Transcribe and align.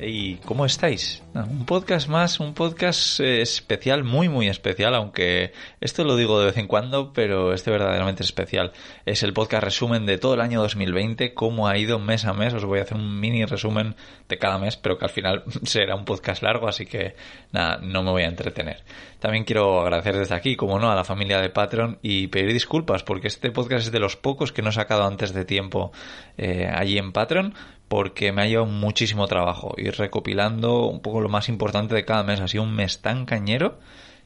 ¿Y 0.00 0.36
cómo 0.36 0.64
estáis? 0.64 1.24
Un 1.34 1.66
podcast 1.66 2.08
más, 2.08 2.38
un 2.38 2.54
podcast 2.54 3.18
eh, 3.18 3.42
especial, 3.42 4.04
muy 4.04 4.28
muy 4.28 4.46
especial, 4.46 4.94
aunque 4.94 5.52
esto 5.80 6.04
lo 6.04 6.14
digo 6.14 6.38
de 6.38 6.46
vez 6.46 6.56
en 6.56 6.68
cuando, 6.68 7.12
pero 7.12 7.52
este 7.52 7.72
verdaderamente 7.72 8.22
especial. 8.22 8.70
Es 9.06 9.24
el 9.24 9.32
podcast 9.32 9.64
resumen 9.64 10.06
de 10.06 10.16
todo 10.16 10.34
el 10.34 10.40
año 10.40 10.60
2020, 10.60 11.34
cómo 11.34 11.66
ha 11.66 11.76
ido 11.78 11.98
mes 11.98 12.26
a 12.26 12.32
mes. 12.32 12.54
Os 12.54 12.64
voy 12.64 12.78
a 12.78 12.82
hacer 12.82 12.96
un 12.96 13.18
mini 13.18 13.44
resumen 13.44 13.96
de 14.28 14.38
cada 14.38 14.58
mes, 14.58 14.76
pero 14.76 14.98
que 14.98 15.04
al 15.04 15.10
final 15.10 15.42
será 15.64 15.96
un 15.96 16.04
podcast 16.04 16.44
largo, 16.44 16.68
así 16.68 16.86
que 16.86 17.16
nada, 17.50 17.78
no 17.78 18.04
me 18.04 18.12
voy 18.12 18.22
a 18.22 18.28
entretener. 18.28 18.84
También 19.18 19.42
quiero 19.42 19.80
agradecer 19.80 20.16
desde 20.16 20.36
aquí, 20.36 20.54
como 20.54 20.78
no, 20.78 20.92
a 20.92 20.94
la 20.94 21.02
familia 21.02 21.40
de 21.40 21.50
Patreon 21.50 21.98
y 22.02 22.28
pedir 22.28 22.52
disculpas, 22.52 23.02
porque 23.02 23.26
este 23.26 23.50
podcast 23.50 23.86
es 23.86 23.92
de 23.92 23.98
los 23.98 24.16
pocos 24.16 24.52
que 24.52 24.62
no 24.62 24.68
he 24.68 24.72
sacado 24.72 25.04
antes 25.04 25.34
de 25.34 25.44
tiempo 25.44 25.90
eh, 26.36 26.70
allí 26.72 26.98
en 26.98 27.10
Patreon 27.10 27.54
porque 27.88 28.32
me 28.32 28.42
ha 28.42 28.46
llevado 28.46 28.70
muchísimo 28.70 29.26
trabajo 29.26 29.74
ir 29.78 29.96
recopilando 29.96 30.86
un 30.86 31.00
poco 31.00 31.20
lo 31.20 31.28
más 31.28 31.48
importante 31.48 31.94
de 31.94 32.04
cada 32.04 32.22
mes. 32.22 32.40
Ha 32.40 32.48
sido 32.48 32.62
un 32.62 32.74
mes 32.74 33.00
tan 33.00 33.24
cañero 33.24 33.78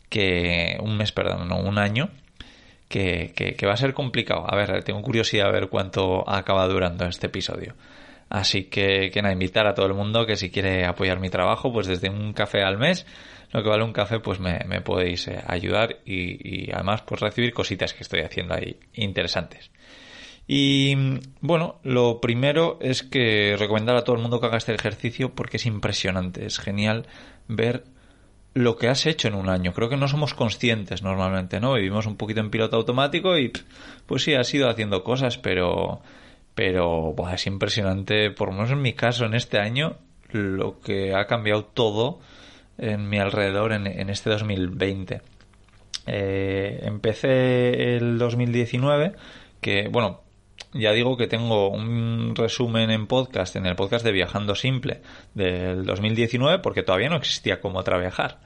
que 0.08 0.76
un 0.80 0.96
mes, 0.96 1.12
perdón, 1.12 1.48
no, 1.48 1.58
un 1.58 1.78
año 1.78 2.10
que, 2.88 3.32
que, 3.34 3.66
va 3.66 3.72
a 3.72 3.76
ser 3.76 3.94
complicado. 3.94 4.44
A 4.46 4.56
ver, 4.56 4.82
tengo 4.84 5.00
curiosidad 5.00 5.48
a 5.48 5.52
ver 5.52 5.68
cuánto 5.68 6.28
acaba 6.28 6.66
durando 6.68 7.06
este 7.06 7.28
episodio. 7.28 7.74
Así 8.28 8.64
que, 8.64 9.10
que 9.10 9.22
nada, 9.22 9.32
invitar 9.32 9.66
a 9.66 9.74
todo 9.74 9.86
el 9.86 9.94
mundo 9.94 10.26
que 10.26 10.36
si 10.36 10.50
quiere 10.50 10.84
apoyar 10.84 11.20
mi 11.20 11.30
trabajo, 11.30 11.72
pues 11.72 11.86
desde 11.86 12.10
un 12.10 12.32
café 12.32 12.62
al 12.62 12.78
mes, 12.78 13.06
lo 13.52 13.62
que 13.62 13.68
vale 13.68 13.84
un 13.84 13.92
café, 13.92 14.20
pues 14.20 14.40
me, 14.40 14.80
podéis 14.80 15.28
eh, 15.28 15.42
ayudar 15.46 15.98
y, 16.04 16.66
y 16.66 16.72
además 16.72 17.02
pues 17.02 17.20
recibir 17.20 17.52
cositas 17.52 17.94
que 17.94 18.02
estoy 18.02 18.20
haciendo 18.20 18.54
ahí 18.54 18.76
interesantes. 18.94 19.70
Y 20.46 20.94
bueno, 21.40 21.76
lo 21.82 22.20
primero 22.20 22.78
es 22.80 23.02
que 23.02 23.56
recomendar 23.58 23.96
a 23.96 24.04
todo 24.04 24.16
el 24.16 24.22
mundo 24.22 24.40
que 24.40 24.46
haga 24.46 24.58
este 24.58 24.74
ejercicio 24.74 25.34
porque 25.34 25.56
es 25.56 25.66
impresionante, 25.66 26.44
es 26.44 26.58
genial 26.58 27.06
ver 27.48 27.84
lo 28.54 28.76
que 28.76 28.88
has 28.88 29.06
hecho 29.06 29.28
en 29.28 29.34
un 29.34 29.48
año. 29.48 29.72
Creo 29.72 29.88
que 29.88 29.96
no 29.96 30.08
somos 30.08 30.34
conscientes 30.34 31.02
normalmente, 31.02 31.60
¿no? 31.60 31.74
Vivimos 31.74 32.06
un 32.06 32.16
poquito 32.16 32.40
en 32.40 32.50
piloto 32.50 32.76
automático 32.76 33.38
y 33.38 33.52
pues 34.06 34.24
sí, 34.24 34.34
has 34.34 34.52
ido 34.52 34.68
haciendo 34.68 35.04
cosas, 35.04 35.38
pero 35.38 36.02
pero 36.54 37.14
es 37.32 37.46
impresionante, 37.46 38.30
por 38.30 38.48
lo 38.48 38.54
menos 38.54 38.70
en 38.70 38.82
mi 38.82 38.92
caso, 38.92 39.24
en 39.24 39.34
este 39.34 39.58
año, 39.58 39.96
lo 40.30 40.80
que 40.80 41.14
ha 41.14 41.26
cambiado 41.26 41.64
todo 41.64 42.20
en 42.78 43.08
mi 43.08 43.18
alrededor 43.18 43.72
en, 43.72 43.86
en 43.86 44.10
este 44.10 44.30
2020. 44.30 45.22
Eh, 46.06 46.80
empecé 46.82 47.96
el 47.96 48.18
2019, 48.18 49.12
que 49.60 49.88
bueno, 49.88 50.21
ya 50.72 50.92
digo 50.92 51.16
que 51.16 51.26
tengo 51.26 51.68
un 51.68 52.34
resumen 52.34 52.90
en 52.90 53.06
podcast, 53.06 53.56
en 53.56 53.66
el 53.66 53.76
podcast 53.76 54.04
de 54.04 54.12
Viajando 54.12 54.54
Simple 54.54 55.02
del 55.34 55.84
2019, 55.84 56.60
porque 56.60 56.82
todavía 56.82 57.08
no 57.08 57.16
existía 57.16 57.60
cómo 57.60 57.82
trabajar. 57.82 58.40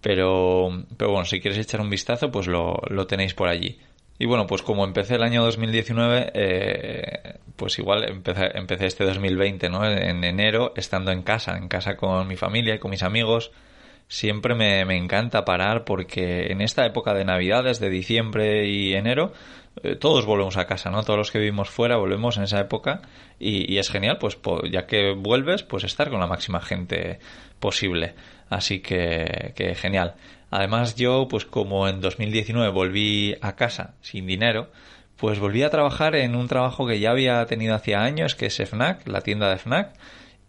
Pero, 0.00 0.84
pero 0.96 1.10
bueno, 1.10 1.24
si 1.24 1.40
quieres 1.40 1.58
echar 1.58 1.80
un 1.80 1.90
vistazo, 1.90 2.30
pues 2.30 2.46
lo, 2.46 2.80
lo 2.88 3.06
tenéis 3.06 3.34
por 3.34 3.48
allí. 3.48 3.78
Y 4.18 4.26
bueno, 4.26 4.46
pues 4.46 4.62
como 4.62 4.84
empecé 4.84 5.14
el 5.14 5.22
año 5.22 5.44
2019, 5.44 6.32
eh, 6.34 7.38
pues 7.56 7.78
igual 7.78 8.04
empecé, 8.08 8.50
empecé 8.54 8.86
este 8.86 9.04
2020, 9.04 9.68
¿no? 9.68 9.84
En 9.84 10.24
enero, 10.24 10.72
estando 10.76 11.12
en 11.12 11.22
casa, 11.22 11.56
en 11.56 11.68
casa 11.68 11.96
con 11.96 12.26
mi 12.26 12.36
familia 12.36 12.74
y 12.74 12.78
con 12.78 12.90
mis 12.90 13.02
amigos. 13.02 13.52
Siempre 14.08 14.54
me, 14.54 14.84
me 14.86 14.96
encanta 14.96 15.44
parar 15.44 15.84
porque 15.84 16.46
en 16.50 16.62
esta 16.62 16.86
época 16.86 17.14
de 17.14 17.24
Navidades, 17.24 17.78
de 17.78 17.90
diciembre 17.90 18.66
y 18.66 18.94
enero, 18.94 19.32
eh, 19.82 19.96
todos 19.96 20.26
volvemos 20.26 20.56
a 20.56 20.66
casa, 20.66 20.90
¿no? 20.90 21.02
Todos 21.02 21.18
los 21.18 21.30
que 21.30 21.38
vivimos 21.38 21.70
fuera 21.70 21.96
volvemos 21.96 22.36
en 22.36 22.44
esa 22.44 22.60
época 22.60 23.02
y, 23.38 23.78
es 23.78 23.90
genial, 23.90 24.18
pues 24.18 24.38
ya 24.70 24.86
que 24.86 25.14
vuelves, 25.14 25.62
pues 25.62 25.84
estar 25.84 26.10
con 26.10 26.20
la 26.20 26.26
máxima 26.26 26.60
gente 26.60 27.18
posible. 27.60 28.14
Así 28.50 28.80
que, 28.80 29.52
que 29.54 29.74
genial. 29.74 30.14
Además 30.50 30.96
yo, 30.96 31.28
pues 31.28 31.44
como 31.44 31.88
en 31.88 32.00
2019 32.00 32.70
volví 32.70 33.36
a 33.40 33.54
casa 33.56 33.94
sin 34.00 34.26
dinero, 34.26 34.70
pues 35.16 35.38
volví 35.38 35.62
a 35.62 35.70
trabajar 35.70 36.14
en 36.14 36.36
un 36.36 36.48
trabajo 36.48 36.86
que 36.86 37.00
ya 37.00 37.10
había 37.10 37.44
tenido 37.46 37.74
hacía 37.74 38.02
años, 38.02 38.34
que 38.34 38.46
es 38.46 38.56
FNAC, 38.56 39.06
la 39.06 39.20
tienda 39.20 39.50
de 39.50 39.58
FNAC, 39.58 39.94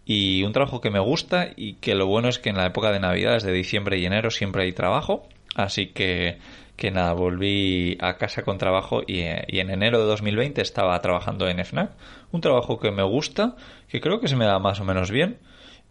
y 0.05 0.43
un 0.43 0.53
trabajo 0.53 0.79
que 0.79 0.89
me 0.89 0.99
gusta 0.99 1.49
y 1.55 1.73
que 1.73 1.95
lo 1.95 2.07
bueno 2.07 2.29
es 2.29 2.39
que 2.39 2.49
en 2.49 2.57
la 2.57 2.67
época 2.67 2.91
de 2.91 2.99
Navidades, 2.99 3.43
de 3.43 3.51
diciembre 3.51 3.97
y 3.97 4.05
enero, 4.05 4.31
siempre 4.31 4.63
hay 4.63 4.71
trabajo, 4.71 5.27
así 5.55 5.87
que 5.87 6.37
que 6.79 6.91
nada, 6.91 7.13
volví 7.13 7.97
a 7.99 8.17
casa 8.17 8.41
con 8.43 8.57
trabajo 8.57 9.01
y, 9.05 9.19
en 9.19 9.69
enero 9.69 9.99
de 9.99 10.05
2020 10.05 10.61
estaba 10.61 10.99
trabajando 11.01 11.47
en 11.47 11.63
FNAC, 11.63 11.91
un 12.31 12.41
trabajo 12.41 12.79
que 12.79 12.89
me 12.89 13.03
gusta, 13.03 13.55
que 13.89 13.99
creo 13.99 14.19
que 14.19 14.29
se 14.29 14.37
me 14.37 14.45
da 14.45 14.57
más 14.59 14.79
o 14.79 14.85
menos 14.85 15.11
bien 15.11 15.39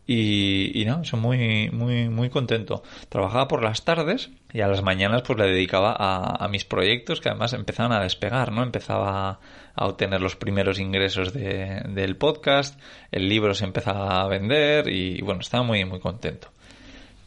y, 0.06 0.80
y 0.80 0.86
no, 0.86 1.04
soy 1.04 1.20
muy, 1.20 1.70
muy, 1.70 2.08
muy 2.08 2.30
contento. 2.30 2.82
Trabajaba 3.10 3.46
por 3.46 3.62
las 3.62 3.84
tardes 3.84 4.30
y 4.50 4.62
a 4.62 4.66
las 4.66 4.82
mañanas 4.82 5.22
pues 5.22 5.38
le 5.38 5.46
dedicaba 5.46 5.94
a, 5.98 6.48
mis 6.48 6.64
proyectos 6.64 7.20
que 7.20 7.28
además 7.28 7.52
empezaban 7.52 7.92
a 7.92 8.02
despegar, 8.02 8.50
¿no? 8.50 8.62
Empezaba 8.62 9.38
a 9.74 9.86
obtener 9.86 10.22
los 10.22 10.36
primeros 10.36 10.80
ingresos 10.80 11.34
de, 11.34 11.82
del 11.90 12.16
podcast, 12.16 12.80
el 13.12 13.28
libro 13.28 13.52
se 13.52 13.66
empezaba 13.66 14.22
a 14.22 14.28
vender 14.28 14.88
y 14.88 15.20
bueno, 15.20 15.42
estaba 15.42 15.62
muy, 15.62 15.84
muy 15.84 16.00
contento. 16.00 16.48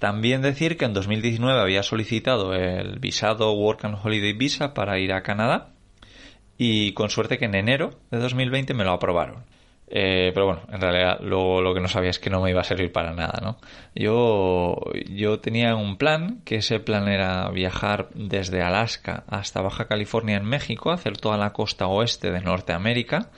También 0.01 0.41
decir 0.41 0.77
que 0.77 0.85
en 0.85 0.95
2019 0.95 1.61
había 1.61 1.83
solicitado 1.83 2.55
el 2.55 2.97
visado 2.97 3.51
Work 3.51 3.85
and 3.85 3.99
Holiday 4.03 4.33
Visa 4.33 4.73
para 4.73 4.97
ir 4.97 5.13
a 5.13 5.21
Canadá 5.21 5.73
y 6.57 6.93
con 6.93 7.11
suerte 7.11 7.37
que 7.37 7.45
en 7.45 7.53
enero 7.53 7.91
de 8.09 8.17
2020 8.17 8.73
me 8.73 8.83
lo 8.83 8.93
aprobaron. 8.93 9.43
Eh, 9.87 10.31
pero 10.33 10.47
bueno, 10.47 10.61
en 10.71 10.81
realidad 10.81 11.19
lo, 11.19 11.61
lo, 11.61 11.75
que 11.75 11.81
no 11.81 11.87
sabía 11.87 12.09
es 12.09 12.17
que 12.17 12.31
no 12.31 12.41
me 12.41 12.49
iba 12.49 12.61
a 12.61 12.63
servir 12.63 12.91
para 12.91 13.13
nada, 13.13 13.41
¿no? 13.43 13.57
Yo, 13.93 14.75
yo 15.07 15.39
tenía 15.39 15.75
un 15.75 15.97
plan, 15.97 16.41
que 16.45 16.55
ese 16.55 16.79
plan 16.79 17.07
era 17.07 17.47
viajar 17.51 18.09
desde 18.15 18.63
Alaska 18.63 19.23
hasta 19.27 19.61
Baja 19.61 19.85
California 19.85 20.37
en 20.37 20.45
México, 20.45 20.89
hacer 20.89 21.17
toda 21.17 21.37
la 21.37 21.53
costa 21.53 21.85
oeste 21.85 22.31
de 22.31 22.41
Norteamérica, 22.41 23.29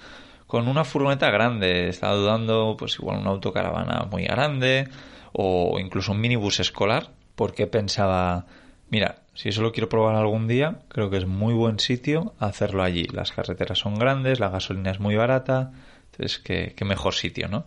con 0.48 0.70
una 0.70 0.86
furgoneta 0.86 1.30
grande. 1.30 1.90
Estaba 1.90 2.16
dudando, 2.16 2.78
pues 2.80 2.98
igual 3.00 3.18
una 3.18 3.32
autocaravana 3.32 4.08
muy 4.10 4.24
grande, 4.24 4.88
o 5.34 5.80
incluso 5.80 6.14
un 6.14 6.22
minibús 6.22 6.60
escolar, 6.60 7.10
porque 7.36 7.68
pensaba, 7.68 8.46
mira, 8.90 9.18
si 9.34 9.50
eso 9.50 9.62
lo 9.62 9.72
quiero 9.72 9.90
probar 9.90 10.16
algún 10.16 10.48
día, 10.48 10.82
creo 10.88 11.10
que 11.10 11.18
es 11.18 11.26
muy 11.26 11.54
buen 11.54 11.80
sitio 11.80 12.34
hacerlo 12.40 12.84
allí. 12.84 13.06
Las 13.06 13.32
carreteras 13.32 13.80
son 13.80 13.96
grandes, 13.96 14.40
la 14.40 14.50
gasolina 14.50 14.92
es 14.92 15.00
muy 15.00 15.16
barata, 15.16 15.72
entonces 16.12 16.40
qué, 16.40 16.86
mejor 16.86 17.16
sitio, 17.16 17.48
¿no? 17.48 17.66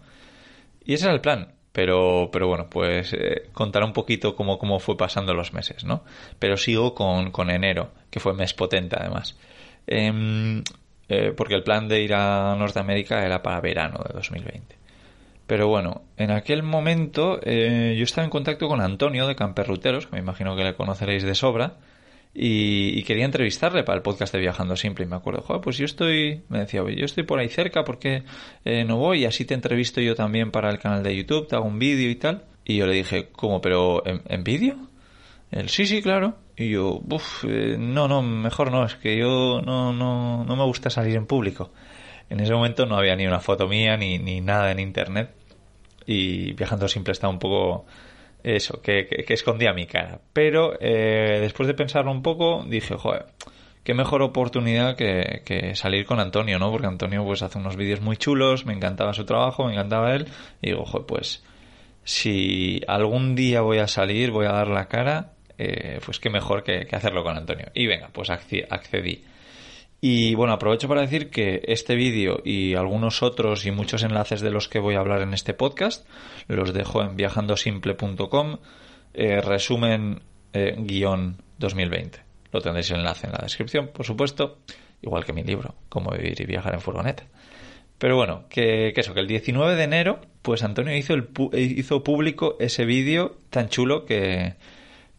Y 0.84 0.94
ese 0.94 1.06
era 1.06 1.14
el 1.14 1.20
plan. 1.20 1.52
Pero, 1.72 2.30
pero 2.32 2.48
bueno, 2.48 2.70
pues 2.70 3.12
eh, 3.12 3.50
un 3.54 3.92
poquito 3.92 4.34
cómo, 4.34 4.58
cómo 4.58 4.78
fue 4.80 4.96
pasando 4.96 5.34
los 5.34 5.52
meses, 5.52 5.84
¿no? 5.84 6.04
Pero 6.38 6.56
sigo 6.56 6.94
con, 6.94 7.30
con 7.32 7.50
enero, 7.50 7.90
que 8.08 8.18
fue 8.18 8.32
mes 8.32 8.54
potente 8.54 8.96
además. 8.98 9.36
Em, 9.86 10.62
eh, 11.08 11.34
porque 11.36 11.54
el 11.54 11.62
plan 11.62 11.86
de 11.86 12.00
ir 12.00 12.14
a 12.14 12.56
Norteamérica 12.58 13.26
era 13.26 13.42
para 13.42 13.60
verano 13.60 14.02
de 14.08 14.14
2020. 14.14 14.76
Pero 15.46 15.68
bueno, 15.68 16.02
en 16.16 16.32
aquel 16.32 16.62
momento 16.62 17.38
eh, 17.42 17.94
yo 17.96 18.04
estaba 18.04 18.24
en 18.24 18.30
contacto 18.30 18.68
con 18.68 18.80
Antonio 18.80 19.26
de 19.26 19.36
Camperruteros, 19.36 20.06
que 20.06 20.16
me 20.16 20.18
imagino 20.18 20.56
que 20.56 20.64
le 20.64 20.74
conoceréis 20.74 21.22
de 21.22 21.34
sobra, 21.34 21.76
y, 22.38 23.02
quería 23.04 23.24
entrevistarle 23.24 23.82
para 23.82 23.96
el 23.96 24.02
podcast 24.02 24.34
de 24.34 24.40
Viajando 24.40 24.76
Simple. 24.76 25.06
Y 25.06 25.08
me 25.08 25.16
acuerdo, 25.16 25.60
pues 25.62 25.78
yo 25.78 25.86
estoy, 25.86 26.42
me 26.48 26.60
decía, 26.60 26.82
yo 26.82 27.04
estoy 27.06 27.24
por 27.24 27.38
ahí 27.38 27.48
cerca, 27.48 27.82
porque 27.82 28.24
eh, 28.64 28.84
no 28.84 28.98
voy? 28.98 29.22
Y 29.22 29.24
así 29.24 29.46
te 29.46 29.54
entrevisto 29.54 30.02
yo 30.02 30.14
también 30.14 30.50
para 30.50 30.70
el 30.70 30.78
canal 30.78 31.02
de 31.02 31.16
YouTube, 31.16 31.48
te 31.48 31.56
hago 31.56 31.64
un 31.64 31.78
vídeo 31.78 32.10
y 32.10 32.16
tal. 32.16 32.44
Y 32.64 32.76
yo 32.76 32.86
le 32.86 32.94
dije, 32.94 33.28
¿cómo? 33.32 33.62
¿Pero 33.62 34.02
en, 34.04 34.44
vídeo? 34.44 34.76
Él, 35.50 35.70
sí, 35.70 35.86
sí, 35.86 36.02
claro. 36.02 36.36
Y 36.56 36.70
yo, 36.70 37.00
uff, 37.08 37.44
eh, 37.44 37.76
no, 37.78 38.06
no, 38.06 38.20
mejor 38.20 38.70
no, 38.70 38.84
es 38.84 38.96
que 38.96 39.16
yo 39.16 39.62
no, 39.62 39.94
no, 39.94 40.44
no 40.44 40.56
me 40.56 40.64
gusta 40.64 40.90
salir 40.90 41.16
en 41.16 41.26
público. 41.26 41.70
En 42.28 42.40
ese 42.40 42.52
momento 42.52 42.86
no 42.86 42.96
había 42.96 43.16
ni 43.16 43.26
una 43.26 43.40
foto 43.40 43.68
mía 43.68 43.96
ni, 43.96 44.18
ni 44.18 44.40
nada 44.40 44.70
en 44.70 44.80
internet. 44.80 45.30
Y 46.06 46.52
viajando 46.52 46.88
simple 46.88 47.12
estaba 47.12 47.32
un 47.32 47.38
poco 47.38 47.86
eso, 48.42 48.80
que, 48.80 49.06
que, 49.06 49.34
escondía 49.34 49.72
mi 49.72 49.86
cara. 49.86 50.20
Pero 50.32 50.74
eh, 50.80 51.38
después 51.40 51.66
de 51.66 51.74
pensarlo 51.74 52.12
un 52.12 52.22
poco, 52.22 52.64
dije, 52.68 52.94
joder, 52.94 53.26
qué 53.82 53.94
mejor 53.94 54.22
oportunidad 54.22 54.96
que, 54.96 55.72
salir 55.74 56.06
con 56.06 56.20
Antonio, 56.20 56.58
¿no? 56.58 56.70
Porque 56.70 56.86
Antonio 56.86 57.24
pues 57.24 57.42
hace 57.42 57.58
unos 57.58 57.76
vídeos 57.76 58.00
muy 58.00 58.16
chulos, 58.16 58.66
me 58.66 58.72
encantaba 58.72 59.14
su 59.14 59.24
trabajo, 59.24 59.64
me 59.64 59.72
encantaba 59.72 60.14
él. 60.14 60.26
Y 60.62 60.70
digo, 60.70 60.84
joder, 60.84 61.06
pues 61.06 61.44
si 62.04 62.80
algún 62.86 63.34
día 63.34 63.60
voy 63.60 63.78
a 63.78 63.88
salir, 63.88 64.30
voy 64.30 64.46
a 64.46 64.52
dar 64.52 64.68
la 64.68 64.86
cara, 64.86 65.32
eh, 65.58 66.00
pues 66.04 66.20
qué 66.20 66.30
mejor 66.30 66.62
que, 66.62 66.86
hacerlo 66.92 67.24
con 67.24 67.36
Antonio. 67.36 67.66
Y 67.74 67.86
venga, 67.86 68.10
pues 68.12 68.30
accedí. 68.30 69.24
Y 70.08 70.36
bueno, 70.36 70.52
aprovecho 70.52 70.86
para 70.86 71.00
decir 71.00 71.30
que 71.30 71.62
este 71.66 71.96
vídeo 71.96 72.40
y 72.44 72.76
algunos 72.76 73.24
otros 73.24 73.66
y 73.66 73.72
muchos 73.72 74.04
enlaces 74.04 74.40
de 74.40 74.52
los 74.52 74.68
que 74.68 74.78
voy 74.78 74.94
a 74.94 75.00
hablar 75.00 75.20
en 75.20 75.34
este 75.34 75.52
podcast 75.52 76.06
los 76.46 76.72
dejo 76.72 77.02
en 77.02 77.16
viajandosimple.com, 77.16 78.58
eh, 79.14 79.40
resumen 79.40 80.20
eh, 80.52 80.76
guion 80.78 81.38
2020. 81.58 82.20
Lo 82.52 82.60
tendréis 82.60 82.88
el 82.92 83.00
enlace 83.00 83.26
en 83.26 83.32
la 83.32 83.40
descripción, 83.42 83.88
por 83.88 84.06
supuesto, 84.06 84.58
igual 85.02 85.24
que 85.24 85.32
mi 85.32 85.42
libro, 85.42 85.74
Cómo 85.88 86.12
vivir 86.12 86.40
y 86.40 86.44
viajar 86.44 86.74
en 86.74 86.80
furgoneta. 86.82 87.24
Pero 87.98 88.14
bueno, 88.14 88.44
que, 88.48 88.92
eso, 88.96 89.12
que 89.12 89.18
el 89.18 89.26
19 89.26 89.74
de 89.74 89.82
enero, 89.82 90.20
pues 90.42 90.62
Antonio 90.62 90.96
hizo, 90.96 91.14
el, 91.14 91.30
hizo 91.52 92.04
público 92.04 92.56
ese 92.60 92.84
vídeo 92.84 93.38
tan 93.50 93.70
chulo 93.70 94.06
que, 94.06 94.54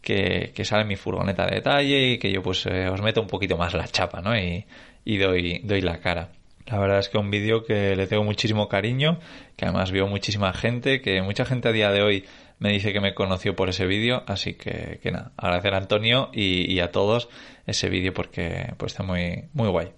que, 0.08 0.64
sale 0.64 0.86
mi 0.86 0.96
furgoneta 0.96 1.46
de 1.46 1.56
detalle 1.56 2.12
y 2.12 2.18
que 2.18 2.32
yo 2.32 2.42
pues 2.42 2.66
eh, 2.66 2.88
os 2.88 3.02
meto 3.02 3.22
un 3.22 3.28
poquito 3.28 3.58
más 3.58 3.74
la 3.74 3.88
chapa, 3.88 4.22
¿no? 4.22 4.38
Y, 4.38 5.18
doy, 5.18 5.60
doy 5.64 5.82
la 5.82 6.00
cara. 6.00 6.30
La 6.66 6.80
verdad 6.80 7.00
es 7.00 7.10
que 7.10 7.18
un 7.18 7.30
vídeo 7.30 7.64
que 7.64 7.96
le 7.96 8.08
tengo 8.08 8.24
muchísimo 8.24 8.70
cariño, 8.70 9.20
que 9.58 9.66
además 9.66 9.92
vio 9.92 10.08
muchísima 10.08 10.54
gente, 10.54 11.02
que 11.02 11.22
mucha 11.22 11.44
gente 11.46 11.68
a 11.68 11.72
día 11.72 11.92
de 11.92 12.02
hoy 12.04 12.26
me 12.60 12.72
dice 12.72 12.94
que 12.94 13.02
me 13.02 13.14
conoció 13.14 13.56
por 13.56 13.70
ese 13.70 13.86
vídeo, 13.86 14.24
así 14.28 14.54
que, 14.54 15.00
que 15.02 15.12
nada, 15.12 15.32
agradecer 15.38 15.74
a 15.74 15.78
Antonio 15.78 16.30
y, 16.34 16.80
a 16.80 16.92
todos 16.92 17.30
ese 17.66 17.90
vídeo 17.90 18.14
porque 18.14 18.74
pues 18.78 18.94
está 18.94 19.04
muy, 19.04 19.46
muy 19.54 19.68
guay. 19.68 19.90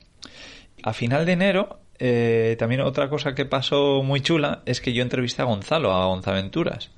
A 0.84 0.94
final 0.94 1.26
de 1.26 1.34
enero, 1.34 1.80
eh, 2.00 2.56
también 2.58 2.82
otra 2.82 3.10
cosa 3.10 3.36
que 3.36 3.46
pasó 3.46 4.02
muy 4.04 4.22
chula 4.22 4.64
es 4.66 4.82
que 4.82 4.94
yo 4.94 5.04
entrevisté 5.04 5.44
a 5.44 5.46
Gonzalo, 5.46 5.92
a 5.92 6.06
Gonzaventuras 6.08 6.92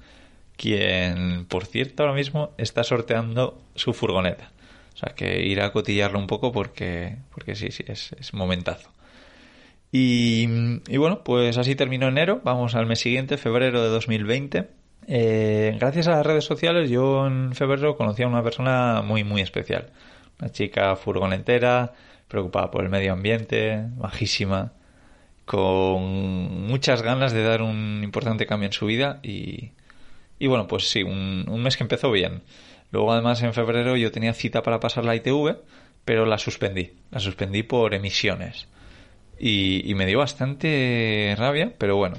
quien, 0.62 1.46
por 1.46 1.66
cierto, 1.66 2.04
ahora 2.04 2.14
mismo 2.14 2.52
está 2.60 2.84
sorteando 2.84 3.60
su 3.74 3.94
furgoneta. 3.94 4.52
O 4.94 4.98
sea 4.98 5.16
que 5.16 5.42
ir 5.42 5.60
a 5.60 5.72
cotillarlo 5.72 6.20
un 6.20 6.28
poco 6.28 6.52
porque, 6.52 7.18
porque 7.34 7.56
sí, 7.56 7.72
sí, 7.72 7.84
es, 7.88 8.12
es 8.20 8.32
momentazo. 8.36 8.92
Y, 9.92 10.48
y, 10.88 10.98
bueno, 10.98 11.24
pues 11.24 11.58
así 11.58 11.74
terminó 11.74 12.08
enero. 12.08 12.42
Vamos 12.44 12.76
al 12.76 12.86
mes 12.86 13.00
siguiente, 13.00 13.38
febrero 13.38 13.82
de 13.82 13.90
2020. 13.90 14.68
Eh, 15.08 15.76
gracias 15.80 16.08
a 16.08 16.12
las 16.12 16.26
redes 16.28 16.46
sociales, 16.46 16.92
yo 16.92 17.26
en 17.26 17.56
febrero 17.56 17.98
conocí 17.98 18.22
a 18.22 18.28
una 18.28 18.44
persona 18.44 19.02
muy, 19.02 19.24
muy 19.24 19.42
especial. 19.42 19.90
Una 20.40 20.52
chica 20.52 20.96
furgonetera, 20.96 21.94
preocupada 22.28 22.70
por 22.70 22.84
el 22.84 22.92
medio 22.92 23.14
ambiente, 23.14 23.84
bajísima, 23.98 24.74
con 25.46 26.68
muchas 26.68 27.02
ganas 27.02 27.34
de 27.34 27.44
dar 27.44 27.64
un 27.64 28.02
importante 28.04 28.46
cambio 28.46 28.68
en 28.68 28.74
su 28.74 28.86
vida 28.86 29.20
y, 29.24 29.72
y 30.42 30.48
bueno, 30.48 30.68
pues 30.68 30.90
sí, 30.90 31.04
un, 31.04 31.46
mes 31.62 31.78
que 31.78 31.84
empezó 31.84 32.10
bien. 32.10 32.42
Luego 32.90 33.14
además 33.14 33.44
en 33.44 33.54
febrero 33.54 33.96
yo 33.96 34.12
tenía 34.12 34.34
cita 34.34 34.64
para 34.64 34.80
pasar 34.80 35.06
la 35.06 35.16
ITV, 35.16 35.58
pero 36.04 36.26
la 36.26 36.40
suspendí. 36.40 36.94
La 37.12 37.20
suspendí 37.20 37.62
por 37.62 37.94
emisiones. 37.94 38.68
Y, 39.38 39.94
me 39.94 40.08
dio 40.08 40.18
bastante 40.18 41.36
rabia, 41.38 41.76
pero 41.78 41.96
bueno. 41.96 42.18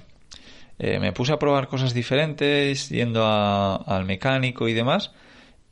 Eh, 0.79 1.01
me 1.01 1.11
puse 1.11 1.33
a 1.33 1.41
probar 1.41 1.67
cosas 1.67 1.95
diferentes, 1.95 2.91
yendo 2.91 3.27
al 3.27 4.05
mecánico 4.05 4.69
y 4.69 4.73
demás. 4.73 5.11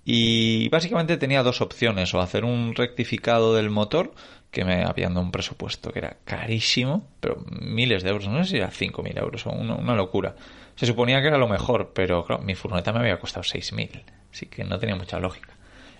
Y 0.05 0.69
básicamente 0.71 1.19
tenía 1.19 1.45
dos 1.45 1.61
opciones, 1.61 2.13
o 2.15 2.21
hacer 2.21 2.45
un 2.45 2.75
rectificado 2.75 3.55
del 3.55 3.71
motor, 3.71 4.13
que 4.51 4.65
me 4.65 4.83
habían 4.83 5.15
dado 5.15 5.25
un 5.25 5.31
presupuesto 5.31 5.93
que 5.93 6.01
era 6.01 6.17
carísimo, 6.25 7.07
pero 7.21 7.45
miles 7.61 8.03
de 8.03 8.11
euros, 8.11 8.27
no 8.27 8.43
sé 8.43 8.51
si 8.51 8.57
era 8.57 8.73
5.000 8.73 9.21
euros 9.21 9.47
o 9.47 9.51
una 9.53 9.95
locura. 9.95 10.35
Se 10.81 10.87
suponía 10.87 11.21
que 11.21 11.29
era 11.29 11.37
lo 11.37 11.47
mejor, 11.47 11.91
pero 11.95 12.25
claro, 12.25 12.43
mi 12.43 12.55
furgoneta 12.55 12.91
me 12.91 13.01
había 13.01 13.21
costado 13.21 13.43
6.000, 13.43 14.03
así 14.33 14.47
que 14.47 14.65
no 14.65 14.79
tenía 14.79 14.97
mucha 14.97 15.21
lógica. 15.21 15.53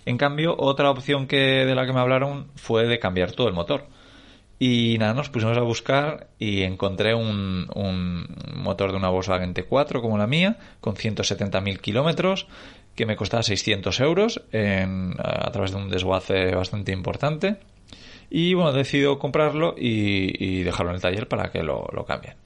En 0.07 0.17
cambio, 0.17 0.55
otra 0.57 0.89
opción 0.89 1.27
que 1.27 1.67
de 1.67 1.75
la 1.75 1.85
que 1.85 1.93
me 1.93 1.99
hablaron 1.99 2.47
fue 2.55 2.87
de 2.87 2.97
cambiar 2.97 3.31
todo 3.31 3.47
el 3.47 3.53
motor. 3.53 3.85
Y 4.57 4.97
nada, 4.97 5.13
nos 5.13 5.29
pusimos 5.29 5.55
a 5.55 5.61
buscar 5.61 6.29
y 6.39 6.63
encontré 6.63 7.13
un, 7.13 7.67
motor 8.55 8.89
de 8.89 8.97
una 8.97 9.09
Volkswagen 9.09 9.53
T4 9.53 10.01
como 10.01 10.17
la 10.17 10.25
mía, 10.25 10.57
con 10.79 10.95
170.000 10.95 11.77
kilómetros, 11.79 12.47
que 12.95 13.05
me 13.05 13.15
costaba 13.15 13.43
600 13.43 13.99
euros 13.99 14.41
a 14.51 15.51
través 15.51 15.69
de 15.69 15.77
un 15.77 15.89
desguace 15.91 16.55
bastante 16.55 16.91
importante. 16.91 17.57
Y 18.31 18.55
bueno, 18.55 18.73
decido 18.73 19.19
comprarlo 19.19 19.75
y, 19.77 20.63
dejarlo 20.63 20.89
en 20.89 20.95
el 20.95 21.01
taller 21.03 21.27
para 21.27 21.51
que 21.51 21.61
lo 21.61 22.03
cambien. 22.07 22.40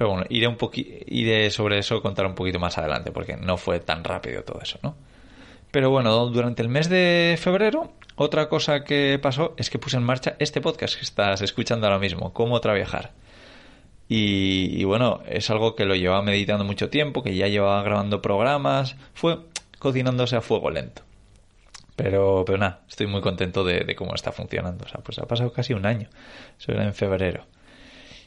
Pero 0.00 0.12
bueno, 0.12 0.24
iré, 0.30 0.48
un 0.48 0.56
iré 0.72 1.50
sobre 1.50 1.78
eso 1.78 2.00
contar 2.00 2.24
un 2.24 2.34
poquito 2.34 2.58
más 2.58 2.78
adelante, 2.78 3.12
porque 3.12 3.36
no 3.36 3.58
fue 3.58 3.80
tan 3.80 4.02
rápido 4.02 4.42
todo 4.44 4.58
eso, 4.62 4.78
¿no? 4.82 4.96
Pero 5.70 5.90
bueno, 5.90 6.24
durante 6.28 6.62
el 6.62 6.70
mes 6.70 6.88
de 6.88 7.36
febrero, 7.38 7.92
otra 8.16 8.48
cosa 8.48 8.82
que 8.82 9.18
pasó 9.20 9.52
es 9.58 9.68
que 9.68 9.78
puse 9.78 9.98
en 9.98 10.02
marcha 10.02 10.36
este 10.38 10.62
podcast 10.62 10.96
que 10.96 11.02
estás 11.02 11.42
escuchando 11.42 11.86
ahora 11.86 11.98
mismo, 11.98 12.32
Cómo 12.32 12.62
Traviajar. 12.62 13.10
Y, 14.08 14.70
y 14.80 14.84
bueno, 14.84 15.20
es 15.28 15.50
algo 15.50 15.76
que 15.76 15.84
lo 15.84 15.94
llevaba 15.94 16.22
meditando 16.22 16.64
mucho 16.64 16.88
tiempo, 16.88 17.22
que 17.22 17.36
ya 17.36 17.48
llevaba 17.48 17.82
grabando 17.82 18.22
programas, 18.22 18.96
fue 19.12 19.40
cocinándose 19.78 20.34
a 20.34 20.40
fuego 20.40 20.70
lento. 20.70 21.02
Pero, 21.96 22.44
pero 22.46 22.56
nada, 22.56 22.80
estoy 22.88 23.06
muy 23.06 23.20
contento 23.20 23.64
de, 23.64 23.80
de, 23.80 23.94
cómo 23.96 24.14
está 24.14 24.32
funcionando. 24.32 24.86
O 24.86 24.88
sea, 24.88 25.02
pues 25.02 25.18
ha 25.18 25.26
pasado 25.26 25.52
casi 25.52 25.74
un 25.74 25.84
año. 25.84 26.08
Eso 26.58 26.72
era 26.72 26.84
en 26.84 26.94
febrero. 26.94 27.44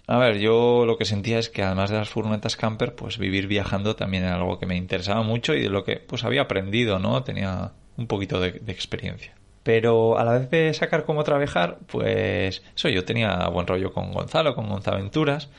A 0.06 0.18
ver, 0.18 0.40
yo 0.40 0.86
lo 0.86 0.98
que 0.98 1.06
sentía 1.06 1.40
es 1.40 1.50
que 1.50 1.64
además 1.64 1.90
de 1.90 1.98
las 1.98 2.10
furgonetas 2.10 2.58
camper, 2.58 2.94
pues 2.94 3.18
vivir 3.18 3.48
viajando 3.48 3.96
también 3.96 4.24
era 4.24 4.36
algo 4.36 4.60
que 4.60 4.66
me 4.66 4.76
interesaba 4.76 5.24
mucho 5.24 5.54
y 5.54 5.62
de 5.62 5.70
lo 5.70 5.86
que 5.86 5.98
pues 5.98 6.26
había 6.26 6.42
aprendido, 6.42 7.00
¿no? 7.00 7.24
Tenía 7.24 7.72
un 7.96 8.08
poquito 8.08 8.40
de, 8.42 8.62
experiencia. 8.68 9.34
Pero 9.64 10.18
a 10.18 10.26
la 10.26 10.34
vez 10.34 10.50
de 10.50 10.74
sacar 10.74 11.06
cómo 11.06 11.24
trabajar, 11.24 11.80
pues 11.88 12.64
eso, 12.76 12.90
yo 12.90 13.06
tenía 13.06 13.48
buen 13.48 13.66
rollo 13.66 13.94
con 13.94 14.12
Gonzalo, 14.12 14.56
con 14.56 14.68
Gonzaventuras, 14.68 15.50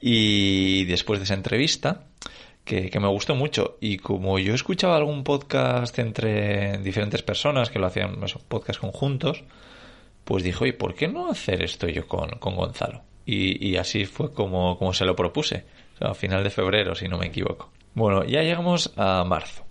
y 0.00 0.84
después 0.84 1.18
de 1.18 1.24
esa 1.24 1.34
entrevista, 1.34 2.04
que, 2.64 2.90
me 3.00 3.08
gustó 3.08 3.34
mucho, 3.34 3.76
y 3.80 3.98
como 3.98 4.38
yo 4.38 4.54
escuchaba 4.54 4.96
algún 4.96 5.24
podcast 5.24 5.98
entre 5.98 6.78
diferentes 6.78 7.22
personas 7.22 7.70
que 7.70 7.80
lo 7.80 7.86
hacían, 7.86 8.22
eso, 8.22 8.40
podcast 8.46 8.78
conjuntos, 8.78 9.42
pues 10.24 10.44
dije, 10.44 10.62
oye, 10.62 10.72
¿por 10.74 10.94
qué 10.94 11.08
no 11.08 11.28
hacer 11.28 11.62
esto 11.64 11.88
yo 11.88 12.06
con, 12.06 12.30
con 12.38 12.54
Gonzalo? 12.54 13.02
Y, 13.30 13.76
así 13.76 14.06
fue 14.06 14.32
como, 14.32 14.78
como, 14.78 14.92
se 14.92 15.04
lo 15.04 15.14
propuse, 15.14 15.64
a 16.00 16.14
final 16.14 16.42
de 16.42 16.50
febrero, 16.50 16.94
si 16.94 17.08
no 17.08 17.18
me 17.18 17.26
equivoco. 17.26 17.70
Bueno, 17.94 18.24
ya 18.24 18.42
llegamos 18.42 18.92
a 18.96 19.24
marzo. 19.24 19.64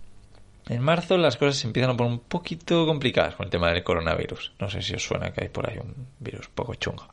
En 0.68 0.82
marzo 0.82 1.18
las 1.18 1.36
cosas 1.36 1.56
se 1.56 1.66
empiezan 1.66 1.90
a 1.90 1.96
poner 1.96 2.12
un 2.12 2.20
poquito 2.20 2.86
complicadas 2.86 3.34
con 3.34 3.44
el 3.44 3.50
tema 3.50 3.72
del 3.72 3.82
coronavirus. 3.82 4.52
No 4.60 4.70
sé 4.70 4.82
si 4.82 4.94
os 4.94 5.02
suena 5.02 5.32
que 5.32 5.44
hay 5.44 5.48
por 5.48 5.68
ahí 5.68 5.78
un 5.78 6.06
virus 6.20 6.48
poco 6.48 6.74
chungo. 6.74 7.08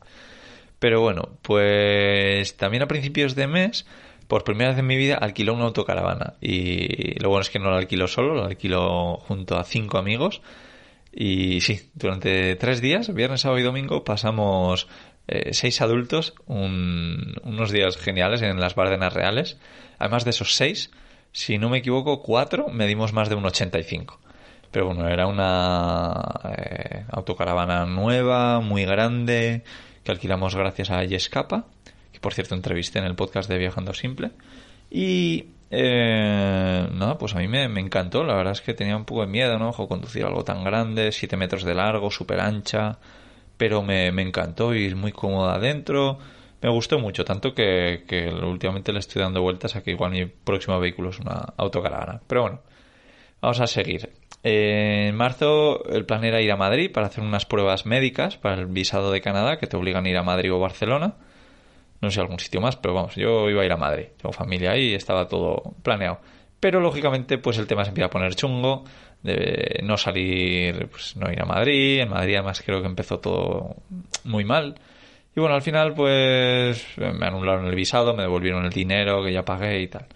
Pero 0.78 1.00
bueno, 1.00 1.30
pues 1.42 2.56
también 2.56 2.84
a 2.84 2.88
principios 2.88 3.34
de 3.34 3.48
mes, 3.48 3.84
por 4.28 4.44
primera 4.44 4.70
vez 4.70 4.78
en 4.78 4.86
mi 4.86 4.96
vida, 4.96 5.16
alquiló 5.16 5.54
una 5.54 5.64
autocaravana. 5.64 6.34
Y 6.40 7.18
lo 7.20 7.30
bueno 7.30 7.42
es 7.42 7.50
que 7.50 7.58
no 7.58 7.70
la 7.70 7.78
alquilo 7.78 8.06
solo, 8.06 8.34
lo 8.34 8.44
alquilo 8.44 9.16
junto 9.16 9.58
a 9.58 9.64
cinco 9.64 9.98
amigos. 9.98 10.40
Y 11.12 11.62
sí, 11.62 11.90
durante 11.94 12.54
tres 12.56 12.80
días, 12.80 13.12
viernes, 13.12 13.40
sábado 13.40 13.58
y 13.58 13.64
domingo, 13.64 14.04
pasamos 14.04 14.86
eh, 15.28 15.52
seis 15.52 15.82
adultos, 15.82 16.34
unos 16.46 17.70
días 17.70 17.98
geniales 17.98 18.40
en 18.40 18.58
las 18.58 18.74
Bardenas 18.74 19.12
Reales. 19.12 19.58
Además 19.98 20.24
de 20.24 20.30
esos 20.30 20.56
seis, 20.56 20.90
si 21.32 21.58
no 21.58 21.68
me 21.68 21.78
equivoco, 21.78 22.22
cuatro 22.22 22.68
medimos 22.68 23.12
más 23.12 23.28
de 23.28 23.34
un 23.34 23.44
85. 23.44 24.18
Pero 24.70 24.86
bueno, 24.86 25.06
era 25.06 25.26
una 25.26 26.14
eh, 26.56 27.04
autocaravana 27.10 27.84
nueva, 27.84 28.60
muy 28.60 28.84
grande, 28.86 29.64
que 30.02 30.12
alquilamos 30.12 30.54
gracias 30.54 30.90
a 30.90 31.04
Yescapa, 31.04 31.66
que 32.12 32.20
por 32.20 32.32
cierto 32.32 32.54
entrevisté 32.54 32.98
en 32.98 33.04
el 33.04 33.14
podcast 33.14 33.50
de 33.50 33.58
Viajando 33.58 33.92
Simple. 33.92 34.30
Y 34.90 35.46
eh, 35.70 36.88
nada, 36.90 37.18
pues 37.18 37.34
a 37.34 37.38
mí 37.38 37.48
me, 37.48 37.64
encantó. 37.64 38.24
La 38.24 38.34
verdad 38.34 38.52
es 38.52 38.62
que 38.62 38.72
tenía 38.72 38.96
un 38.96 39.04
poco 39.04 39.22
de 39.22 39.26
miedo, 39.26 39.58
¿no? 39.58 39.72
conducir 39.72 40.24
algo 40.24 40.42
tan 40.42 40.64
grande, 40.64 41.12
7 41.12 41.36
metros 41.36 41.64
de 41.64 41.74
largo, 41.74 42.10
súper 42.10 42.40
ancha 42.40 42.98
pero 43.58 43.82
me, 43.82 44.08
encantó 44.08 44.74
y 44.74 44.86
es 44.86 44.94
muy 44.94 45.12
cómoda 45.12 45.56
adentro. 45.56 46.18
Me 46.62 46.70
gustó 46.70 46.98
mucho, 46.98 47.24
tanto 47.24 47.54
que, 47.54 48.04
últimamente 48.42 48.92
le 48.92 49.00
estoy 49.00 49.22
dando 49.22 49.42
vueltas 49.42 49.76
a 49.76 49.82
que 49.82 49.90
igual 49.90 50.12
mi 50.12 50.26
próximo 50.26 50.80
vehículo 50.80 51.10
es 51.10 51.18
una 51.18 51.52
autocaravana. 51.56 52.22
Pero 52.26 52.42
bueno, 52.42 52.60
vamos 53.42 53.60
a 53.60 53.66
seguir. 53.66 54.10
en 54.42 55.14
marzo 55.16 55.84
el 55.90 56.06
plan 56.06 56.24
era 56.24 56.40
ir 56.40 56.52
a 56.52 56.56
Madrid 56.56 56.90
para 56.92 57.08
hacer 57.08 57.22
unas 57.24 57.44
pruebas 57.46 57.86
médicas 57.86 58.36
para 58.38 58.56
el 58.56 58.66
visado 58.66 59.10
de 59.10 59.20
Canadá 59.20 59.58
que 59.58 59.66
te 59.66 59.76
obligan 59.76 60.06
a 60.06 60.08
ir 60.08 60.16
a 60.16 60.22
Madrid 60.22 60.52
o 60.52 60.58
Barcelona. 60.60 61.16
no 62.00 62.10
sé 62.10 62.20
algún 62.20 62.38
sitio 62.38 62.60
más, 62.60 62.76
pero 62.76 62.94
vamos, 62.94 63.16
yo 63.16 63.50
iba 63.50 63.62
a 63.62 63.64
ir 63.66 63.72
a 63.72 63.76
Madrid, 63.76 64.06
tengo 64.16 64.32
familia 64.32 64.72
ahí, 64.72 64.94
estaba 64.94 65.28
todo 65.28 65.74
planeado. 65.82 66.20
Pero 66.60 66.80
lógicamente, 66.80 67.38
pues 67.38 67.58
el 67.58 67.66
tema 67.66 67.84
se 67.84 67.90
empieza 67.90 68.06
a 68.06 68.10
poner 68.10 68.34
chungo, 68.34 68.84
de 69.22 69.80
no 69.82 69.96
salir, 69.96 70.88
pues 70.88 71.16
no 71.16 71.30
ir 71.30 71.40
a 71.40 71.44
Madrid, 71.44 72.00
en 72.00 72.10
Madrid 72.10 72.34
además 72.36 72.62
creo 72.64 72.80
que 72.80 72.88
empezó 72.88 73.18
todo 73.18 73.76
muy 74.24 74.44
mal. 74.44 74.76
Y 75.36 75.40
bueno, 75.40 75.54
al 75.54 75.62
final 75.62 75.94
pues 75.94 76.86
me 76.96 77.26
anularon 77.26 77.66
el 77.66 77.74
visado, 77.74 78.14
me 78.14 78.22
devolvieron 78.22 78.64
el 78.64 78.72
dinero 78.72 79.22
que 79.22 79.32
ya 79.32 79.44
pagué 79.44 79.80
y 79.80 79.88
tal. 79.88 80.06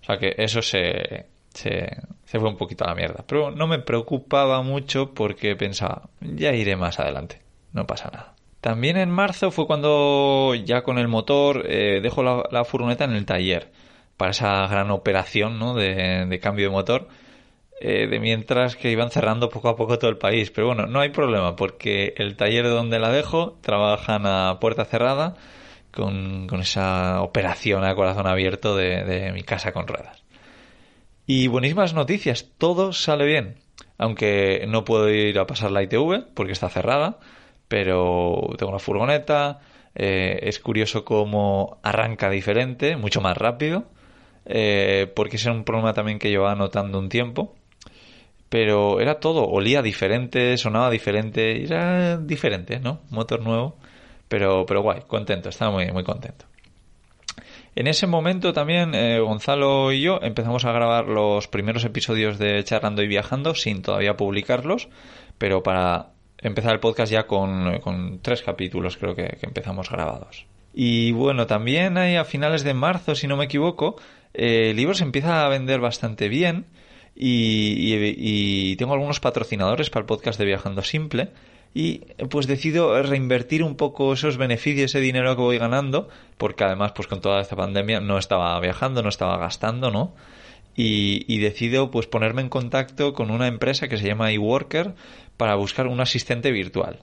O 0.00 0.04
sea 0.04 0.18
que 0.18 0.34
eso 0.38 0.62
se, 0.62 1.26
se, 1.50 1.88
se 2.24 2.38
fue 2.38 2.48
un 2.48 2.56
poquito 2.56 2.84
a 2.84 2.88
la 2.88 2.94
mierda. 2.94 3.24
Pero 3.26 3.50
no 3.50 3.66
me 3.66 3.78
preocupaba 3.78 4.62
mucho 4.62 5.12
porque 5.14 5.56
pensaba, 5.56 6.08
ya 6.20 6.52
iré 6.52 6.76
más 6.76 7.00
adelante, 7.00 7.40
no 7.72 7.86
pasa 7.86 8.10
nada. 8.12 8.34
También 8.60 8.96
en 8.96 9.10
marzo 9.10 9.50
fue 9.50 9.66
cuando 9.66 10.54
ya 10.54 10.82
con 10.82 10.98
el 10.98 11.08
motor 11.08 11.64
eh, 11.68 12.00
dejo 12.02 12.22
la, 12.22 12.64
furgoneta 12.64 13.04
en 13.04 13.12
el 13.12 13.24
taller 13.24 13.70
para 14.16 14.32
esa 14.32 14.66
gran 14.66 14.90
operación 14.90 15.58
¿no? 15.58 15.74
de, 15.74 16.40
cambio 16.42 16.66
de 16.66 16.70
motor. 16.72 17.08
Eh, 17.80 18.08
de 18.08 18.18
mientras 18.18 18.74
que 18.74 18.90
iban 18.90 19.10
cerrando 19.10 19.50
poco 19.50 19.68
a 19.68 19.76
poco 19.76 19.98
todo 19.98 20.10
el 20.10 20.18
país. 20.18 20.50
Pero 20.50 20.68
bueno, 20.68 20.86
no 20.86 21.00
hay 21.00 21.10
problema 21.10 21.56
porque 21.56 22.14
el 22.16 22.36
taller 22.36 22.64
donde 22.68 22.98
la 22.98 23.10
dejo 23.10 23.56
trabajan 23.60 24.26
a 24.26 24.58
puerta 24.60 24.84
cerrada 24.84 25.36
con, 25.92 26.48
esa 26.60 27.22
operación 27.22 27.84
a 27.84 27.94
corazón 27.94 28.26
abierto 28.26 28.76
de, 28.76 29.04
de 29.04 29.32
mi 29.32 29.42
casa 29.42 29.72
con 29.72 29.86
ruedas. 29.86 30.22
Y 31.26 31.46
buenísimas 31.46 31.94
noticias, 31.94 32.50
todo 32.58 32.92
sale 32.92 33.26
bien. 33.26 33.56
Aunque 33.96 34.64
no 34.68 34.84
puedo 34.84 35.10
ir 35.10 35.38
a 35.38 35.46
pasar 35.46 35.70
la 35.70 35.82
ITV 35.82 36.34
porque 36.34 36.52
está 36.52 36.68
cerrada 36.68 37.18
pero 37.68 38.48
tengo 38.58 38.70
una 38.70 38.78
furgoneta. 38.80 39.60
Eh, 39.94 40.40
es 40.42 40.58
curioso 40.58 41.04
cómo 41.04 41.78
arranca 41.82 42.30
diferente, 42.30 42.96
mucho 42.96 43.20
más 43.20 43.36
rápido, 43.36 43.84
eh, 44.46 45.12
porque 45.14 45.36
era 45.36 45.52
un 45.52 45.64
problema 45.64 45.92
también 45.92 46.18
que 46.18 46.30
llevaba 46.30 46.54
notando 46.54 46.98
un 46.98 47.08
tiempo. 47.08 47.54
Pero 48.48 49.00
era 49.00 49.20
todo, 49.20 49.46
olía 49.46 49.82
diferente, 49.82 50.56
sonaba 50.56 50.90
diferente, 50.90 51.62
era 51.62 52.16
diferente, 52.16 52.80
¿no? 52.80 53.00
Motor 53.10 53.40
nuevo, 53.40 53.76
pero, 54.28 54.64
pero 54.66 54.82
guay, 54.82 55.02
contento, 55.06 55.50
estaba 55.50 55.70
muy, 55.70 55.92
muy 55.92 56.04
contento. 56.04 56.46
En 57.78 57.86
ese 57.86 58.08
momento 58.08 58.52
también 58.52 58.92
eh, 58.92 59.20
Gonzalo 59.20 59.92
y 59.92 60.00
yo 60.00 60.18
empezamos 60.20 60.64
a 60.64 60.72
grabar 60.72 61.06
los 61.06 61.46
primeros 61.46 61.84
episodios 61.84 62.36
de 62.36 62.64
Charlando 62.64 63.02
y 63.02 63.06
Viajando 63.06 63.54
sin 63.54 63.82
todavía 63.82 64.16
publicarlos, 64.16 64.88
pero 65.38 65.62
para 65.62 66.08
empezar 66.38 66.72
el 66.72 66.80
podcast 66.80 67.12
ya 67.12 67.28
con, 67.28 68.18
tres 68.22 68.42
capítulos, 68.42 68.96
creo 68.96 69.14
que, 69.14 69.38
empezamos 69.42 69.90
grabados. 69.90 70.46
Y 70.74 71.12
bueno, 71.12 71.46
también 71.46 71.98
hay 71.98 72.16
a 72.16 72.24
finales 72.24 72.64
de 72.64 72.74
marzo, 72.74 73.14
si 73.14 73.28
no 73.28 73.36
me 73.36 73.44
equivoco, 73.44 73.94
eh, 74.34 74.70
el 74.70 74.76
libro 74.76 74.94
se 74.94 75.04
empieza 75.04 75.44
a 75.44 75.48
vender 75.48 75.78
bastante 75.78 76.28
bien 76.28 76.66
y, 77.20 78.76
tengo 78.76 78.92
algunos 78.94 79.18
patrocinadores 79.18 79.90
para 79.90 80.02
el 80.02 80.06
podcast 80.06 80.38
de 80.38 80.44
Viajando 80.44 80.82
Simple 80.82 81.30
y 81.74 81.98
pues 82.30 82.46
decido 82.46 83.02
reinvertir 83.02 83.62
un 83.62 83.76
poco 83.76 84.12
esos 84.12 84.36
beneficios, 84.36 84.92
ese 84.92 85.00
dinero 85.00 85.34
que 85.34 85.42
voy 85.42 85.58
ganando, 85.58 86.08
porque 86.38 86.64
además 86.64 86.92
pues 86.92 87.08
con 87.08 87.20
toda 87.20 87.40
esta 87.40 87.56
pandemia 87.56 88.00
no 88.00 88.18
estaba 88.18 88.58
viajando, 88.60 89.02
no 89.02 89.08
estaba 89.08 89.36
gastando, 89.36 89.90
¿no? 89.90 90.14
Y, 90.76 91.24
y 91.26 91.38
decido 91.38 91.90
pues 91.90 92.06
ponerme 92.06 92.42
en 92.42 92.48
contacto 92.48 93.12
con 93.12 93.30
una 93.30 93.48
empresa 93.48 93.88
que 93.88 93.98
se 93.98 94.06
llama 94.06 94.30
eWorker 94.30 94.94
para 95.36 95.56
buscar 95.56 95.88
un 95.88 96.00
asistente 96.00 96.52
virtual. 96.52 97.00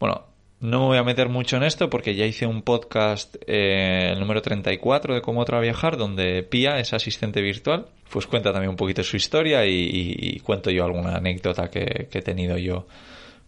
Bueno, 0.00 0.24
no 0.62 0.78
me 0.78 0.86
voy 0.86 0.98
a 0.98 1.02
meter 1.02 1.28
mucho 1.28 1.56
en 1.56 1.64
esto 1.64 1.90
porque 1.90 2.14
ya 2.14 2.24
hice 2.24 2.46
un 2.46 2.62
podcast, 2.62 3.34
eh, 3.48 4.10
el 4.12 4.20
número 4.20 4.42
34 4.42 5.14
de 5.14 5.20
Cómo 5.20 5.44
Viajar, 5.44 5.96
donde 5.96 6.44
Pia 6.44 6.78
es 6.78 6.92
asistente 6.92 7.42
virtual. 7.42 7.86
Pues 8.08 8.28
cuenta 8.28 8.52
también 8.52 8.70
un 8.70 8.76
poquito 8.76 9.02
su 9.02 9.16
historia 9.16 9.66
y, 9.66 10.38
cuento 10.44 10.70
yo 10.70 10.84
alguna 10.84 11.16
anécdota 11.16 11.68
que, 11.68 12.08
he 12.12 12.22
tenido 12.22 12.58
yo 12.58 12.86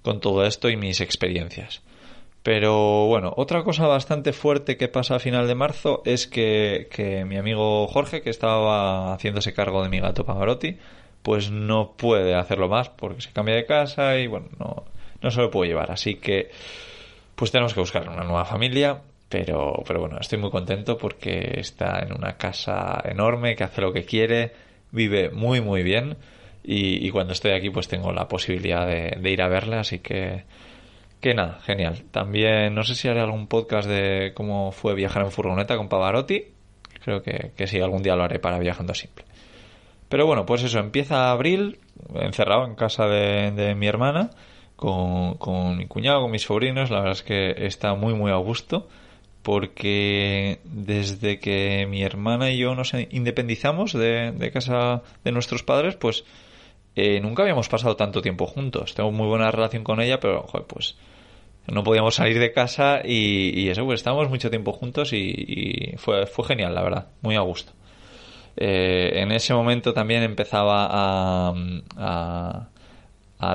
con 0.02 0.18
todo 0.20 0.44
esto 0.44 0.68
y 0.68 0.76
mis 0.76 1.00
experiencias. 1.00 1.82
Pero 2.42 3.06
bueno, 3.06 3.32
otra 3.36 3.62
cosa 3.62 3.86
bastante 3.86 4.32
fuerte 4.32 4.76
que 4.76 4.88
pasa 4.88 5.14
a 5.14 5.20
final 5.20 5.46
de 5.46 5.54
marzo 5.54 6.02
es 6.04 6.26
que, 6.26 6.88
que 6.90 7.24
mi 7.24 7.36
amigo 7.36 7.86
Jorge, 7.86 8.22
que 8.22 8.30
estaba 8.30 9.14
haciéndose 9.14 9.54
cargo 9.54 9.84
de 9.84 9.88
mi 9.88 10.00
gato 10.00 10.24
Pavarotti, 10.24 10.78
pues 11.22 11.52
no 11.52 11.92
puede 11.96 12.34
hacerlo 12.34 12.68
más 12.68 12.88
porque 12.88 13.20
se 13.20 13.30
cambia 13.30 13.54
de 13.54 13.66
casa 13.66 14.18
y 14.18 14.26
bueno, 14.26 14.48
no, 14.58 14.84
no 15.22 15.30
se 15.30 15.40
lo 15.40 15.50
puede 15.52 15.70
llevar. 15.70 15.92
Así 15.92 16.16
que 16.16 16.50
pues 17.34 17.50
tenemos 17.50 17.74
que 17.74 17.80
buscar 17.80 18.08
una 18.08 18.24
nueva 18.24 18.44
familia. 18.44 19.02
Pero, 19.28 19.82
pero 19.86 20.00
bueno, 20.00 20.18
estoy 20.20 20.38
muy 20.38 20.50
contento 20.50 20.96
porque 20.96 21.58
está 21.58 22.00
en 22.00 22.12
una 22.12 22.36
casa 22.36 23.02
enorme, 23.04 23.56
que 23.56 23.64
hace 23.64 23.80
lo 23.80 23.92
que 23.92 24.04
quiere, 24.04 24.52
vive 24.92 25.30
muy 25.30 25.60
muy 25.60 25.82
bien 25.82 26.16
y, 26.62 27.10
cuando 27.10 27.32
estoy 27.32 27.52
aquí 27.52 27.70
pues 27.70 27.88
tengo 27.88 28.12
la 28.12 28.28
posibilidad 28.28 28.86
de, 28.86 29.30
ir 29.30 29.42
a 29.42 29.48
verle, 29.48 29.76
así 29.76 29.98
que, 29.98 30.44
que 31.20 31.34
nada, 31.34 31.58
genial. 31.64 32.04
También 32.10 32.74
no 32.74 32.84
sé 32.84 32.94
si 32.94 33.08
haré 33.08 33.20
algún 33.20 33.48
podcast 33.48 33.88
de 33.88 34.32
cómo 34.34 34.72
fue 34.72 34.94
viajar 34.94 35.24
en 35.24 35.30
furgoneta 35.30 35.76
con 35.76 35.88
Pavarotti, 35.88 36.44
creo 37.02 37.22
que, 37.22 37.52
que 37.56 37.66
sí, 37.66 37.80
algún 37.80 38.02
día 38.02 38.16
lo 38.16 38.24
haré 38.24 38.38
para 38.38 38.58
Viajando 38.58 38.94
Simple. 38.94 39.24
Pero 40.08 40.26
bueno, 40.26 40.46
pues 40.46 40.62
eso, 40.62 40.78
empieza 40.78 41.30
abril, 41.30 41.80
encerrado 42.14 42.66
en 42.66 42.74
casa 42.76 43.06
de, 43.08 43.74
mi 43.74 43.86
hermana, 43.86 44.30
con, 44.76 45.76
mi 45.76 45.86
cuñado, 45.86 46.22
con 46.22 46.30
mis 46.30 46.42
sobrinos. 46.42 46.90
La 46.90 46.98
verdad 46.98 47.12
es 47.12 47.22
que 47.22 47.66
está 47.66 47.94
muy, 47.94 48.14
muy 48.14 48.30
a 48.30 48.36
gusto, 48.36 48.88
porque 49.42 50.60
desde 50.64 51.38
que 51.38 51.86
mi 51.88 52.02
hermana 52.02 52.50
y 52.50 52.58
yo 52.58 52.74
nos 52.74 52.92
independizamos 52.94 53.92
de, 53.92 54.50
casa 54.52 55.02
de 55.24 55.32
nuestros 55.32 55.62
padres, 55.62 55.96
pues 55.96 56.24
eh, 56.96 57.20
nunca 57.20 57.42
habíamos 57.42 57.68
pasado 57.68 57.96
tanto 57.96 58.22
tiempo 58.22 58.46
juntos. 58.46 58.94
Tengo 58.94 59.12
muy 59.12 59.26
buena 59.26 59.50
relación 59.50 59.84
con 59.84 60.00
ella, 60.00 60.20
pero 60.20 60.42
joder, 60.42 60.66
pues 60.66 60.96
no 61.66 61.82
podíamos 61.82 62.16
salir 62.16 62.38
de 62.38 62.52
casa 62.52 63.00
y, 63.04 63.68
eso, 63.68 63.84
pues 63.84 64.00
estábamos 64.00 64.28
mucho 64.28 64.50
tiempo 64.50 64.72
juntos 64.72 65.12
y, 65.12 65.16
y, 65.16 65.96
fue, 65.96 66.26
fue 66.26 66.44
genial, 66.46 66.74
la 66.74 66.82
verdad, 66.82 67.08
muy 67.22 67.36
a 67.36 67.40
gusto. 67.40 67.72
Eh, 68.56 69.12
en 69.14 69.32
ese 69.32 69.52
momento 69.52 69.92
también 69.92 70.22
empezaba 70.22 70.86
a, 70.88 71.54
a, 71.96 72.68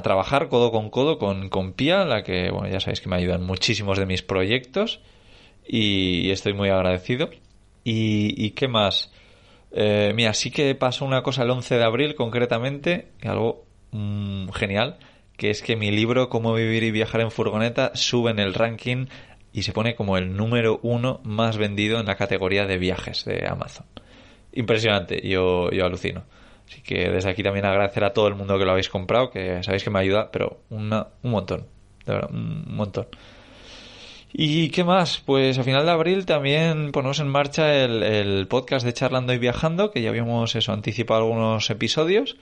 trabajar 0.04 0.50
codo 0.50 0.72
con 0.72 0.90
codo 0.90 1.18
con, 1.18 1.50
con 1.50 1.74
Pia, 1.74 2.06
la 2.06 2.24
que, 2.24 2.52
bueno, 2.52 2.68
ya 2.70 2.80
sabéis 2.80 3.02
que 3.02 3.10
me 3.10 3.16
ayuda 3.16 3.36
en 3.36 3.44
muchísimos 3.44 3.98
de 3.98 4.06
mis 4.06 4.22
proyectos 4.22 5.02
y, 5.68 6.32
estoy 6.32 6.54
muy 6.54 6.70
agradecido. 6.70 7.30
¿Y, 7.84 8.52
qué 8.52 8.68
más? 8.68 9.12
Eh, 9.72 10.12
mira, 10.16 10.34
sí 10.34 10.52
que 10.52 10.76
pasó 10.76 11.06
una 11.06 11.24
cosa 11.24 11.44
el 11.44 11.50
11 11.50 11.78
de 11.78 11.84
abril 11.84 12.16
concretamente, 12.16 13.08
algo 13.24 13.66
mm, 13.92 14.50
genial, 14.50 15.00
que 15.38 15.50
es 15.50 15.62
que 15.62 15.76
mi 15.76 15.90
libro 15.90 16.30
Cómo 16.30 16.54
vivir 16.54 16.84
y 16.84 16.92
viajar 16.92 17.22
en 17.22 17.32
furgoneta 17.32 17.92
sube 17.96 18.32
en 18.32 18.40
el 18.40 18.54
ranking 18.54 19.08
y 19.54 19.64
se 19.64 19.74
pone 19.74 19.96
como 19.96 20.18
el 20.18 20.36
número 20.36 20.80
uno 20.84 21.22
más 21.24 21.58
vendido 21.58 22.00
en 22.00 22.06
la 22.06 22.16
categoría 22.16 22.68
de 22.68 22.78
viajes 22.78 23.26
de 23.26 23.48
Amazon 23.48 23.86
impresionante, 24.54 25.22
yo, 25.28 25.70
yo 25.72 25.86
alucino. 25.86 26.24
Así 26.70 26.82
que 26.82 27.10
desde 27.10 27.32
aquí 27.32 27.42
también 27.42 27.66
agradecer 27.66 28.04
a 28.04 28.14
todo 28.14 28.28
el 28.28 28.36
mundo 28.36 28.60
que 28.60 28.66
lo 28.66 28.72
habéis 28.72 28.90
comprado, 28.90 29.32
que 29.32 29.64
sabéis 29.64 29.84
que 29.84 29.90
me 29.90 30.00
ayuda, 30.00 30.32
pero 30.32 30.60
una, 30.70 31.08
un 31.24 31.32
montón, 31.32 31.66
de 32.06 32.14
verdad, 32.14 32.30
un 32.32 32.64
montón. 32.68 33.08
¿Y 34.32 34.70
qué 34.70 34.84
más? 34.84 35.20
Pues 35.26 35.58
a 35.58 35.64
final 35.64 35.86
de 35.86 35.92
abril 35.92 36.28
también 36.28 36.92
ponemos 36.92 37.20
en 37.20 37.28
marcha 37.28 37.84
el, 37.84 38.48
podcast 38.48 38.86
de 38.86 38.94
Charlando 38.94 39.34
y 39.34 39.40
Viajando, 39.40 39.90
que 39.90 40.04
ya 40.04 40.10
habíamos 40.10 40.56
eso, 40.56 40.72
anticipado 40.72 41.22
algunos 41.22 41.68
episodios. 41.72 42.38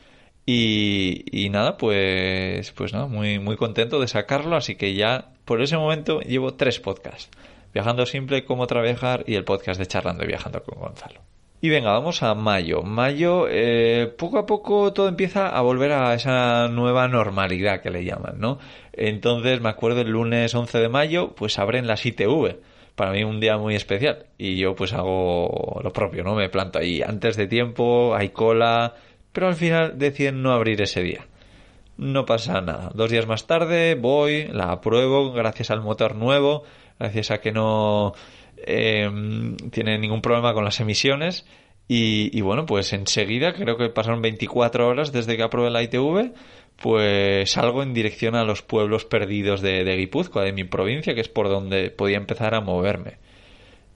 Y, 0.46 1.24
y 1.32 1.50
nada, 1.50 1.78
pues, 1.78 2.72
pues 2.72 2.94
nada, 2.94 3.08
muy, 3.08 3.40
muy 3.40 3.56
contento 3.56 4.00
de 4.00 4.08
sacarlo, 4.08 4.56
así 4.56 4.76
que 4.76 4.94
ya 4.94 5.30
por 5.46 5.62
ese 5.62 5.78
momento 5.78 6.20
llevo 6.22 6.54
tres 6.56 6.80
podcasts. 6.80 7.30
Viajando 7.74 8.06
Simple, 8.06 8.44
Cómo 8.44 8.68
Trabajar 8.68 9.24
y 9.28 9.36
el 9.36 9.46
podcast 9.46 9.80
de 9.80 9.88
Charlando 9.88 10.24
y 10.24 10.28
Viajando 10.28 10.64
con 10.64 10.80
Gonzalo. 10.80 11.22
Y 11.60 11.70
venga, 11.70 11.92
vamos 11.92 12.22
a 12.22 12.36
mayo. 12.36 12.84
Mayo, 12.84 13.48
eh, 13.50 14.14
poco 14.16 14.38
a 14.38 14.46
poco 14.46 14.94
todo 14.94 15.08
empieza 15.08 15.50
a 15.50 15.62
volver 15.62 15.92
a 15.92 16.14
esa 16.14 16.68
nueva 16.68 17.08
normalidad 17.08 17.82
que 17.82 17.90
le 17.90 18.06
llaman, 18.06 18.40
¿no? 18.40 18.60
Entonces 18.94 19.60
me 19.60 19.70
acuerdo 19.70 20.02
el 20.02 20.10
lunes 20.12 20.54
11 20.54 20.78
de 20.78 20.90
mayo, 20.90 21.34
pues 21.36 21.58
abren 21.58 21.88
las 21.88 22.06
ITV. 22.06 22.60
Para 22.96 23.12
mí 23.12 23.24
un 23.24 23.40
día 23.40 23.58
muy 23.58 23.76
especial. 23.76 24.28
Y 24.38 24.58
yo 24.58 24.76
pues 24.76 24.94
hago 24.94 25.80
lo 25.84 25.92
propio, 25.92 26.24
¿no? 26.24 26.36
Me 26.36 26.50
planto 26.50 26.78
ahí 26.78 27.02
antes 27.02 27.36
de 27.38 27.48
tiempo, 27.48 28.16
hay 28.16 28.30
cola, 28.30 28.94
pero 29.32 29.48
al 29.48 29.56
final 29.56 29.98
deciden 29.98 30.44
no 30.44 30.52
abrir 30.54 30.80
ese 30.82 31.02
día. 31.02 31.26
No 31.98 32.26
pasa 32.26 32.62
nada. 32.62 32.92
Dos 32.94 33.10
días 33.10 33.26
más 33.26 33.48
tarde 33.48 33.96
voy, 33.96 34.48
la 34.48 34.72
apruebo 34.72 35.32
gracias 35.32 35.72
al 35.72 35.82
motor 35.82 36.16
nuevo, 36.16 36.64
gracias 37.00 37.32
a 37.32 37.40
que 37.40 37.52
no 37.52 38.14
eh, 38.66 39.10
tiene 39.72 39.98
ningún 39.98 40.22
problema 40.22 40.54
con 40.54 40.64
las 40.64 40.80
emisiones. 40.80 41.46
Y, 41.90 42.42
bueno, 42.42 42.66
pues 42.66 42.92
enseguida, 42.92 43.54
creo 43.54 43.78
que 43.78 43.88
pasaron 43.90 44.22
24 44.22 44.88
horas 44.88 45.14
desde 45.14 45.38
que 45.38 45.44
aprobé 45.44 45.70
la 45.70 45.84
ITV, 45.84 46.34
pues 46.76 47.50
salgo 47.52 47.82
en 47.82 47.94
dirección 47.94 48.36
a 48.36 48.44
los 48.44 48.62
pueblos 48.62 49.06
perdidos 49.06 49.62
de, 49.62 49.96
Guipúzcoa, 49.96 50.44
de 50.44 50.52
mi 50.52 50.66
provincia, 50.66 51.16
que 51.16 51.22
es 51.22 51.30
por 51.30 51.48
donde 51.48 51.90
podía 51.90 52.18
empezar 52.18 52.56
a 52.56 52.62
moverme. 52.62 53.20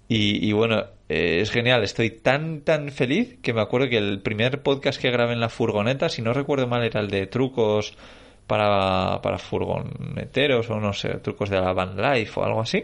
Y, 0.08 0.52
bueno, 0.54 0.86
eh, 1.10 1.40
es 1.42 1.52
genial, 1.52 1.84
estoy 1.84 2.12
tan, 2.12 2.62
tan 2.62 2.90
feliz 2.92 3.40
que 3.42 3.54
me 3.54 3.62
acuerdo 3.62 3.90
que 3.90 3.98
el 3.98 4.22
primer 4.22 4.62
podcast 4.62 5.02
que 5.02 5.10
grabé 5.10 5.34
en 5.34 5.40
la 5.40 5.48
furgoneta, 5.50 6.10
si 6.10 6.22
no 6.22 6.34
recuerdo 6.34 6.68
mal, 6.68 6.84
era 6.84 7.00
el 7.00 7.10
de 7.10 7.28
trucos 7.28 7.98
para, 8.46 9.22
para 9.22 9.38
furgoneteros 9.38 10.70
o 10.70 10.80
no 10.82 10.92
sé, 10.92 11.10
trucos 11.20 11.50
de 11.50 11.62
la 11.62 11.72
van 11.72 11.96
life 11.96 12.40
o 12.40 12.44
algo 12.44 12.62
así. 12.62 12.84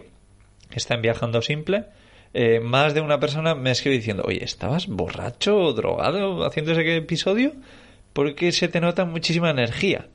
Está 0.71 0.95
en 0.95 1.01
Viajando 1.01 1.41
Simple. 1.41 1.85
Eh, 2.33 2.59
más 2.59 2.93
de 2.93 3.01
una 3.01 3.19
persona 3.19 3.55
me 3.55 3.71
escribe 3.71 3.97
diciendo, 3.97 4.23
oye, 4.25 4.43
¿estabas 4.43 4.87
borracho 4.87 5.57
o 5.57 5.73
drogado 5.73 6.45
haciendo 6.45 6.71
ese 6.71 6.97
episodio? 6.97 7.53
Porque 8.13 8.51
se 8.51 8.67
te 8.67 8.81
nota 8.81 9.05
muchísima 9.05 9.49
energía. 9.49 10.07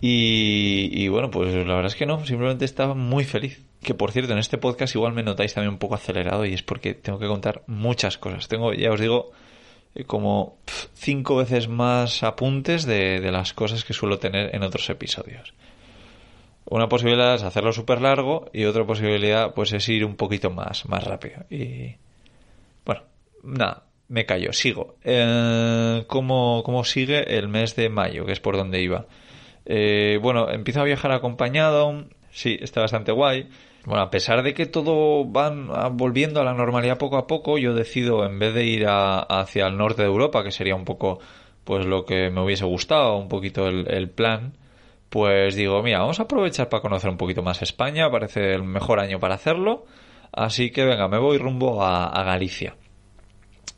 Y, 0.00 1.08
bueno, 1.08 1.30
pues 1.30 1.54
la 1.54 1.74
verdad 1.74 1.86
es 1.86 1.94
que 1.94 2.06
no, 2.06 2.24
simplemente 2.26 2.64
estaba 2.64 2.94
muy 2.94 3.24
feliz. 3.24 3.62
Que 3.82 3.94
por 3.94 4.12
cierto, 4.12 4.32
en 4.32 4.38
este 4.38 4.58
podcast 4.58 4.94
igual 4.94 5.12
me 5.12 5.22
notáis 5.22 5.54
también 5.54 5.72
un 5.72 5.78
poco 5.78 5.94
acelerado 5.94 6.44
y 6.44 6.54
es 6.54 6.62
porque 6.62 6.94
tengo 6.94 7.18
que 7.18 7.26
contar 7.26 7.62
muchas 7.66 8.18
cosas. 8.18 8.48
Tengo, 8.48 8.72
ya 8.74 8.92
os 8.92 9.00
digo, 9.00 9.30
eh, 9.94 10.04
como 10.04 10.58
cinco 10.94 11.36
veces 11.36 11.68
más 11.68 12.22
apuntes 12.22 12.84
de 12.84 13.30
las 13.30 13.52
cosas 13.54 13.84
que 13.84 13.94
suelo 13.94 14.18
tener 14.18 14.54
en 14.54 14.62
otros 14.62 14.90
episodios. 14.90 15.54
Una 16.68 16.88
posibilidad 16.88 17.34
es 17.34 17.42
hacerlo 17.42 17.72
súper 17.72 18.00
largo 18.00 18.50
y 18.52 18.64
otra 18.64 18.84
posibilidad 18.84 19.54
pues 19.54 19.72
es 19.72 19.88
ir 19.88 20.04
un 20.04 20.16
poquito 20.16 20.50
más, 20.50 20.86
más 20.88 21.04
rápido. 21.04 21.44
Y 21.48 21.96
bueno, 22.84 23.02
nada, 23.42 23.84
me 24.08 24.26
callo, 24.26 24.52
sigo. 24.52 24.96
Eh, 25.04 26.04
¿cómo, 26.06 26.62
¿cómo, 26.64 26.84
sigue 26.84 27.38
el 27.38 27.48
mes 27.48 27.76
de 27.76 27.88
mayo, 27.88 28.26
que 28.26 28.32
es 28.32 28.40
por 28.40 28.56
donde 28.56 28.82
iba? 28.82 29.06
Eh, 29.64 30.18
bueno, 30.20 30.50
empiezo 30.50 30.80
a 30.80 30.84
viajar 30.84 31.12
acompañado, 31.12 32.04
sí, 32.30 32.58
está 32.60 32.80
bastante 32.80 33.12
guay. 33.12 33.48
Bueno, 33.84 34.02
a 34.02 34.10
pesar 34.10 34.42
de 34.42 34.52
que 34.52 34.66
todo 34.66 35.30
va 35.30 35.88
volviendo 35.90 36.40
a 36.40 36.44
la 36.44 36.54
normalidad 36.54 36.98
poco 36.98 37.16
a 37.16 37.28
poco, 37.28 37.56
yo 37.56 37.72
decido, 37.72 38.26
en 38.26 38.40
vez 38.40 38.52
de 38.52 38.64
ir 38.64 38.86
hacia 38.88 39.68
el 39.68 39.76
norte 39.76 40.02
de 40.02 40.08
Europa, 40.08 40.42
que 40.42 40.50
sería 40.50 40.74
un 40.74 40.84
poco 40.84 41.20
pues 41.62 41.86
lo 41.86 42.04
que 42.04 42.30
me 42.30 42.42
hubiese 42.42 42.64
gustado, 42.64 43.16
un 43.16 43.28
poquito 43.28 43.68
el, 43.68 44.10
plan, 44.10 44.54
pues 45.10 45.54
digo, 45.54 45.82
mira, 45.82 46.00
vamos 46.00 46.20
a 46.20 46.24
aprovechar 46.24 46.68
para 46.68 46.82
conocer 46.82 47.10
un 47.10 47.16
poquito 47.16 47.42
más 47.42 47.62
España, 47.62 48.10
parece 48.10 48.54
el 48.54 48.64
mejor 48.64 49.00
año 49.00 49.20
para 49.20 49.34
hacerlo, 49.34 49.86
así 50.32 50.70
que 50.70 50.84
venga, 50.84 51.08
me 51.08 51.18
voy 51.18 51.38
rumbo 51.38 51.84
a, 51.84 52.22
Galicia. 52.24 52.76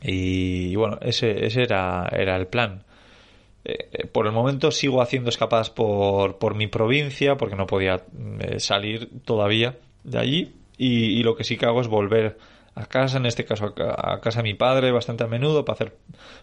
Y, 0.01 0.75
bueno, 0.75 0.97
ese, 1.01 1.45
ese 1.45 1.63
era, 1.63 2.07
era 2.11 2.35
el 2.37 2.47
plan. 2.47 2.83
Eh, 3.65 4.07
por 4.07 4.25
el 4.25 4.31
momento 4.31 4.71
sigo 4.71 5.01
haciendo 5.01 5.29
escapadas 5.29 5.69
por, 5.69 6.37
por 6.37 6.55
mi 6.55 6.67
provincia 6.67 7.35
porque 7.35 7.57
no 7.57 7.67
podía 7.67 8.01
eh, 8.39 8.59
salir 8.59 9.09
todavía 9.25 9.75
de 10.03 10.17
allí 10.17 10.53
y, 10.77 11.21
lo 11.23 11.35
que 11.35 11.43
sí 11.43 11.57
que 11.57 11.65
hago 11.65 11.81
es 11.81 11.89
volver 11.89 12.37
a 12.73 12.85
casa, 12.85 13.17
en 13.17 13.25
este 13.25 13.43
caso 13.43 13.73
a, 13.97 14.21
casa 14.21 14.39
de 14.39 14.43
mi 14.43 14.53
padre 14.53 14.91
bastante 14.91 15.25
a 15.25 15.27
menudo 15.27 15.65
para 15.65 15.75
hacer 15.75 15.97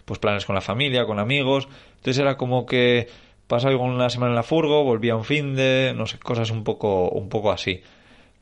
pues 0.05 0.19
planes 0.19 0.45
con 0.45 0.55
la 0.55 0.61
familia, 0.61 1.07
con 1.07 1.19
amigos. 1.19 1.69
Entonces 1.97 2.19
era 2.19 2.37
como 2.37 2.67
que 2.67 3.09
pasaba 3.47 3.77
una 3.77 4.11
semana 4.11 4.33
en 4.33 4.37
la 4.37 4.43
furgo, 4.43 4.85
volvía 4.85 5.17
un 5.17 5.25
fin 5.25 5.55
de, 5.55 5.95
no 5.97 6.07
sé, 6.07 6.19
cosas 6.19 6.51
un 6.51 6.65
poco, 6.65 7.09
un 7.11 7.29
poco 7.29 7.51
así. 7.53 7.83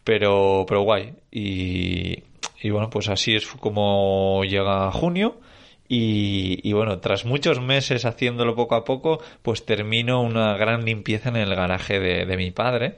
Pero, 0.04 0.64
pero 0.68 0.82
guay. 0.82 1.14
Y, 1.30 2.22
y 2.60 2.70
bueno, 2.70 2.90
pues 2.90 3.08
así 3.08 3.34
es 3.34 3.46
como 3.46 4.42
llega 4.44 4.90
junio 4.92 5.38
y, 5.86 6.72
bueno, 6.72 6.98
tras 6.98 7.24
muchos 7.24 7.60
meses 7.60 8.04
haciéndolo 8.04 8.54
poco 8.54 8.74
a 8.74 8.84
poco, 8.84 9.20
pues 9.42 9.64
termino 9.66 10.22
una 10.22 10.56
gran 10.56 10.84
limpieza 10.84 11.28
en 11.28 11.36
el 11.36 11.54
garaje 11.54 12.00
de, 12.00 12.36
mi 12.36 12.50
padre. 12.50 12.96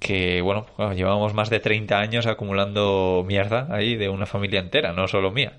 Que 0.00 0.40
bueno, 0.42 0.66
llevamos 0.94 1.34
más 1.34 1.50
de 1.50 1.60
30 1.60 1.98
años 1.98 2.26
acumulando 2.26 3.24
mierda 3.26 3.68
ahí 3.70 3.96
de 3.96 4.08
una 4.08 4.26
familia 4.26 4.60
entera, 4.60 4.92
no 4.92 5.06
solo 5.08 5.30
mía. 5.30 5.52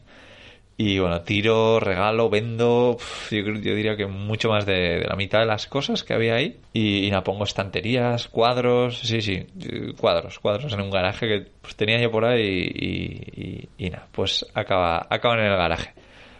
Y 0.77 0.99
bueno, 0.99 1.21
tiro, 1.21 1.79
regalo, 1.79 2.29
vendo, 2.29 2.97
yo, 3.31 3.43
diría 3.53 3.95
que 3.95 4.07
mucho 4.07 4.49
más 4.49 4.65
de, 4.65 5.05
la 5.07 5.15
mitad 5.15 5.39
de 5.39 5.45
las 5.45 5.67
cosas 5.67 6.03
que 6.03 6.13
había 6.13 6.35
ahí. 6.35 6.59
Y, 6.73 7.09
nada, 7.09 7.23
pongo 7.23 7.45
estanterías, 7.45 8.27
cuadros, 8.27 8.99
sí, 8.99 9.21
sí, 9.21 9.47
cuadros, 9.97 10.39
cuadros 10.39 10.73
en 10.73 10.81
un 10.81 10.91
garaje 10.91 11.27
que 11.27 11.47
pues, 11.61 11.77
tenía 11.77 12.01
yo 12.01 12.11
por 12.11 12.25
ahí 12.25 12.41
y, 12.43 13.69
y, 13.77 13.89
nada, 13.89 14.07
pues 14.11 14.45
acaba, 14.53 15.07
acaba 15.09 15.35
en 15.35 15.45
el 15.45 15.55
garaje 15.55 15.93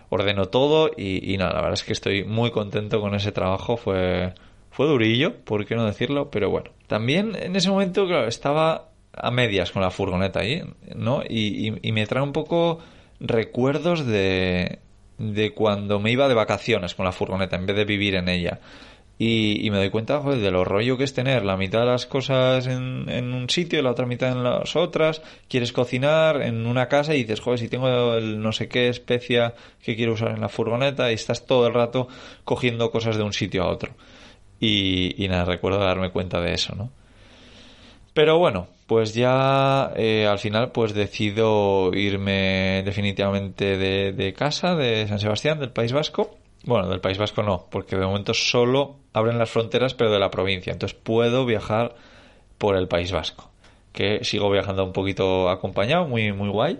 ordeno 0.10 0.46
todo 0.46 0.92
y, 0.96 1.36
nada, 1.38 1.54
la 1.54 1.62
verdad 1.62 1.74
es 1.74 1.84
que 1.84 1.94
estoy 1.94 2.24
muy 2.24 2.52
contento 2.52 3.00
con 3.00 3.16
ese 3.16 3.32
trabajo. 3.32 3.78
Fue, 3.78 4.34
fue 4.70 4.88
durillo, 4.88 5.38
por 5.44 5.66
qué 5.66 5.76
no 5.76 5.86
decirlo, 5.86 6.30
pero 6.30 6.50
bueno. 6.50 6.72
También 6.88 7.36
en 7.36 7.56
ese 7.56 7.70
momento, 7.70 8.06
claro, 8.06 8.28
estaba 8.28 8.90
a 9.14 9.32
medias 9.32 9.72
con 9.72 9.82
la 9.82 9.92
furgoneta 9.92 10.42
ahí, 10.42 10.62
¿no? 10.94 11.22
Y, 11.28 11.74
y 11.82 11.92
me 11.94 12.06
trae 12.06 12.22
un 12.22 12.34
poco 12.34 12.80
recuerdos 13.20 14.06
de, 14.06 14.80
de 15.18 15.54
cuando 15.54 16.00
me 16.00 16.12
iba 16.12 16.28
de 16.28 16.34
vacaciones 16.34 16.96
con 16.96 17.06
la 17.06 17.12
furgoneta 17.12 17.56
en 17.56 17.66
vez 17.66 17.76
de 17.76 17.86
vivir 17.86 18.16
en 18.16 18.30
ella. 18.30 18.60
Y, 19.18 19.70
me 19.72 19.78
doy 19.78 19.92
cuenta 19.92 20.20
joder, 20.20 20.40
de 20.40 20.52
lo 20.52 20.66
rollo 20.66 20.98
que 20.98 21.06
es 21.06 21.14
tener 21.14 21.46
la 21.46 21.56
mitad 21.56 21.80
de 21.80 21.86
las 21.86 22.06
cosas 22.06 22.68
en, 22.68 23.06
en, 23.08 23.34
un 23.34 23.50
sitio 23.50 23.80
y 23.80 23.82
la 23.82 23.92
otra 23.92 24.06
mitad 24.06 24.30
en 24.34 24.44
las 24.44 24.76
otras. 24.76 25.22
Quieres 25.48 25.72
cocinar 25.72 26.42
en 26.42 26.68
una 26.68 26.90
casa 26.90 27.16
y 27.16 27.20
dices, 27.20 27.40
joder, 27.40 27.60
si 27.60 27.70
tengo 27.70 28.16
el 28.16 28.42
no 28.42 28.52
sé 28.52 28.68
qué 28.68 28.90
especia 28.90 29.54
que 29.82 29.96
quiero 29.96 30.14
usar 30.14 30.32
en 30.32 30.42
la 30.42 30.50
furgoneta 30.50 31.12
y 31.12 31.14
estás 31.14 31.46
todo 31.46 31.66
el 31.68 31.74
rato 31.74 32.10
cogiendo 32.44 32.92
cosas 32.92 33.16
de 33.16 33.24
un 33.24 33.32
sitio 33.32 33.64
a 33.64 33.70
otro. 33.70 33.94
Y, 34.60 35.24
y 35.24 35.30
nada, 35.30 35.46
recuerdo 35.46 35.80
darme 35.80 36.12
cuenta 36.12 36.42
de 36.42 36.54
eso, 36.54 36.76
¿no? 36.76 36.92
Pero 38.16 38.40
bueno, 38.40 38.68
pues 38.88 39.14
ya 39.14 39.92
eh, 39.96 40.26
al 40.26 40.40
final 40.40 40.72
pues 40.72 40.96
decido 40.96 41.94
irme 41.94 42.82
definitivamente 42.84 43.78
de, 43.78 44.34
casa, 44.34 44.76
de 44.76 45.08
San 45.08 45.20
Sebastián, 45.20 45.60
del 45.60 45.70
País 45.70 45.92
Vasco 45.92 46.38
bueno, 46.66 46.90
del 46.90 47.00
País 47.00 47.18
Vasco 47.20 47.44
no, 47.44 47.68
porque 47.70 47.96
de 47.96 48.06
momento 48.06 48.34
solo 48.34 48.96
abren 49.14 49.38
las 49.38 49.52
fronteras, 49.52 49.94
pero 49.94 50.12
de 50.12 50.20
la 50.20 50.32
provincia. 50.32 50.74
Entonces 50.74 50.98
puedo 50.98 51.46
viajar 51.46 51.94
por 52.58 52.76
el 52.76 52.88
País 52.88 53.12
Vasco, 53.12 53.52
que 53.94 54.24
sigo 54.24 54.50
viajando 54.50 54.84
un 54.84 54.92
poquito 54.92 55.50
acompañado, 55.50 56.08
muy, 56.08 56.34
muy 56.34 56.50
guay. 56.50 56.80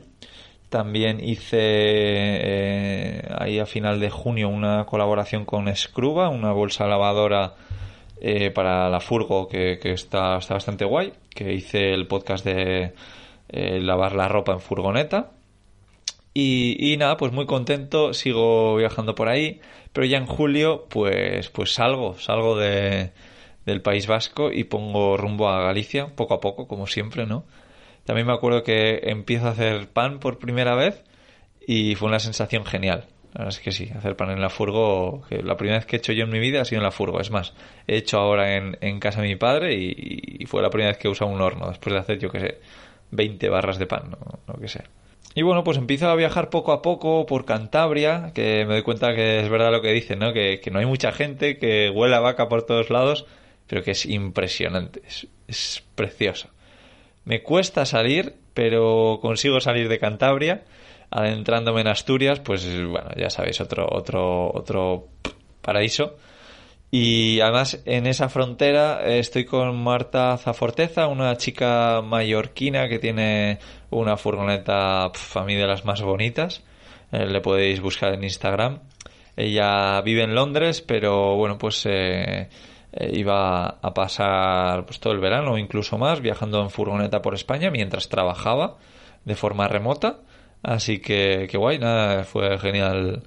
También 0.70 1.24
hice 1.24 1.60
eh, 1.60 3.22
ahí 3.38 3.60
a 3.60 3.68
final 3.68 4.00
de 4.00 4.10
junio 4.10 4.50
una 4.50 4.86
colaboración 4.86 5.46
con 5.46 5.74
Scruba, 5.76 6.30
una 6.30 6.52
bolsa 6.52 6.88
lavadora 6.88 7.54
eh, 8.22 8.52
para 8.52 8.90
la 8.90 9.00
furgo 9.00 9.48
que, 9.48 9.80
está, 9.84 10.38
bastante 10.38 10.86
guay, 10.86 11.14
que 11.30 11.54
hice 11.54 11.94
el 11.94 12.08
podcast 12.08 12.46
de 12.46 12.94
eh, 13.50 13.80
lavar 13.82 14.16
la 14.16 14.28
ropa 14.28 14.54
en 14.54 14.60
furgoneta 14.60 15.32
y, 16.38 16.98
nada, 16.98 17.16
pues 17.16 17.32
muy 17.32 17.46
contento, 17.46 18.14
sigo 18.14 18.76
viajando 18.76 19.16
por 19.16 19.30
ahí, 19.30 19.62
pero 19.94 20.06
ya 20.06 20.18
en 20.18 20.26
julio 20.26 20.86
pues, 20.90 21.50
pues 21.50 21.74
salgo, 21.74 22.20
salgo 22.20 22.58
de, 22.58 23.12
del 23.66 23.82
País 23.82 24.06
Vasco 24.06 24.52
y 24.52 24.66
pongo 24.66 25.16
rumbo 25.16 25.48
a 25.48 25.64
Galicia, 25.64 26.08
poco 26.14 26.34
a 26.34 26.42
poco, 26.42 26.68
como 26.68 26.88
siempre, 26.88 27.26
¿no? 27.26 27.46
También 28.04 28.28
me 28.28 28.34
acuerdo 28.34 28.64
que 28.64 29.00
empiezo 29.04 29.48
a 29.48 29.52
hacer 29.52 29.88
pan 29.88 30.20
por 30.20 30.38
primera 30.38 30.76
vez 30.76 31.06
y 31.66 31.96
fue 31.96 32.10
una 32.10 32.20
sensación 32.20 32.66
genial. 32.66 33.06
La 33.36 33.44
verdad 33.44 33.60
es 33.60 33.60
que 33.60 33.72
sí, 33.72 33.92
hacer 33.96 34.16
pan 34.16 34.32
en 34.32 34.42
la 34.42 34.50
furgo, 34.50 35.24
que 35.30 35.44
la 35.44 35.58
primera 35.58 35.78
vez 35.78 35.86
que 35.86 35.98
he 35.98 36.00
hecho 36.00 36.14
yo 36.14 36.24
en 36.24 36.32
mi 36.32 36.40
vida 36.40 36.62
ha 36.62 36.66
sido 36.66 36.80
en 36.80 36.84
la 36.84 36.92
furgo. 36.92 37.20
Es 37.20 37.32
más, 37.32 37.54
he 37.86 37.98
hecho 37.98 38.18
ahora 38.18 38.56
en, 38.56 39.00
casa 39.00 39.22
de 39.22 39.28
mi 39.28 39.36
padre 39.36 39.74
y, 39.76 40.46
fue 40.48 40.62
la 40.62 40.70
primera 40.70 40.92
vez 40.92 40.98
que 40.98 41.08
he 41.08 41.12
usado 41.12 41.30
un 41.30 41.42
horno, 41.42 41.68
después 41.68 41.94
de 41.94 42.00
hacer, 42.00 42.18
yo 42.18 42.32
que 42.32 42.40
sé, 42.40 42.62
20 43.12 43.50
barras 43.50 43.78
de 43.78 43.86
pan, 43.86 44.12
no, 44.12 44.40
no 44.48 44.60
que 44.60 44.70
sé. 44.70 44.84
Y 45.38 45.42
bueno, 45.42 45.66
pues 45.66 45.78
empiezo 45.78 46.08
a 46.08 46.16
viajar 46.16 46.50
poco 46.50 46.72
a 46.72 46.82
poco 46.82 47.26
por 47.26 47.44
Cantabria, 47.44 48.32
que 48.34 48.64
me 48.66 48.76
doy 48.76 48.84
cuenta 48.84 49.14
que 49.14 49.42
es 49.42 49.50
verdad 49.50 49.70
lo 49.70 49.82
que 49.82 49.92
dicen, 49.92 50.20
¿no? 50.20 50.32
Que, 50.32 50.62
no 50.72 50.80
hay 50.80 50.86
mucha 50.86 51.12
gente, 51.12 51.58
que 51.58 51.90
huele 51.90 52.16
a 52.16 52.22
vaca 52.22 52.48
por 52.48 52.64
todos 52.64 52.90
lados, 52.90 53.26
pero 53.68 53.84
que 53.84 53.92
es 53.92 54.06
impresionante, 54.06 55.02
es, 55.48 55.84
precioso. 55.96 56.48
Me 57.26 57.44
cuesta 57.44 57.86
salir, 57.86 58.36
pero 58.54 59.20
consigo 59.22 59.60
salir 59.60 59.90
de 59.90 60.00
Cantabria, 60.00 60.64
adentrándome 61.10 61.82
en 61.82 61.88
Asturias, 61.88 62.40
pues 62.40 62.66
bueno, 62.66 63.10
ya 63.16 63.30
sabéis, 63.30 63.62
otro, 63.62 63.88
otro, 63.90 64.52
otro 64.54 65.08
paraíso. 65.62 66.16
Y 66.92 67.42
además 67.42 67.82
en 67.86 68.08
esa 68.08 68.30
frontera 68.30 69.02
eh, 69.04 69.20
estoy 69.20 69.44
con 69.44 69.76
Marta 69.84 70.38
Zaforteza, 70.38 71.08
una 71.08 71.36
chica 71.36 72.02
mallorquina 72.02 72.88
que 72.88 73.00
tiene 73.00 73.60
una 73.90 74.16
furgoneta 74.16 75.04
a 75.06 75.44
mí 75.46 75.56
de 75.56 75.68
las 75.68 75.84
más 75.84 76.02
bonitas. 76.02 76.64
Eh, 77.12 77.26
le 77.26 77.42
podéis 77.42 77.82
buscar 77.82 78.14
en 78.14 78.24
Instagram. 78.24 78.80
Ella 79.36 80.00
vive 80.02 80.24
en 80.24 80.36
Londres, 80.36 80.82
pero 80.82 81.36
bueno, 81.36 81.58
pues 81.58 81.86
eh, 81.86 82.48
iba 83.12 83.66
a 83.68 83.94
pasar 83.94 84.86
pues, 84.86 85.00
todo 85.02 85.12
el 85.12 85.20
verano 85.20 85.58
incluso 85.58 85.98
más 85.98 86.22
viajando 86.22 86.62
en 86.62 86.70
furgoneta 86.70 87.22
por 87.22 87.34
España 87.34 87.70
mientras 87.72 88.08
trabajaba 88.08 88.78
de 89.26 89.36
forma 89.36 89.68
remota. 89.68 90.20
Así 90.66 90.98
que, 90.98 91.48
que 91.50 91.58
guay, 91.60 91.78
nada, 91.78 92.24
fue 92.24 92.58
genial 92.58 93.22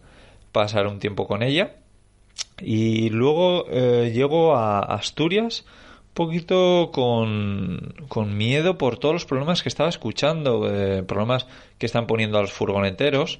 pasar 0.51 0.89
un 0.89 0.99
tiempo 0.99 1.29
con 1.29 1.45
ella. 1.45 1.77
Y 2.61 3.11
luego 3.11 3.67
eh, 3.71 4.11
llego 4.13 4.57
a 4.57 4.81
Asturias 4.81 5.65
poquito 6.15 6.91
con, 6.93 7.95
con 8.09 8.37
miedo 8.37 8.77
por 8.77 8.99
todos 8.99 9.15
los 9.15 9.25
problemas 9.25 9.63
que 9.63 9.69
estaba 9.69 9.89
escuchando, 9.89 10.69
eh, 10.69 11.05
problemas 11.05 11.47
que 11.79 11.87
están 11.87 12.09
poniendo 12.09 12.39
a 12.39 12.41
los 12.41 12.53
furgoneteros. 12.53 13.39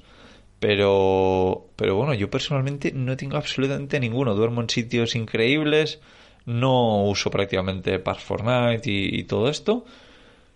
Pero, 0.61 1.67
pero 1.75 1.95
bueno, 1.95 2.13
yo 2.13 2.29
personalmente 2.29 2.93
no 2.93 3.17
tengo 3.17 3.35
absolutamente 3.35 3.99
ninguno. 3.99 4.33
Duermo 4.33 4.61
en 4.61 4.69
sitios 4.69 5.15
increíbles, 5.15 5.99
no 6.45 7.03
uso 7.03 7.29
prácticamente 7.29 7.99
Park 7.99 8.21
Fortnite 8.21 8.89
y, 8.89 9.19
y 9.19 9.23
todo 9.25 9.49
esto. 9.49 9.83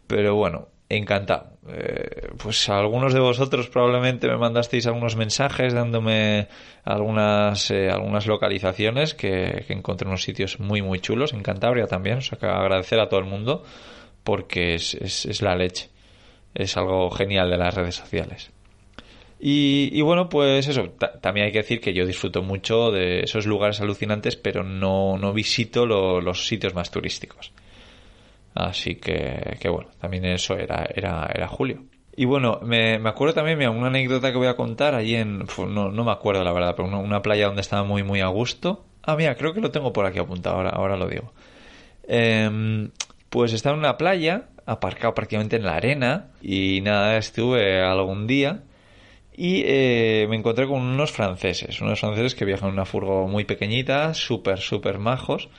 Pero 0.07 0.35
bueno, 0.35 0.69
encantado. 0.89 1.57
Eh, 1.69 2.29
pues 2.37 2.67
algunos 2.69 3.13
de 3.13 3.19
vosotros 3.19 3.69
probablemente 3.69 4.27
me 4.27 4.37
mandasteis 4.37 4.85
algunos 4.85 5.15
mensajes 5.15 5.73
dándome 5.73 6.47
algunas, 6.83 7.71
eh, 7.71 7.89
algunas 7.89 8.27
localizaciones 8.27 9.13
que, 9.13 9.65
encontré 9.69 10.05
en 10.05 10.09
unos 10.09 10.23
sitios 10.23 10.59
muy 10.59 10.81
muy 10.81 10.99
chulos, 10.99 11.33
en 11.33 11.41
Cantabria 11.41 11.87
también, 11.87 12.17
o 12.17 12.21
sea 12.21 12.37
que 12.37 12.45
agradecer 12.45 12.99
a 12.99 13.07
todo 13.07 13.19
el 13.19 13.25
mundo 13.25 13.63
porque 14.23 14.75
es, 14.75 14.93
es, 14.95 15.41
la 15.41 15.55
leche, 15.55 15.89
es 16.53 16.77
algo 16.77 17.09
genial 17.11 17.49
de 17.49 17.57
las 17.57 17.73
redes 17.73 17.95
sociales. 17.95 18.51
Y, 19.45 19.99
bueno, 20.01 20.29
pues 20.29 20.69
eso, 20.69 20.91
también 21.21 21.47
hay 21.47 21.51
que 21.51 21.57
decir 21.57 21.81
que 21.81 21.93
yo 21.93 22.05
disfruto 22.05 22.41
mucho 22.41 22.91
de 22.91 23.23
esos 23.23 23.45
lugares 23.45 23.81
alucinantes, 23.81 24.37
pero 24.37 24.63
no, 24.63 25.17
no 25.17 25.33
visito 25.33 25.85
los 25.85 26.47
sitios 26.47 26.73
más 26.73 26.91
turísticos. 26.91 27.51
Así 28.55 28.95
que, 28.95 29.57
que 29.59 29.69
bueno, 29.69 29.89
también 29.99 30.25
eso 30.25 30.55
era, 30.55 30.87
era, 30.93 31.29
era 31.33 31.47
julio. 31.47 31.83
Y 32.15 32.25
bueno, 32.25 32.59
me, 32.61 32.99
me 32.99 33.09
acuerdo 33.09 33.33
también, 33.33 33.57
mira, 33.57 33.71
una 33.71 33.87
anécdota 33.87 34.31
que 34.31 34.37
voy 34.37 34.47
a 34.47 34.55
contar 34.55 34.93
allí 34.93 35.15
en. 35.15 35.45
No, 35.57 35.89
no 35.89 36.03
me 36.03 36.11
acuerdo 36.11 36.43
la 36.43 36.53
verdad, 36.53 36.75
pero 36.75 36.87
una, 36.87 37.21
playa 37.21 37.47
donde 37.47 37.61
estaba 37.61 37.83
muy, 37.83 38.03
muy 38.03 38.21
a 38.21 38.27
gusto. 38.27 38.85
Ah, 39.01 39.15
mira, 39.15 39.35
creo 39.35 39.53
que 39.53 39.61
lo 39.61 39.71
tengo 39.71 39.91
por 39.91 40.05
aquí 40.05 40.19
apuntado, 40.19 40.57
ahora, 40.57 40.69
ahora 40.69 40.97
lo 40.97 41.07
digo. 41.07 41.33
Em, 42.07 42.91
pues 43.29 43.53
estaba 43.53 43.73
en 43.73 43.79
una 43.79 43.97
playa, 43.97 44.49
aparcado 44.65 45.15
prácticamente 45.15 45.55
en 45.55 45.63
la 45.63 45.75
arena, 45.75 46.27
y 46.41 46.81
nada, 46.81 47.17
estuve 47.17 47.81
algún 47.81 48.27
día 48.27 48.63
y 49.35 49.63
eh, 49.65 50.27
me 50.29 50.35
encontré 50.35 50.67
con 50.67 50.81
unos 50.81 51.11
franceses, 51.11 51.81
unos 51.81 51.99
franceses 51.99 52.35
que 52.35 52.45
viajan 52.45 52.69
en 52.69 52.73
una 52.75 52.85
furgo 52.85 53.27
muy 53.27 53.45
pequeñita, 53.45 54.13
súper, 54.13 54.59
súper 54.59 54.99
majos, 54.99 55.49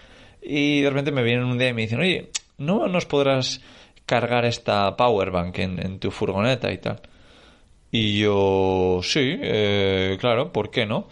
y 0.40 0.82
de 0.82 0.90
repente 0.90 1.10
me 1.10 1.22
vienen 1.22 1.44
un 1.46 1.58
día 1.58 1.68
y 1.68 1.74
me 1.74 1.82
dicen, 1.82 2.00
oye, 2.00 2.30
¿no 2.58 2.86
nos 2.88 3.06
podrás 3.06 3.60
cargar 4.06 4.44
esta 4.44 4.96
powerbank 4.96 5.58
en, 5.58 5.84
en 5.84 5.98
tu 5.98 6.10
furgoneta 6.10 6.72
y 6.72 6.78
tal? 6.78 7.00
Y 7.96 8.18
yo, 8.18 8.98
sí, 9.04 9.38
eh, 9.40 10.16
claro, 10.18 10.50
¿por 10.52 10.72
qué 10.72 10.84
no? 10.84 11.06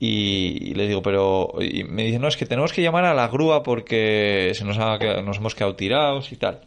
Y, 0.00 0.74
le 0.74 0.88
digo, 0.88 1.02
pero 1.02 1.54
y 1.60 1.84
me 1.84 2.02
dice, 2.02 2.18
no, 2.18 2.26
es 2.26 2.36
que 2.36 2.46
tenemos 2.46 2.72
que 2.72 2.82
llamar 2.82 3.04
a 3.04 3.14
la 3.14 3.28
grúa 3.28 3.62
porque 3.62 4.50
se 4.54 4.64
nos, 4.64 4.76
ha, 4.78 4.98
nos 5.22 5.36
hemos 5.36 5.54
quedado 5.54 5.76
tirados 5.76 6.32
y 6.32 6.36
tal. 6.36 6.62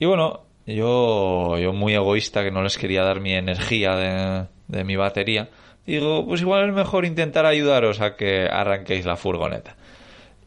Y 0.00 0.06
bueno, 0.06 0.40
yo, 0.66 1.56
yo 1.56 1.72
muy 1.72 1.94
egoísta 1.94 2.42
que 2.42 2.50
no 2.50 2.64
les 2.64 2.76
quería 2.78 3.04
dar 3.04 3.20
mi 3.20 3.32
energía 3.32 4.48
de 4.66 4.84
mi 4.84 4.96
batería, 4.96 5.48
digo, 5.86 6.26
pues 6.26 6.40
igual 6.40 6.68
es 6.68 6.74
mejor 6.74 7.04
intentar 7.04 7.46
ayudaros 7.46 8.00
a 8.00 8.16
que 8.16 8.48
arranquéis 8.50 9.06
la 9.06 9.14
furgoneta. 9.14 9.76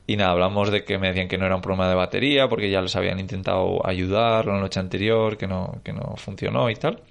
Y 0.09 0.17
nada, 0.17 0.31
hablamos 0.31 0.71
de 0.71 0.83
que 0.83 0.97
me 0.97 1.09
decían 1.09 1.27
que 1.27 1.37
no 1.37 1.45
era 1.45 1.55
un 1.55 1.61
problema 1.61 1.87
de 1.87 1.93
batería 1.93 2.49
porque 2.49 2.71
ya 2.71 2.81
les 2.81 2.95
habían 2.95 3.19
intentado 3.19 3.85
ayudar 3.85 4.47
la 4.47 4.59
noche 4.59 4.79
anterior, 4.79 5.37
que 5.37 5.45
no, 5.45 5.81
que 5.83 5.93
no 5.93 6.15
funcionó 6.17 6.67
y 6.71 6.73
tal. 6.73 7.03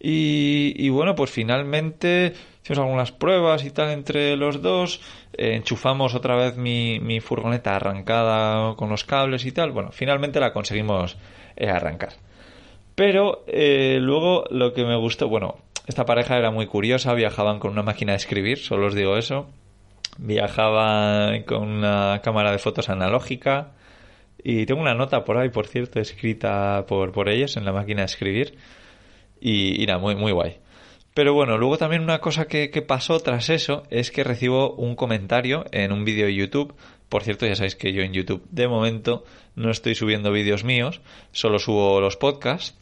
Y, 0.00 0.88
bueno, 0.88 1.14
pues 1.14 1.30
finalmente 1.30 2.32
hicimos 2.62 2.78
algunas 2.78 3.12
pruebas 3.12 3.66
y 3.66 3.70
tal 3.70 3.90
entre 3.90 4.34
los 4.34 4.62
dos. 4.62 5.02
Eh, 5.34 5.56
enchufamos 5.56 6.14
otra 6.14 6.36
vez 6.36 6.56
mi, 6.56 7.00
mi, 7.00 7.20
furgoneta 7.20 7.76
arrancada 7.76 8.74
con 8.76 8.88
los 8.88 9.04
cables 9.04 9.44
y 9.44 9.52
tal. 9.52 9.72
Bueno, 9.72 9.90
finalmente 9.92 10.40
la 10.40 10.54
conseguimos 10.54 11.18
eh, 11.54 11.68
arrancar. 11.68 12.14
Pero 12.94 13.44
eh, 13.46 13.98
luego 14.00 14.44
lo 14.48 14.72
que 14.72 14.86
me 14.86 14.96
gustó, 14.96 15.28
bueno, 15.28 15.56
esta 15.86 16.06
pareja 16.06 16.38
era 16.38 16.50
muy 16.50 16.64
curiosa, 16.64 17.12
viajaban 17.12 17.58
con 17.58 17.72
una 17.72 17.82
máquina 17.82 18.12
de 18.12 18.16
escribir, 18.16 18.56
solo 18.56 18.86
os 18.86 18.94
digo 18.94 19.18
eso 19.18 19.50
viajaba 20.18 21.32
con 21.46 21.68
una 21.68 22.20
cámara 22.22 22.52
de 22.52 22.58
fotos 22.58 22.88
analógica 22.88 23.72
y 24.42 24.66
tengo 24.66 24.80
una 24.80 24.94
nota 24.94 25.24
por 25.24 25.38
ahí, 25.38 25.48
por 25.48 25.66
cierto, 25.66 26.00
escrita 26.00 26.84
por, 26.86 27.12
por 27.12 27.28
ellos 27.28 27.56
en 27.56 27.64
la 27.64 27.72
máquina 27.72 28.02
de 28.02 28.06
escribir 28.06 28.56
y, 29.40 29.82
y 29.82 29.86
nada, 29.86 29.98
muy, 29.98 30.14
muy 30.14 30.32
guay. 30.32 30.58
Pero 31.14 31.32
bueno, 31.32 31.56
luego 31.56 31.78
también 31.78 32.02
una 32.02 32.20
cosa 32.20 32.46
que, 32.46 32.70
que, 32.70 32.82
pasó 32.82 33.18
tras 33.20 33.48
eso 33.48 33.84
es 33.90 34.10
que 34.10 34.22
recibo 34.22 34.74
un 34.74 34.96
comentario 34.96 35.64
en 35.72 35.90
un 35.92 36.04
vídeo 36.04 36.26
de 36.26 36.34
YouTube. 36.34 36.74
Por 37.08 37.22
cierto, 37.22 37.46
ya 37.46 37.56
sabéis 37.56 37.74
que 37.74 37.94
yo 37.94 38.02
en 38.02 38.12
YouTube 38.12 38.46
de 38.50 38.68
momento 38.68 39.24
no 39.54 39.70
estoy 39.70 39.94
subiendo 39.94 40.30
vídeos 40.30 40.62
míos, 40.62 41.00
solo 41.32 41.58
subo 41.58 42.00
los 42.00 42.18
podcasts. 42.18 42.76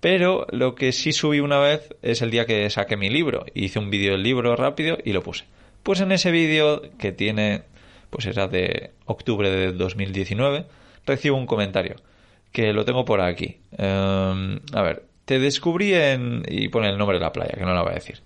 Pero 0.00 0.46
lo 0.50 0.74
que 0.74 0.92
sí 0.92 1.12
subí 1.12 1.40
una 1.40 1.58
vez 1.58 1.94
es 2.02 2.22
el 2.22 2.30
día 2.30 2.46
que 2.46 2.68
saqué 2.70 2.96
mi 2.96 3.08
libro. 3.08 3.46
Hice 3.54 3.78
un 3.78 3.90
vídeo 3.90 4.12
del 4.12 4.22
libro 4.22 4.54
rápido 4.54 4.98
y 5.02 5.12
lo 5.12 5.22
puse. 5.22 5.46
Pues 5.88 6.02
en 6.02 6.12
ese 6.12 6.30
vídeo 6.30 6.82
que 6.98 7.12
tiene, 7.12 7.62
pues 8.10 8.26
era 8.26 8.46
de 8.46 8.90
octubre 9.06 9.48
de 9.48 9.72
2019, 9.72 10.66
recibo 11.06 11.38
un 11.38 11.46
comentario 11.46 11.96
que 12.52 12.74
lo 12.74 12.84
tengo 12.84 13.06
por 13.06 13.22
aquí. 13.22 13.62
Em, 13.72 14.60
a 14.74 14.82
ver, 14.82 15.04
te 15.24 15.38
descubrí 15.38 15.94
en... 15.94 16.42
y 16.46 16.68
pone 16.68 16.90
el 16.90 16.98
nombre 16.98 17.16
de 17.16 17.24
la 17.24 17.32
playa, 17.32 17.54
que 17.56 17.64
no 17.64 17.72
la 17.72 17.80
voy 17.80 17.92
a 17.92 17.94
decir. 17.94 18.20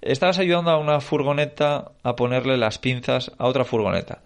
Estabas 0.00 0.38
ayudando 0.38 0.70
a 0.70 0.78
una 0.78 1.00
furgoneta 1.00 1.90
a 2.04 2.14
ponerle 2.14 2.56
las 2.56 2.78
pinzas 2.78 3.32
a 3.36 3.48
otra 3.48 3.64
furgoneta. 3.64 4.22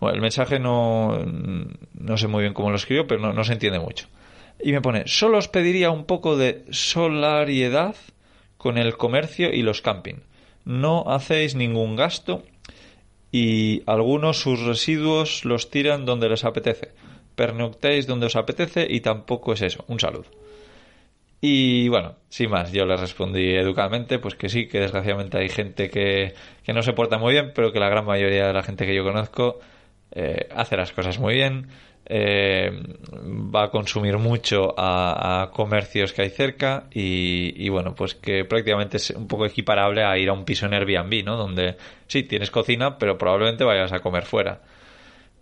Bueno, 0.00 0.16
el 0.16 0.20
mensaje 0.20 0.58
no, 0.58 1.24
no 1.24 2.16
sé 2.16 2.26
muy 2.26 2.42
bien 2.42 2.52
cómo 2.52 2.70
lo 2.70 2.76
escribió, 2.76 3.06
pero 3.06 3.20
no, 3.20 3.32
no 3.32 3.44
se 3.44 3.52
entiende 3.52 3.78
mucho. 3.78 4.08
Y 4.60 4.72
me 4.72 4.80
pone, 4.80 5.04
solo 5.06 5.38
os 5.38 5.46
pediría 5.46 5.92
un 5.92 6.04
poco 6.04 6.36
de 6.36 6.64
solariedad 6.72 7.94
con 8.56 8.76
el 8.76 8.96
comercio 8.96 9.52
y 9.52 9.62
los 9.62 9.82
camping 9.82 10.16
no 10.64 11.04
hacéis 11.06 11.54
ningún 11.54 11.96
gasto 11.96 12.42
y 13.30 13.82
algunos 13.86 14.40
sus 14.40 14.60
residuos 14.60 15.44
los 15.44 15.70
tiran 15.70 16.06
donde 16.06 16.28
les 16.28 16.44
apetece. 16.44 16.92
Pernoctéis 17.34 18.06
donde 18.06 18.26
os 18.26 18.36
apetece 18.36 18.86
y 18.88 19.00
tampoco 19.00 19.52
es 19.52 19.62
eso. 19.62 19.84
Un 19.88 19.98
saludo. 19.98 20.26
Y 21.40 21.88
bueno, 21.88 22.14
sin 22.30 22.48
más, 22.48 22.72
yo 22.72 22.86
le 22.86 22.96
respondí 22.96 23.54
educadamente, 23.54 24.18
pues 24.18 24.34
que 24.34 24.48
sí, 24.48 24.66
que 24.66 24.80
desgraciadamente 24.80 25.36
hay 25.36 25.50
gente 25.50 25.90
que, 25.90 26.32
que 26.62 26.72
no 26.72 26.82
se 26.82 26.94
porta 26.94 27.18
muy 27.18 27.32
bien, 27.32 27.52
pero 27.54 27.70
que 27.70 27.80
la 27.80 27.90
gran 27.90 28.06
mayoría 28.06 28.46
de 28.46 28.52
la 28.54 28.62
gente 28.62 28.86
que 28.86 28.94
yo 28.94 29.04
conozco 29.04 29.58
eh, 30.12 30.48
hace 30.54 30.76
las 30.76 30.92
cosas 30.92 31.18
muy 31.18 31.34
bien, 31.34 31.68
eh, 32.06 32.70
va 33.54 33.64
a 33.64 33.70
consumir 33.70 34.18
mucho 34.18 34.74
a, 34.76 35.50
comercios 35.52 36.12
que 36.12 36.22
hay 36.22 36.30
cerca 36.30 36.84
y, 36.92 37.68
bueno, 37.70 37.94
pues 37.94 38.14
que 38.14 38.44
prácticamente 38.44 38.98
es 38.98 39.10
un 39.10 39.26
poco 39.26 39.46
equiparable 39.46 40.04
a 40.04 40.18
ir 40.18 40.28
a 40.28 40.34
un 40.34 40.44
piso 40.44 40.66
en 40.66 40.74
Airbnb, 40.74 41.24
¿no? 41.24 41.36
Donde 41.36 41.76
sí, 42.06 42.24
tienes 42.24 42.50
cocina, 42.50 42.98
pero 42.98 43.16
probablemente 43.16 43.64
vayas 43.64 43.92
a 43.92 44.00
comer 44.00 44.24
fuera. 44.24 44.60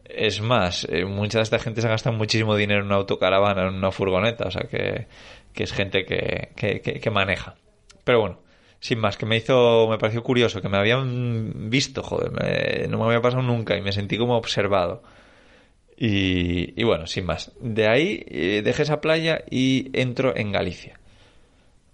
Es 0.05 0.41
más, 0.41 0.87
eh, 0.91 1.05
mucha 1.05 1.39
de 1.39 1.45
esta 1.45 1.59
gente 1.59 1.81
se 1.81 1.89
gasta 1.89 2.11
muchísimo 2.11 2.55
dinero 2.55 2.81
en 2.81 2.87
una 2.87 2.97
autocaravana, 2.97 3.63
en 3.63 3.75
una 3.75 3.91
furgoneta, 3.91 4.47
o 4.47 4.51
sea 4.51 4.69
que, 4.69 5.07
es 5.55 5.73
gente 5.73 6.05
que, 6.05 6.51
que, 6.55 7.11
maneja. 7.11 7.57
Pero 8.05 8.21
bueno, 8.21 8.39
sin 8.81 8.99
más, 9.01 9.17
que 9.17 9.27
me 9.27 9.37
hizo, 9.37 9.89
me 9.89 9.99
pareció 9.99 10.23
curioso, 10.23 10.61
que 10.61 10.69
me 10.69 10.77
habían 10.77 11.71
visto, 11.71 12.03
joder, 12.03 12.89
no 12.89 12.99
me 12.99 13.05
había 13.07 13.21
pasado 13.21 13.43
nunca 13.43 13.77
y 13.77 13.81
me 13.81 13.93
sentí 13.93 14.19
como 14.19 14.37
observado. 14.37 15.03
Y, 16.05 16.83
bueno, 16.83 17.07
sin 17.07 17.25
más. 17.27 17.53
De 17.61 17.87
ahí 17.87 18.25
eh, 18.27 18.63
dejé 18.65 18.83
esa 18.83 19.01
playa 19.01 19.45
y 19.49 19.89
entro 19.93 20.37
en 20.37 20.51
Galicia. 20.51 20.99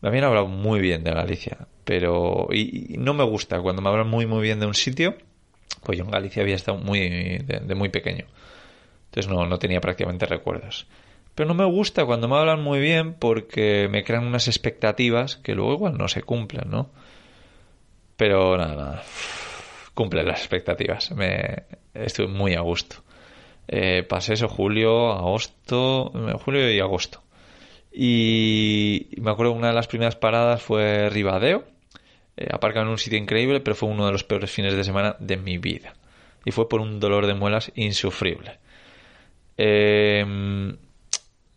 Me 0.00 0.08
habían 0.08 0.24
hablado 0.24 0.46
muy 0.46 0.80
bien 0.80 1.04
de 1.04 1.12
Galicia, 1.12 1.66
pero 1.84 2.48
y, 2.50 2.96
no 2.98 3.12
me 3.12 3.24
gusta 3.24 3.60
cuando 3.60 3.82
me 3.82 3.90
hablan 3.90 4.08
muy 4.08 4.24
muy 4.24 4.40
bien 4.40 4.60
de 4.60 4.66
un 4.66 4.72
sitio. 4.72 5.14
Pues 5.84 5.98
yo 5.98 6.04
en 6.04 6.10
Galicia 6.10 6.42
había 6.42 6.54
estado 6.54 6.78
muy 6.78 7.00
de, 7.00 7.74
muy 7.74 7.90
pequeño, 7.90 8.24
entonces 9.10 9.30
no, 9.30 9.44
no 9.44 9.58
tenía 9.58 9.82
prácticamente 9.82 10.24
recuerdos. 10.24 10.86
Pero 11.34 11.46
no 11.46 11.54
me 11.54 11.66
gusta 11.66 12.06
cuando 12.06 12.28
me 12.28 12.36
hablan 12.36 12.62
muy 12.62 12.80
bien 12.80 13.12
porque 13.12 13.88
me 13.90 14.04
crean 14.04 14.26
unas 14.26 14.48
expectativas 14.48 15.36
que 15.36 15.54
luego 15.54 15.74
igual 15.74 15.98
no 15.98 16.08
se 16.08 16.22
cumplen, 16.22 16.70
¿no? 16.70 16.88
Pero 18.16 18.56
nada, 18.56 18.74
nada. 18.74 19.02
Cumple 19.92 20.22
las 20.22 20.38
expectativas. 20.38 21.10
Me 21.12 21.64
estoy 21.92 22.26
muy 22.26 22.54
a 22.54 22.60
gusto. 22.60 23.02
Eh, 23.68 24.02
pasé 24.02 24.32
eso 24.32 24.48
julio, 24.48 25.12
agosto, 25.12 26.10
julio 26.42 26.72
y 26.72 26.80
agosto. 26.80 27.22
Y 27.92 29.08
me 29.20 29.30
acuerdo 29.30 29.52
una 29.52 29.68
de 29.68 29.74
las 29.74 29.88
primeras 29.88 30.16
paradas 30.16 30.62
fue 30.62 31.10
Ribadeo, 31.10 31.64
eh, 32.36 32.48
aparcado 32.50 32.86
en 32.86 32.92
un 32.92 32.98
sitio 32.98 33.18
increíble, 33.18 33.60
pero 33.60 33.76
fue 33.76 33.88
uno 33.88 34.06
de 34.06 34.12
los 34.12 34.24
peores 34.24 34.50
fines 34.50 34.74
de 34.74 34.84
semana 34.84 35.16
de 35.18 35.36
mi 35.36 35.58
vida. 35.58 35.94
Y 36.44 36.50
fue 36.50 36.68
por 36.68 36.80
un 36.80 36.98
dolor 37.00 37.26
de 37.26 37.34
muelas 37.34 37.70
insufrible. 37.74 38.58
Em, 39.56 40.76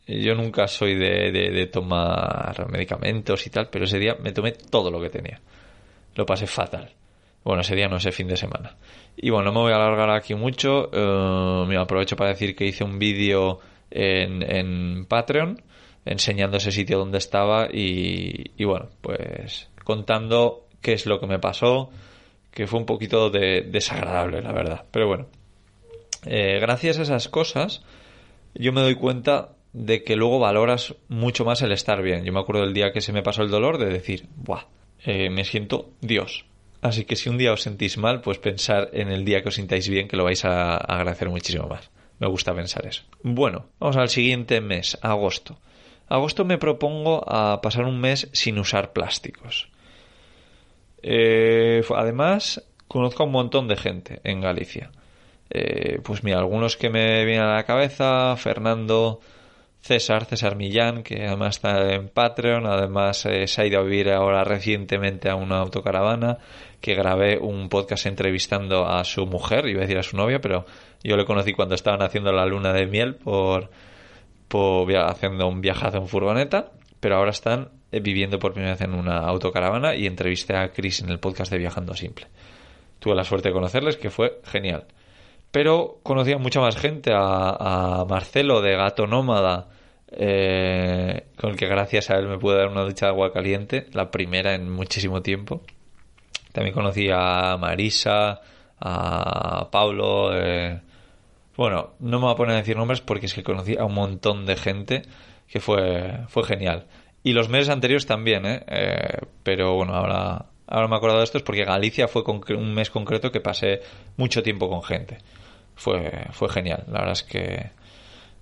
yo 0.07 0.35
nunca 0.35 0.67
soy 0.67 0.95
de, 0.95 1.31
de, 1.31 1.67
tomar 1.67 2.69
medicamentos 2.69 3.45
y 3.45 3.49
tal, 3.51 3.69
pero 3.69 3.85
ese 3.85 3.99
día 3.99 4.17
me 4.19 4.31
tomé 4.31 4.51
todo 4.51 4.91
lo 4.91 4.99
que 4.99 5.09
tenía. 5.09 5.39
Lo 6.15 6.25
pasé 6.25 6.47
fatal. 6.47 6.91
Bueno, 7.43 7.61
ese 7.61 7.75
día 7.75 7.87
no, 7.87 7.97
ese 7.97 8.11
fin 8.11 8.27
de 8.27 8.37
semana. 8.37 8.75
Y 9.17 9.29
bueno, 9.29 9.51
no 9.51 9.53
me 9.53 9.59
voy 9.61 9.71
a 9.73 9.75
alargar 9.75 10.11
aquí 10.11 10.35
mucho. 10.35 10.89
Eh, 10.93 11.65
me 11.67 11.77
aprovecho 11.77 12.15
para 12.15 12.31
decir 12.31 12.55
que 12.55 12.65
hice 12.65 12.83
un 12.83 12.99
vídeo 12.99 13.59
en, 13.89 15.05
Patreon 15.05 15.61
enseñando 16.05 16.57
ese 16.57 16.71
sitio 16.71 16.97
donde 16.97 17.17
estaba 17.17 17.67
y, 17.71 18.51
y, 18.57 18.63
bueno, 18.63 18.89
pues 19.01 19.69
contando 19.83 20.67
qué 20.81 20.93
es 20.93 21.05
lo 21.05 21.19
que 21.19 21.27
me 21.27 21.39
pasó, 21.39 21.89
que 22.51 22.67
fue 22.67 22.79
un 22.79 22.85
poquito 22.85 23.29
de, 23.29 23.61
desagradable, 23.61 24.41
la 24.41 24.51
verdad. 24.51 24.85
Pero 24.91 25.07
bueno, 25.07 25.27
eh, 26.25 26.59
gracias 26.59 26.99
a 26.99 27.03
esas 27.03 27.29
cosas, 27.29 27.83
yo 28.53 28.73
me 28.73 28.81
doy 28.81 28.95
cuenta 28.95 29.55
de 29.73 30.03
que 30.03 30.15
luego 30.15 30.39
valoras 30.39 30.95
mucho 31.07 31.45
más 31.45 31.61
el 31.61 31.71
estar 31.71 32.01
bien. 32.01 32.23
Yo 32.25 32.33
me 32.33 32.39
acuerdo 32.39 32.63
del 32.63 32.73
día 32.73 32.91
que 32.91 33.01
se 33.01 33.13
me 33.13 33.23
pasó 33.23 33.41
el 33.41 33.49
dolor 33.49 33.77
de 33.77 33.85
decir, 33.85 34.27
¡buah! 34.35 34.65
Eh, 35.03 35.29
me 35.29 35.45
siento 35.45 35.91
Dios. 36.01 36.45
Así 36.81 37.05
que 37.05 37.15
si 37.15 37.29
un 37.29 37.37
día 37.37 37.53
os 37.53 37.61
sentís 37.61 37.97
mal, 37.97 38.21
pues 38.21 38.39
pensar 38.39 38.89
en 38.93 39.09
el 39.09 39.23
día 39.23 39.41
que 39.41 39.49
os 39.49 39.55
sintáis 39.55 39.87
bien, 39.87 40.07
que 40.07 40.17
lo 40.17 40.23
vais 40.23 40.43
a 40.45 40.77
agradecer 40.77 41.29
muchísimo 41.29 41.67
más. 41.67 41.91
Me 42.19 42.27
gusta 42.27 42.53
pensar 42.53 42.85
eso. 42.85 43.03
Bueno, 43.23 43.65
vamos 43.79 43.97
al 43.97 44.09
siguiente 44.09 44.61
mes, 44.61 44.97
agosto. 45.01 45.59
Agosto 46.07 46.43
me 46.43 46.57
propongo 46.57 47.23
a 47.27 47.61
pasar 47.61 47.85
un 47.85 47.99
mes 47.99 48.29
sin 48.33 48.57
usar 48.59 48.93
plásticos. 48.93 49.69
Eh, 51.03 51.83
además, 51.95 52.63
conozco 52.87 53.23
a 53.23 53.25
un 53.27 53.31
montón 53.31 53.67
de 53.67 53.77
gente 53.77 54.19
en 54.23 54.41
Galicia. 54.41 54.91
Eh, 55.49 55.99
pues 56.03 56.23
mira, 56.23 56.39
algunos 56.39 56.77
que 56.77 56.89
me 56.89 57.25
vienen 57.25 57.45
a 57.45 57.55
la 57.55 57.65
cabeza, 57.65 58.35
Fernando, 58.37 59.19
César, 59.81 60.25
César 60.25 60.55
Millán, 60.55 61.03
que 61.03 61.25
además 61.25 61.57
está 61.57 61.93
en 61.93 62.07
Patreon, 62.09 62.67
además 62.67 63.25
eh, 63.25 63.47
se 63.47 63.61
ha 63.61 63.65
ido 63.65 63.79
a 63.79 63.83
vivir 63.83 64.11
ahora 64.11 64.43
recientemente 64.43 65.29
a 65.29 65.35
una 65.35 65.57
autocaravana, 65.57 66.37
que 66.79 66.93
grabé 66.93 67.37
un 67.39 67.69
podcast 67.69 68.05
entrevistando 68.05 68.87
a 68.87 69.03
su 69.03 69.25
mujer, 69.25 69.67
iba 69.67 69.79
a 69.79 69.81
decir 69.81 69.97
a 69.97 70.03
su 70.03 70.17
novia, 70.17 70.39
pero 70.39 70.65
yo 71.03 71.17
le 71.17 71.25
conocí 71.25 71.53
cuando 71.53 71.75
estaban 71.75 72.01
haciendo 72.01 72.31
la 72.31 72.45
luna 72.45 72.73
de 72.73 72.85
miel 72.85 73.15
por, 73.15 73.69
por 74.47 74.91
haciendo 74.95 75.47
un 75.47 75.61
viajazo 75.61 75.97
en 75.97 76.07
furgoneta, 76.07 76.71
pero 76.99 77.17
ahora 77.17 77.31
están 77.31 77.69
eh, 77.91 77.99
viviendo 77.99 78.39
por 78.39 78.53
primera 78.53 78.73
vez 78.73 78.81
en 78.81 78.93
una 78.93 79.17
autocaravana 79.19 79.95
y 79.95 80.05
entrevisté 80.05 80.55
a 80.55 80.71
Chris 80.71 81.01
en 81.01 81.09
el 81.09 81.19
podcast 81.19 81.51
de 81.51 81.57
Viajando 81.57 81.95
Simple. 81.95 82.27
Tuve 82.99 83.15
la 83.15 83.23
suerte 83.23 83.49
de 83.49 83.53
conocerles, 83.53 83.97
que 83.97 84.11
fue 84.11 84.39
genial. 84.45 84.85
Pero 85.51 85.99
conocí 86.03 86.31
a 86.31 86.37
mucha 86.37 86.61
más 86.61 86.77
gente, 86.77 87.11
a, 87.13 88.05
Marcelo 88.07 88.61
de 88.61 88.75
Gato 88.75 89.07
Nómada, 89.07 89.67
eh, 90.11 91.27
con 91.37 91.51
el 91.51 91.55
que 91.55 91.67
gracias 91.67 92.09
a 92.09 92.15
él 92.15 92.27
me 92.27 92.37
pude 92.37 92.57
dar 92.57 92.67
una 92.67 92.83
ducha 92.83 93.05
de 93.07 93.11
agua 93.11 93.31
caliente, 93.31 93.87
la 93.93 94.11
primera 94.11 94.53
en 94.53 94.69
muchísimo 94.69 95.21
tiempo. 95.21 95.61
También 96.51 96.73
conocí 96.73 97.09
a 97.11 97.57
Marisa, 97.57 98.41
a 98.79 99.69
Pablo. 99.71 100.31
Eh, 100.33 100.81
bueno, 101.55 101.91
no 101.99 102.19
me 102.19 102.25
voy 102.25 102.33
a 102.33 102.37
poner 102.37 102.55
a 102.55 102.59
decir 102.59 102.75
nombres 102.75 103.01
porque 103.01 103.27
es 103.27 103.33
que 103.33 103.43
conocí 103.43 103.77
a 103.77 103.85
un 103.85 103.93
montón 103.93 104.45
de 104.45 104.57
gente 104.57 105.03
que 105.47 105.59
fue, 105.59 106.25
fue 106.27 106.43
genial. 106.43 106.87
Y 107.23 107.33
los 107.33 107.49
meses 107.49 107.69
anteriores 107.69 108.05
también, 108.05 108.45
¿eh? 108.45 108.63
¿eh? 108.67 109.19
pero 109.43 109.75
bueno, 109.75 109.93
ahora, 109.93 110.47
ahora 110.67 110.87
me 110.87 110.95
he 110.95 110.97
acordado 110.97 111.19
de 111.19 111.25
esto 111.25 111.37
es 111.37 111.43
porque 111.43 111.63
Galicia 111.63 112.07
fue 112.07 112.23
un 112.25 112.73
mes 112.73 112.89
concreto 112.89 113.31
que 113.31 113.41
pasé 113.41 113.81
mucho 114.17 114.41
tiempo 114.41 114.69
con 114.69 114.81
gente. 114.81 115.19
Fue, 115.75 116.27
fue 116.31 116.49
genial, 116.49 116.83
la 116.87 116.99
verdad 116.99 117.13
es 117.13 117.23
que, 117.23 117.71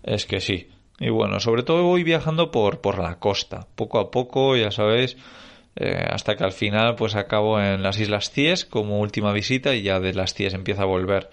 es 0.03 0.25
que 0.25 0.39
sí. 0.39 0.69
Y 0.99 1.09
bueno, 1.09 1.39
sobre 1.39 1.63
todo 1.63 1.83
voy 1.83 2.03
viajando 2.03 2.51
por, 2.51 2.81
por 2.81 2.99
la 2.99 3.19
costa, 3.19 3.67
poco 3.75 3.99
a 3.99 4.11
poco, 4.11 4.57
ya 4.57 4.71
sabéis, 4.71 5.17
eh, 5.75 6.05
hasta 6.09 6.35
que 6.35 6.43
al 6.43 6.51
final 6.51 6.95
pues 6.95 7.15
acabo 7.15 7.59
en 7.59 7.81
las 7.83 7.99
Islas 7.99 8.31
Cies 8.31 8.65
como 8.65 8.99
última 8.99 9.31
visita 9.31 9.75
y 9.75 9.81
ya 9.81 9.99
de 9.99 10.13
las 10.13 10.33
Cies 10.33 10.53
empiezo 10.53 10.81
a 10.81 10.85
volver. 10.85 11.29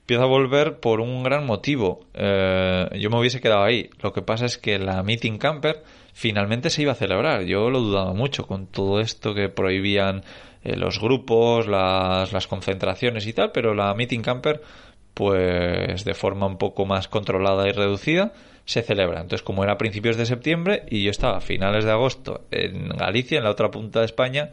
Empiezo 0.00 0.22
a 0.22 0.26
volver 0.26 0.78
por 0.78 1.00
un 1.00 1.24
gran 1.24 1.44
motivo. 1.44 2.06
Eh, 2.14 2.88
yo 2.98 3.10
me 3.10 3.18
hubiese 3.18 3.40
quedado 3.40 3.64
ahí. 3.64 3.90
Lo 4.00 4.12
que 4.12 4.22
pasa 4.22 4.46
es 4.46 4.56
que 4.56 4.78
la 4.78 5.02
Meeting 5.02 5.36
Camper 5.36 5.82
finalmente 6.14 6.70
se 6.70 6.82
iba 6.82 6.92
a 6.92 6.94
celebrar. 6.94 7.42
Yo 7.42 7.70
lo 7.70 7.80
dudaba 7.80 8.14
mucho 8.14 8.46
con 8.46 8.68
todo 8.68 9.00
esto 9.00 9.34
que 9.34 9.48
prohibían 9.48 10.22
eh, 10.62 10.76
los 10.76 11.00
grupos, 11.00 11.66
las, 11.66 12.32
las 12.32 12.46
concentraciones 12.46 13.26
y 13.26 13.32
tal, 13.32 13.50
pero 13.52 13.74
la 13.74 13.92
Meeting 13.94 14.22
Camper, 14.22 14.62
pues 15.16 16.04
de 16.04 16.12
forma 16.12 16.44
un 16.44 16.58
poco 16.58 16.84
más 16.84 17.08
controlada 17.08 17.66
y 17.66 17.72
reducida, 17.72 18.34
se 18.66 18.82
celebra. 18.82 19.22
Entonces, 19.22 19.42
como 19.42 19.64
era 19.64 19.72
a 19.72 19.78
principios 19.78 20.18
de 20.18 20.26
septiembre 20.26 20.82
y 20.90 21.04
yo 21.04 21.10
estaba 21.10 21.38
a 21.38 21.40
finales 21.40 21.86
de 21.86 21.90
agosto 21.90 22.42
en 22.50 22.90
Galicia, 22.90 23.38
en 23.38 23.44
la 23.44 23.50
otra 23.50 23.70
punta 23.70 24.00
de 24.00 24.04
España, 24.04 24.50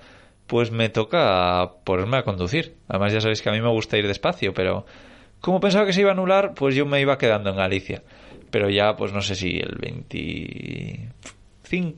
pues 0.48 0.72
me 0.72 0.88
toca 0.88 1.70
ponerme 1.84 2.16
a 2.16 2.24
conducir. 2.24 2.78
Además, 2.88 3.12
ya 3.12 3.20
sabéis 3.20 3.42
que 3.42 3.50
a 3.50 3.52
mí 3.52 3.60
me 3.60 3.72
gusta 3.72 3.98
ir 3.98 4.08
despacio, 4.08 4.54
pero 4.54 4.86
como 5.42 5.60
pensaba 5.60 5.86
que 5.86 5.92
se 5.92 6.00
iba 6.00 6.12
a 6.12 6.14
anular, 6.14 6.54
pues 6.54 6.76
yo 6.76 6.86
me 6.86 7.02
iba 7.02 7.18
quedando 7.18 7.50
en 7.50 7.58
Galicia. 7.58 8.02
Pero 8.50 8.70
ya, 8.70 8.96
pues 8.96 9.12
no 9.12 9.22
sé 9.22 9.36
si 9.36 9.58
el 9.58 9.76
20 9.82 11.10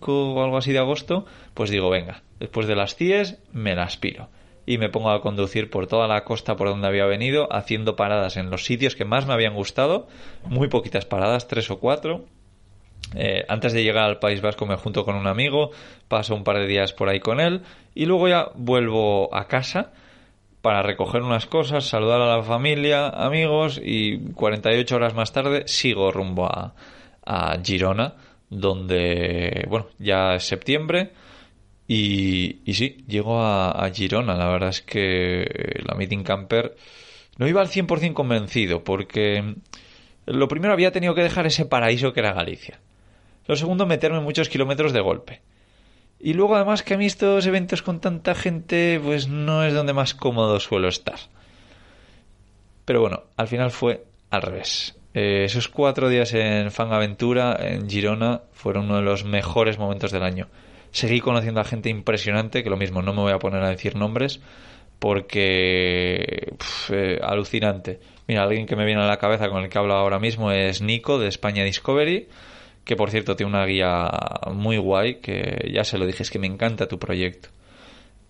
o 0.08 0.44
algo 0.44 0.58
así 0.58 0.72
de 0.72 0.80
agosto, 0.80 1.28
pues 1.54 1.70
digo, 1.70 1.92
venga, 1.92 2.24
después 2.40 2.66
de 2.66 2.76
las 2.76 2.96
CIES 2.96 3.38
me 3.54 3.76
las 3.76 3.98
piro. 3.98 4.30
Y 4.66 4.78
me 4.78 4.90
pongo 4.90 5.12
a 5.12 5.22
conducir 5.22 5.70
por 5.70 5.88
toda 5.88 6.08
la 6.08 6.24
costa 6.24 6.56
por 6.56 6.68
donde 6.68 6.88
había 6.88 7.06
venido, 7.06 7.48
haciendo 7.52 7.96
paradas 7.96 8.38
en 8.38 8.50
los 8.50 8.66
sitios 8.66 8.96
que 8.96 9.06
más 9.06 9.28
me 9.28 9.34
habían 9.34 9.54
gustado, 9.54 10.08
muy 10.46 10.68
poquitas 10.68 11.06
paradas, 11.06 11.48
tres 11.48 11.70
o 11.70 11.80
cuatro. 11.80 12.26
Eh, 13.14 13.46
antes 13.48 13.74
de 13.74 13.84
llegar 13.84 14.06
al 14.06 14.20
País 14.20 14.42
Vasco 14.42 14.66
me 14.66 14.76
junto 14.76 15.06
con 15.06 15.16
un 15.16 15.28
amigo, 15.28 15.72
paso 16.08 16.36
un 16.36 16.44
par 16.44 16.58
de 16.58 16.68
días 16.68 16.94
por 16.94 17.08
ahí 17.08 17.20
con 17.20 17.40
él 17.40 17.62
y 17.94 18.06
luego 18.06 18.28
ya 18.28 18.50
vuelvo 18.56 19.34
a 19.34 19.48
casa 19.48 19.92
para 20.62 20.82
recoger 20.82 21.22
unas 21.22 21.46
cosas, 21.46 21.86
saludar 21.86 22.20
a 22.22 22.38
la 22.38 22.44
familia, 22.44 23.10
amigos 23.10 23.80
y 23.84 24.32
48 24.32 24.96
horas 24.96 25.14
más 25.14 25.32
tarde 25.32 25.68
sigo 25.68 26.12
rumbo 26.12 26.48
a, 26.48 26.74
a 27.24 27.58
Girona 27.64 28.16
donde, 28.50 29.66
bueno, 29.70 29.88
ya 30.00 30.36
es 30.36 30.48
septiembre 30.48 31.12
y, 31.88 32.62
sí, 32.74 33.04
llego 33.08 33.42
a, 33.42 33.90
Girona. 33.94 34.36
La 34.36 34.48
verdad 34.48 34.70
es 34.70 34.82
que 34.82 35.82
la 35.84 35.96
Meeting 35.96 36.24
Camper 36.24 36.76
no 37.38 37.48
iba 37.48 37.62
al 37.62 37.70
100% 37.70 38.14
convencido 38.14 38.84
porque 38.84 39.56
lo 40.26 40.48
primero 40.48 40.74
había 40.74 40.92
tenido 40.92 41.14
que 41.14 41.24
dejar 41.24 41.46
ese 41.46 41.66
paraíso 41.66 42.14
que 42.14 42.22
era 42.22 42.34
Galicia. 42.34 42.80
Lo 43.48 43.56
segundo, 43.56 43.86
meterme 43.86 44.20
muchos 44.22 44.50
kilómetros 44.50 44.94
de 44.94 45.02
golpe. 45.02 45.42
Y 46.20 46.34
luego 46.34 46.56
además 46.56 46.82
que 46.82 46.96
a 46.96 46.98
mí 46.98 47.06
estos 47.06 47.46
eventos 47.46 47.84
con 47.84 48.00
tanta 48.00 48.34
gente 48.34 49.00
pues 49.04 49.28
no 49.28 49.64
es 49.64 49.74
donde 49.74 49.94
más 49.94 50.16
cómodo 50.16 50.60
suelo 50.60 50.88
estar. 50.88 51.20
Pero 52.86 53.02
bueno, 53.02 53.24
al 53.38 53.48
final 53.48 53.70
fue 53.70 54.06
al 54.32 54.42
revés. 54.42 54.96
Eh, 55.14 55.44
esos 55.46 55.68
cuatro 55.68 56.10
días 56.10 56.34
en 56.34 56.72
Fangaventura, 56.72 57.58
en 57.60 57.90
Girona, 57.90 58.42
fueron 58.54 58.86
uno 58.86 58.98
de 58.98 59.02
los 59.04 59.24
mejores 59.24 59.78
momentos 59.78 60.12
del 60.12 60.24
año. 60.24 60.48
Seguí 60.96 61.20
conociendo 61.20 61.60
a 61.60 61.66
gente 61.66 61.90
impresionante, 61.90 62.64
que 62.64 62.70
lo 62.70 62.78
mismo, 62.78 63.02
no 63.02 63.12
me 63.12 63.20
voy 63.20 63.34
a 63.34 63.38
poner 63.38 63.62
a 63.62 63.70
decir 63.70 63.98
nombres, 63.98 64.40
porque 64.98 66.54
eh, 66.90 67.20
alucinante. 67.22 68.00
Mira, 68.30 68.44
alguien 68.44 68.66
que 68.66 68.78
me 68.78 68.86
viene 68.86 69.02
a 69.02 69.06
la 69.06 69.18
cabeza 69.18 69.50
con 69.50 69.62
el 69.62 69.70
que 69.70 69.78
hablo 69.78 69.94
ahora 69.94 70.20
mismo 70.20 70.52
es 70.52 70.82
Nico 70.82 71.20
de 71.20 71.28
España 71.28 71.66
Discovery, 71.66 72.30
que 72.86 72.96
por 72.96 73.12
cierto 73.12 73.36
tiene 73.36 73.50
una 73.50 73.66
guía 73.66 74.10
muy 74.54 74.78
guay, 74.78 75.16
que 75.16 75.70
ya 75.70 75.84
se 75.84 75.98
lo 75.98 76.06
dije, 76.06 76.24
es 76.24 76.32
que 76.32 76.40
me 76.40 76.48
encanta 76.48 76.88
tu 76.88 76.98
proyecto. 76.98 77.50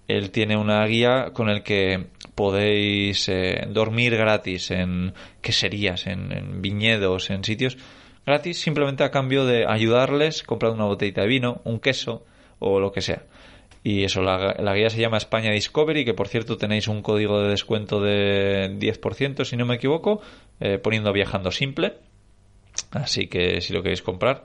Él 0.08 0.32
tiene 0.32 0.58
una 0.58 0.84
guía 0.88 1.34
con 1.34 1.49
el 1.49 1.62
que 1.62 2.08
podéis 2.34 3.30
eh, 3.30 3.67
dormir 3.69 4.17
gratis 4.17 4.71
en 4.71 5.13
queserías, 5.39 6.08
en, 6.08 6.32
en, 6.32 6.63
viñedos, 6.63 7.30
en 7.30 7.43
sitios 7.43 7.78
gratis, 8.25 8.60
simplemente 8.60 9.04
a 9.04 9.12
cambio 9.12 9.45
de 9.45 9.67
ayudarles 9.67 10.41
comprando 10.41 10.78
una 10.78 10.86
botellita 10.86 11.21
de 11.21 11.28
vino, 11.28 11.62
un 11.63 11.80
queso 11.80 12.25
o 12.60 12.80
lo 12.80 12.91
que 12.91 13.02
sea. 13.02 13.24
Y 13.84 14.04
eso, 14.04 14.24
la, 14.24 14.74
guía 14.74 14.89
se 14.89 15.00
llama 15.00 15.18
España 15.18 15.52
Discovery, 15.52 16.06
que 16.06 16.15
por 16.15 16.28
cierto 16.28 16.58
tenéis 16.58 16.88
un 16.88 17.04
código 17.04 17.41
de 17.41 17.50
descuento 17.50 18.02
de 18.02 18.76
10%, 18.80 19.46
si 19.46 19.58
no 19.58 19.68
me 19.68 19.76
equivoco, 19.76 20.22
eh, 20.60 20.80
poniendo 20.80 21.13
viajando 21.13 21.52
simple. 21.52 21.94
Así 22.89 23.28
que 23.28 23.62
si 23.62 23.74
lo 23.74 23.84
queréis 23.84 24.02
comprar, 24.02 24.44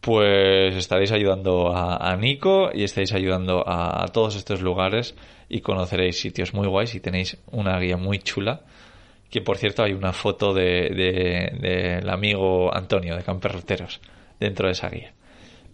pues 0.00 0.76
estaréis 0.76 1.10
ayudando 1.10 1.72
a, 1.74 2.16
Nico 2.16 2.70
y 2.72 2.84
estáis 2.84 3.12
ayudando 3.12 3.64
a, 3.66 4.06
todos 4.12 4.36
estos 4.36 4.60
lugares 4.60 5.16
y 5.48 5.60
conoceréis 5.60 6.20
sitios 6.20 6.54
muy 6.54 6.68
guays 6.68 6.94
y 6.94 7.00
tenéis 7.00 7.38
una 7.50 7.78
guía 7.78 7.96
muy 7.96 8.18
chula 8.18 8.62
que 9.30 9.40
por 9.40 9.58
cierto 9.58 9.82
hay 9.82 9.92
una 9.92 10.12
foto 10.12 10.54
del 10.54 10.94
de, 10.96 12.00
de, 12.02 12.10
amigo 12.10 12.72
Antonio 12.72 13.16
de 13.16 13.22
Camperroteros 13.22 14.00
dentro 14.38 14.66
de 14.66 14.72
esa 14.72 14.88
guía. 14.88 15.14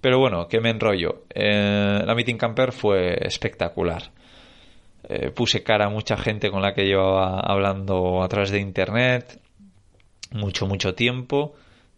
Pero 0.01 0.19
bueno, 0.19 0.49
que 0.49 0.61
me 0.61 0.71
enrollo. 0.71 1.25
Eh, 1.35 2.03
la 2.05 2.15
Meeting 2.15 2.37
Camper 2.37 2.73
fue 2.73 3.19
espectacular. 3.27 4.11
Eh, 5.09 5.31
puse 5.31 5.63
cara 5.63 5.87
a 5.87 5.89
mucha 5.89 6.17
gente 6.17 6.51
con 6.51 6.63
la 6.63 6.75
que 6.75 6.85
llevaba 6.85 7.41
hablando 7.41 8.23
a 8.23 8.29
través 8.29 8.51
de 8.51 8.61
internet 8.61 9.41
mucho, 10.33 10.67
mucho 10.67 10.95
tiempo 10.95 11.55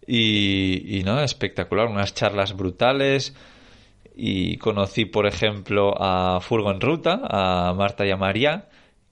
y, 0.06 1.02
nada, 1.04 1.24
espectacular, 1.24 1.86
unas 1.86 2.14
charlas 2.14 2.56
brutales. 2.56 3.34
Y 4.16 4.56
conocí, 4.58 5.04
por 5.04 5.26
ejemplo, 5.26 5.94
a 5.98 6.40
Furgo 6.40 6.70
en 6.70 6.80
Ruta, 6.80 7.20
a 7.22 7.72
Marta 7.74 8.04
y 8.04 8.10
a 8.10 8.16
María, 8.16 8.68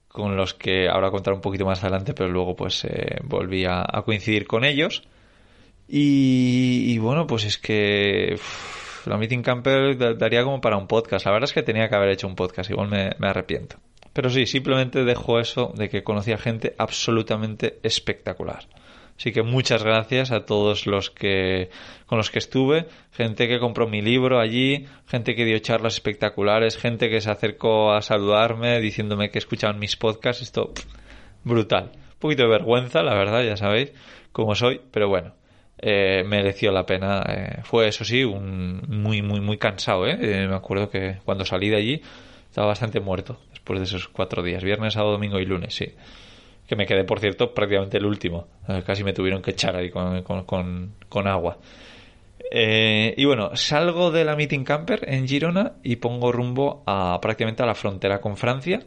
con 0.07 0.35
los 0.35 0.53
que 0.53 0.89
ahora 0.89 1.09
contaré 1.09 1.35
un 1.35 1.41
poquito 1.41 1.65
más 1.65 1.81
adelante, 1.83 2.13
pero 2.13 2.29
luego 2.29 2.55
pues 2.55 2.83
eh, 2.85 3.17
volví 3.23 3.65
a, 3.65 3.85
coincidir 4.05 4.45
con 4.45 4.65
ellos. 4.65 5.03
Y, 5.87 6.97
bueno, 6.99 7.25
pues 7.25 7.45
es 7.45 7.57
que 7.57 8.37
la 9.05 9.17
Meeting 9.17 9.41
Camper 9.41 10.17
daría 10.17 10.43
como 10.43 10.61
para 10.61 10.77
un 10.77 10.87
podcast. 10.87 11.25
La 11.25 11.31
verdad 11.31 11.49
es 11.49 11.53
que 11.53 11.63
tenía 11.63 11.89
que 11.89 11.95
haber 11.95 12.09
hecho 12.09 12.27
un 12.27 12.35
podcast, 12.35 12.69
igual 12.69 12.89
me, 12.89 13.27
arrepiento. 13.27 13.77
Pero 14.13 14.29
sí, 14.29 14.45
simplemente 14.45 15.03
dejo 15.03 15.39
eso 15.39 15.73
de 15.75 15.89
que 15.89 16.03
conocí 16.03 16.31
a 16.31 16.37
gente 16.37 16.75
absolutamente 16.77 17.79
espectacular. 17.83 18.67
Así 19.17 19.33
que 19.33 19.43
muchas 19.43 19.83
gracias 19.83 20.31
a 20.31 20.45
todos 20.45 20.87
los 20.87 21.09
que 21.09 21.69
con 22.05 22.17
los 22.17 22.31
que 22.31 22.39
estuve, 22.39 22.87
gente 23.11 23.47
que 23.49 23.59
compró 23.59 23.87
mi 23.87 24.01
libro 24.01 24.39
allí, 24.39 24.87
gente 25.07 25.35
que 25.35 25.43
dio 25.43 25.59
charlas 25.59 25.95
espectaculares, 25.95 26.77
gente 26.77 27.09
que 27.09 27.19
se 27.19 27.29
acercó 27.29 27.91
a 27.91 28.01
saludarme 28.01 28.79
diciéndome 28.79 29.29
que 29.29 29.39
escuchaban 29.39 29.77
mis 29.77 29.97
podcasts, 29.97 30.41
esto 30.41 30.71
brutal. 31.43 31.91
Un 31.93 32.19
poquito 32.19 32.43
de 32.43 32.49
vergüenza, 32.49 33.03
la 33.03 33.13
verdad, 33.13 33.43
ya 33.43 33.57
sabéis 33.57 33.91
cómo 34.31 34.55
soy, 34.55 34.79
pero 34.91 35.09
bueno, 35.09 35.33
eh, 35.81 36.23
mereció 36.25 36.71
la 36.71 36.85
pena. 36.85 37.23
Eh, 37.27 37.61
fue 37.63 37.87
eso 37.87 38.03
sí, 38.03 38.23
un 38.23 38.81
muy 38.87 39.21
muy 39.21 39.39
muy 39.39 39.57
cansado, 39.57 40.07
¿eh? 40.07 40.17
Me 40.47 40.55
acuerdo 40.55 40.89
que 40.89 41.17
cuando 41.25 41.45
salí 41.45 41.69
de 41.69 41.77
allí 41.77 42.01
estaba 42.49 42.67
bastante 42.67 42.99
muerto 42.99 43.39
después 43.51 43.79
de 43.79 43.85
esos 43.85 44.07
cuatro 44.07 44.43
días, 44.43 44.63
viernes, 44.63 44.93
sábado, 44.93 45.13
domingo 45.13 45.39
y 45.39 45.45
lunes, 45.45 45.73
sí 45.73 45.93
que 46.69 46.75
me 46.75 46.85
quedé, 46.85 47.03
por 47.03 47.19
cierto, 47.19 47.55
prácticamente 47.55 47.97
el 47.97 48.05
último. 48.05 48.47
Casi 48.85 49.03
me 49.03 49.11
tuvieron 49.11 49.41
que 49.41 49.51
echar 49.51 49.75
ahí 49.75 49.89
con, 49.89 50.21
con, 50.43 51.27
agua. 51.27 51.57
Eh, 52.51 53.15
y 53.17 53.25
bueno, 53.25 53.55
salgo 53.55 54.11
de 54.11 54.23
la 54.23 54.35
Meeting 54.35 54.63
Camper 54.63 55.01
en 55.09 55.27
Girona 55.27 55.73
y 55.81 55.95
pongo 55.95 56.31
rumbo 56.31 56.83
a 56.85 57.17
prácticamente 57.23 57.63
a 57.63 57.65
la 57.65 57.73
frontera 57.73 58.21
con 58.21 58.37
Francia 58.37 58.83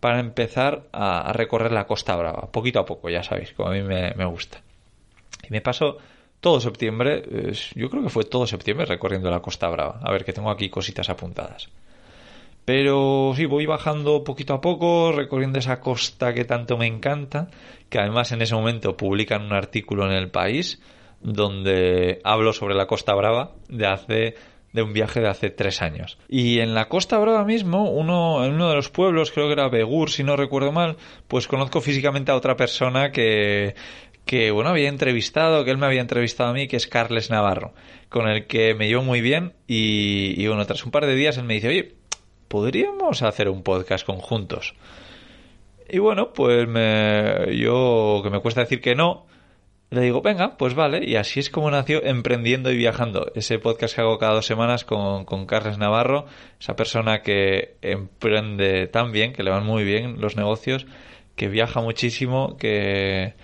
para 0.00 0.18
empezar 0.18 0.84
a, 0.92 1.30
recorrer 1.34 1.72
la 1.72 1.86
Costa 1.86 2.16
Brava, 2.16 2.50
poquito 2.50 2.80
a 2.80 2.86
poco, 2.86 3.10
ya 3.10 3.22
sabéis, 3.22 3.52
como 3.52 3.68
a 3.68 3.72
mí 3.72 3.82
me 3.82 4.24
gusta. 4.24 4.62
Y 5.46 5.50
me 5.50 5.60
paso 5.60 5.98
todo 6.40 6.60
septiembre, 6.60 7.24
yo 7.74 7.90
creo 7.90 8.02
que 8.02 8.08
fue 8.08 8.24
todo 8.24 8.46
septiembre 8.46 8.86
recorriendo 8.86 9.30
la 9.30 9.40
Costa 9.40 9.68
Brava. 9.68 10.00
A 10.02 10.12
ver, 10.12 10.24
que 10.24 10.32
tengo 10.32 10.50
aquí 10.50 10.68
cositas 10.68 11.08
apuntadas. 11.08 11.68
Pero 12.64 13.32
sí, 13.36 13.46
voy 13.46 13.64
bajando 13.64 14.24
poquito 14.24 14.52
a 14.52 14.60
poco, 14.60 15.12
recorriendo 15.12 15.58
esa 15.58 15.80
costa 15.80 16.34
que 16.34 16.44
tanto 16.44 16.76
me 16.76 16.86
encanta, 16.86 17.48
que 17.88 18.00
además 18.00 18.32
en 18.32 18.42
ese 18.42 18.56
momento 18.56 18.96
publican 18.96 19.42
un 19.42 19.52
artículo 19.52 20.04
en 20.04 20.12
el 20.12 20.30
país 20.30 20.82
donde 21.20 22.20
hablo 22.24 22.52
sobre 22.52 22.74
la 22.74 22.86
Costa 22.86 23.14
Brava 23.14 23.52
de 23.68 23.86
hace 23.86 24.34
de 24.76 24.82
un 24.82 24.92
viaje 24.92 25.20
de 25.20 25.28
hace 25.28 25.48
tres 25.48 25.80
años. 25.80 26.18
Y 26.28 26.58
en 26.58 26.74
la 26.74 26.88
Costa 26.88 27.18
Brava 27.18 27.44
mismo, 27.44 27.90
uno, 27.90 28.44
en 28.44 28.52
uno 28.52 28.68
de 28.68 28.74
los 28.74 28.90
pueblos, 28.90 29.30
creo 29.30 29.46
que 29.46 29.54
era 29.54 29.70
Begur, 29.70 30.10
si 30.10 30.22
no 30.22 30.36
recuerdo 30.36 30.70
mal, 30.70 30.98
pues 31.28 31.48
conozco 31.48 31.80
físicamente 31.80 32.30
a 32.30 32.36
otra 32.36 32.56
persona 32.56 33.10
que, 33.10 33.74
que 34.26 34.50
bueno, 34.50 34.70
había 34.70 34.88
entrevistado, 34.88 35.64
que 35.64 35.70
él 35.70 35.78
me 35.78 35.86
había 35.86 36.02
entrevistado 36.02 36.50
a 36.50 36.52
mí, 36.52 36.68
que 36.68 36.76
es 36.76 36.86
Carles 36.86 37.30
Navarro, 37.30 37.72
con 38.10 38.28
el 38.28 38.46
que 38.46 38.74
me 38.74 38.88
llevo 38.88 39.02
muy 39.02 39.22
bien 39.22 39.54
y, 39.66 40.34
y 40.36 40.46
bueno, 40.48 40.66
tras 40.66 40.84
un 40.84 40.90
par 40.90 41.06
de 41.06 41.14
días 41.14 41.38
él 41.38 41.44
me 41.44 41.54
dice, 41.54 41.68
oye, 41.68 41.94
podríamos 42.48 43.22
hacer 43.22 43.48
un 43.48 43.62
podcast 43.62 44.04
conjuntos. 44.04 44.74
Y 45.88 46.00
bueno, 46.00 46.32
pues 46.32 46.66
me, 46.66 47.56
yo, 47.56 48.20
que 48.24 48.30
me 48.30 48.40
cuesta 48.40 48.62
decir 48.62 48.80
que 48.80 48.96
no, 48.96 49.26
le 49.90 50.00
digo, 50.00 50.20
venga, 50.20 50.56
pues 50.56 50.74
vale, 50.74 51.04
y 51.06 51.14
así 51.14 51.38
es 51.38 51.48
como 51.48 51.70
nació 51.70 52.02
Emprendiendo 52.02 52.72
y 52.72 52.76
Viajando, 52.76 53.30
ese 53.36 53.60
podcast 53.60 53.94
que 53.94 54.00
hago 54.00 54.18
cada 54.18 54.34
dos 54.34 54.46
semanas 54.46 54.84
con, 54.84 55.24
con 55.24 55.46
Carles 55.46 55.78
Navarro, 55.78 56.26
esa 56.60 56.74
persona 56.74 57.22
que 57.22 57.76
emprende 57.82 58.88
tan 58.88 59.12
bien, 59.12 59.32
que 59.32 59.44
le 59.44 59.52
van 59.52 59.64
muy 59.64 59.84
bien 59.84 60.20
los 60.20 60.36
negocios, 60.36 60.86
que 61.36 61.46
viaja 61.46 61.80
muchísimo, 61.80 62.56
que, 62.56 63.34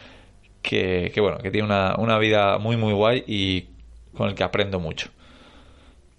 que, 0.63 1.13
bueno, 1.19 1.39
que 1.39 1.51
tiene 1.51 1.67
una, 1.67 1.97
una 1.99 2.19
vida 2.19 2.59
muy, 2.59 2.77
muy 2.77 2.93
guay 2.95 3.25
y 3.27 3.67
con 4.17 4.29
el 4.29 4.35
que 4.35 4.45
aprendo 4.45 4.81
mucho. 4.81 5.11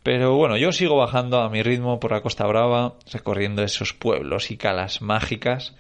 Pero 0.04 0.36
bueno, 0.36 0.58
yo 0.58 0.74
sigo 0.74 0.98
bajando 0.98 1.40
a 1.40 1.50
mi 1.50 1.64
ritmo 1.64 2.00
por 2.00 2.12
la 2.12 2.22
Costa 2.22 2.46
Brava, 2.46 2.96
recorriendo 3.12 3.64
esos 3.64 3.94
pueblos 3.94 4.52
y 4.52 4.58
calas 4.58 5.02
mágicas. 5.02 5.76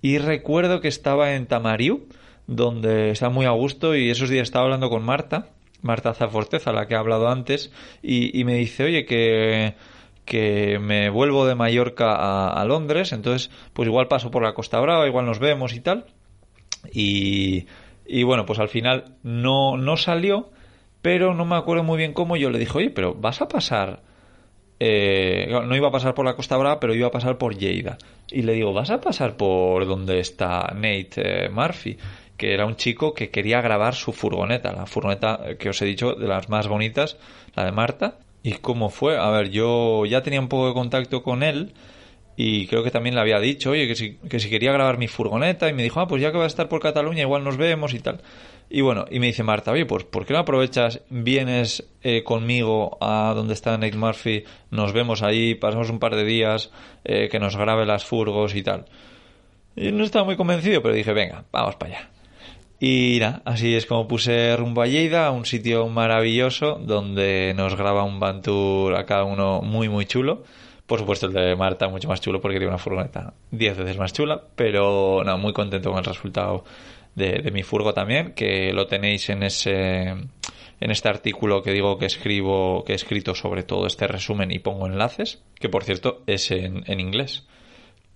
Y 0.00 0.18
recuerdo 0.18 0.80
que 0.80 0.88
estaba 0.88 1.34
en 1.34 1.46
Tamariu, 1.46 2.06
donde 2.46 3.10
está 3.10 3.28
muy 3.28 3.44
a 3.44 3.50
gusto, 3.50 3.94
y 3.94 4.08
esos 4.08 4.30
días 4.30 4.44
estaba 4.44 4.64
hablando 4.64 4.88
con 4.88 5.04
Marta, 5.04 5.50
Marta 5.82 6.14
Zaforteza, 6.14 6.72
la 6.72 6.86
que 6.86 6.94
he 6.94 6.96
hablado 6.96 7.28
antes, 7.28 7.70
y, 8.02 8.42
me 8.44 8.54
dice, 8.54 8.84
oye, 8.84 9.04
que, 9.04 9.74
que 10.24 10.78
me 10.78 11.10
vuelvo 11.10 11.46
de 11.46 11.54
Mallorca 11.54 12.14
a, 12.14 12.48
a, 12.48 12.64
Londres, 12.64 13.12
entonces 13.12 13.50
pues 13.74 13.86
igual 13.86 14.08
paso 14.08 14.30
por 14.30 14.42
la 14.42 14.54
Costa 14.54 14.80
Brava, 14.80 15.06
igual 15.06 15.26
nos 15.26 15.40
vemos 15.40 15.74
y 15.74 15.80
tal. 15.80 16.06
Y, 16.92 17.66
y 18.08 18.22
bueno, 18.22 18.46
pues 18.46 18.58
al 18.58 18.70
final 18.70 19.16
no, 19.22 19.76
no 19.76 19.98
salió, 19.98 20.50
pero 21.02 21.34
no 21.34 21.44
me 21.44 21.56
acuerdo 21.56 21.84
muy 21.84 21.98
bien 21.98 22.14
cómo. 22.14 22.36
Yo 22.36 22.48
le 22.48 22.58
dije, 22.58 22.78
oye, 22.78 22.90
pero 22.90 23.14
vas 23.14 23.42
a 23.42 23.48
pasar. 23.48 24.00
Eh, 24.80 25.48
no 25.50 25.76
iba 25.76 25.88
a 25.88 25.92
pasar 25.92 26.14
por 26.14 26.24
la 26.24 26.34
Costa 26.34 26.56
Brava, 26.56 26.80
pero 26.80 26.94
iba 26.94 27.08
a 27.08 27.12
pasar 27.12 27.36
por 27.36 27.56
Lleida. 27.56 27.98
Y 28.30 28.42
le 28.42 28.54
digo, 28.54 28.72
vas 28.72 28.90
a 28.90 29.00
pasar 29.00 29.36
por 29.36 29.86
donde 29.86 30.20
está 30.20 30.72
Nate 30.74 31.10
eh, 31.16 31.48
Murphy, 31.50 31.98
que 32.38 32.54
era 32.54 32.64
un 32.64 32.76
chico 32.76 33.12
que 33.12 33.30
quería 33.30 33.60
grabar 33.60 33.94
su 33.94 34.12
furgoneta, 34.12 34.72
la 34.72 34.86
furgoneta 34.86 35.40
que 35.58 35.68
os 35.68 35.82
he 35.82 35.84
dicho 35.84 36.14
de 36.14 36.28
las 36.28 36.48
más 36.48 36.66
bonitas, 36.66 37.18
la 37.54 37.66
de 37.66 37.72
Marta. 37.72 38.18
¿Y 38.42 38.52
cómo 38.52 38.88
fue? 38.88 39.18
A 39.18 39.28
ver, 39.30 39.50
yo 39.50 40.06
ya 40.06 40.22
tenía 40.22 40.40
un 40.40 40.48
poco 40.48 40.68
de 40.68 40.74
contacto 40.74 41.22
con 41.22 41.42
él 41.42 41.74
y 42.40 42.68
creo 42.68 42.84
que 42.84 42.92
también 42.92 43.16
le 43.16 43.20
había 43.20 43.40
dicho, 43.40 43.72
oye, 43.72 43.88
que 43.88 43.96
si, 43.96 44.14
que 44.14 44.38
si 44.38 44.48
quería 44.48 44.70
grabar 44.70 44.96
mi 44.96 45.08
furgoneta 45.08 45.68
y 45.68 45.72
me 45.72 45.82
dijo, 45.82 45.98
ah, 45.98 46.06
pues 46.06 46.22
ya 46.22 46.30
que 46.30 46.38
va 46.38 46.44
a 46.44 46.46
estar 46.46 46.68
por 46.68 46.80
Cataluña, 46.80 47.22
igual 47.22 47.42
nos 47.42 47.56
vemos 47.56 47.94
y 47.94 47.98
tal. 47.98 48.20
Y 48.70 48.80
bueno, 48.80 49.06
y 49.10 49.18
me 49.18 49.26
dice 49.26 49.42
Marta, 49.42 49.72
oye, 49.72 49.86
pues 49.86 50.04
¿por 50.04 50.24
qué 50.24 50.34
no 50.34 50.38
aprovechas, 50.38 51.00
vienes 51.10 51.88
eh, 52.00 52.22
conmigo 52.22 52.96
a 53.00 53.32
donde 53.34 53.54
está 53.54 53.76
Nate 53.76 53.96
Murphy, 53.96 54.44
nos 54.70 54.92
vemos 54.92 55.24
ahí, 55.24 55.56
pasamos 55.56 55.90
un 55.90 55.98
par 55.98 56.14
de 56.14 56.24
días, 56.24 56.70
eh, 57.04 57.28
que 57.28 57.40
nos 57.40 57.56
grabe 57.56 57.84
las 57.84 58.04
furgos 58.04 58.54
y 58.54 58.62
tal? 58.62 58.84
Y 59.74 59.90
no 59.90 60.04
estaba 60.04 60.24
muy 60.24 60.36
convencido, 60.36 60.80
pero 60.80 60.94
dije, 60.94 61.12
venga, 61.12 61.44
vamos 61.50 61.74
para 61.74 61.96
allá. 61.96 62.10
Y 62.78 63.18
nada, 63.18 63.42
así 63.46 63.74
es 63.74 63.84
como 63.84 64.06
puse 64.06 64.56
rumbo 64.56 64.82
a 64.82 64.86
Lleida, 64.86 65.32
un 65.32 65.44
sitio 65.44 65.88
maravilloso 65.88 66.78
donde 66.80 67.52
nos 67.56 67.74
graba 67.74 68.04
un 68.04 68.20
van 68.20 68.42
tour 68.42 68.94
a 68.94 69.06
cada 69.06 69.24
uno 69.24 69.60
muy 69.60 69.88
muy 69.88 70.06
chulo. 70.06 70.44
Por 70.88 70.98
supuesto 70.98 71.26
el 71.26 71.34
de 71.34 71.54
Marta 71.54 71.86
mucho 71.88 72.08
más 72.08 72.18
chulo 72.18 72.40
porque 72.40 72.56
tiene 72.56 72.70
una 72.70 72.78
furgoneta 72.78 73.34
10 73.50 73.76
veces 73.76 73.98
más 73.98 74.14
chula, 74.14 74.42
pero 74.56 75.22
no, 75.22 75.36
muy 75.36 75.52
contento 75.52 75.90
con 75.90 75.98
el 75.98 76.04
resultado 76.06 76.64
de, 77.14 77.50
mi 77.52 77.62
furgo 77.62 77.92
también, 77.92 78.32
que 78.32 78.72
lo 78.72 78.86
tenéis 78.86 79.28
en 79.28 79.42
ese 79.42 80.08
en 80.08 80.90
este 80.90 81.08
artículo 81.10 81.62
que 81.62 81.72
digo 81.72 81.98
que 81.98 82.06
escribo, 82.06 82.84
que 82.86 82.92
he 82.92 82.96
escrito 82.96 83.34
sobre 83.34 83.64
todo 83.64 83.86
este 83.86 84.06
resumen 84.06 84.50
y 84.50 84.60
pongo 84.60 84.86
enlaces, 84.86 85.42
que 85.60 85.68
por 85.68 85.84
cierto 85.84 86.22
es 86.26 86.50
en, 86.52 86.82
en 86.86 87.00
inglés. 87.00 87.46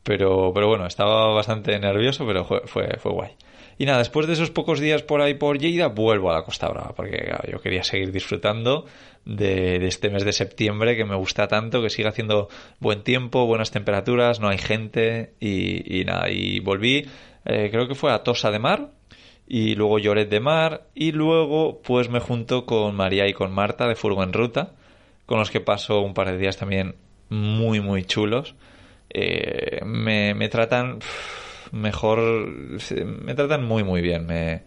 Pero, 0.03 0.53
pero 0.55 0.67
bueno, 0.67 0.87
estaba 0.87 1.27
bastante 1.35 1.79
nervioso, 1.79 2.27
pero 2.27 2.47
fue, 2.47 2.63
fue, 2.65 2.97
fue 2.99 3.13
guay. 3.13 3.33
Y 3.79 3.85
nada, 3.85 3.99
después 3.99 4.27
de 4.27 4.35
esos 4.35 4.51
pocos 4.51 4.81
días 4.81 5.03
por 5.03 5.21
ahí 5.21 5.35
por 5.35 5.59
Lleida, 5.59 5.89
vuelvo 5.89 6.31
a 6.31 6.35
la 6.35 6.45
Costa 6.45 6.69
Brava, 6.69 6.95
porque 6.95 7.35
yo 7.51 7.61
quería 7.61 7.83
seguir 7.83 8.13
disfrutando 8.13 8.87
de, 9.25 9.87
este 9.87 10.11
mes 10.11 10.25
de 10.25 10.33
septiembre 10.33 10.97
que 10.97 11.05
me 11.05 11.17
gusta 11.17 11.49
tanto, 11.49 11.83
que 11.83 11.91
siga 11.91 12.11
haciendo 12.11 12.49
buen 12.81 13.03
tiempo, 13.03 13.47
buenas 13.47 13.71
temperaturas, 13.71 14.41
no 14.41 14.49
hay 14.49 14.59
gente 14.59 15.35
y, 15.41 16.01
y 16.01 16.05
nada, 16.05 16.31
y 16.31 16.61
volví 16.61 17.07
eh, 17.45 17.69
creo 17.71 17.89
que 17.89 17.95
fue 17.95 18.13
a 18.13 18.23
Tosa 18.23 18.51
de 18.51 18.59
Mar 18.59 18.91
y 19.47 19.75
luego 19.75 19.99
Lloret 19.99 20.29
de 20.29 20.41
Mar 20.41 20.87
y 20.95 21.13
luego 21.13 21.83
pues 21.83 22.09
me 22.09 22.21
junto 22.21 22.67
con 22.67 22.95
María 22.95 23.27
y 23.27 23.33
con 23.33 23.53
Marta 23.53 23.89
de 23.89 23.97
Furgo 23.97 24.23
en 24.23 24.33
Ruta 24.33 24.75
con 25.27 25.39
los 25.39 25.51
que 25.51 25.61
paso 25.61 26.01
un 26.01 26.15
par 26.15 26.31
de 26.31 26.39
días 26.39 26.57
también 26.57 26.95
muy 27.29 27.81
muy 27.81 28.05
chulos. 28.05 28.55
Eh, 29.11 29.81
me, 29.85 30.35
me, 30.35 30.49
tratan 30.49 31.01
mejor 31.71 32.19
me 32.19 33.35
tratan 33.35 33.65
muy 33.65 33.83
muy 33.83 34.03
bien. 34.03 34.27
Me, 34.27 34.63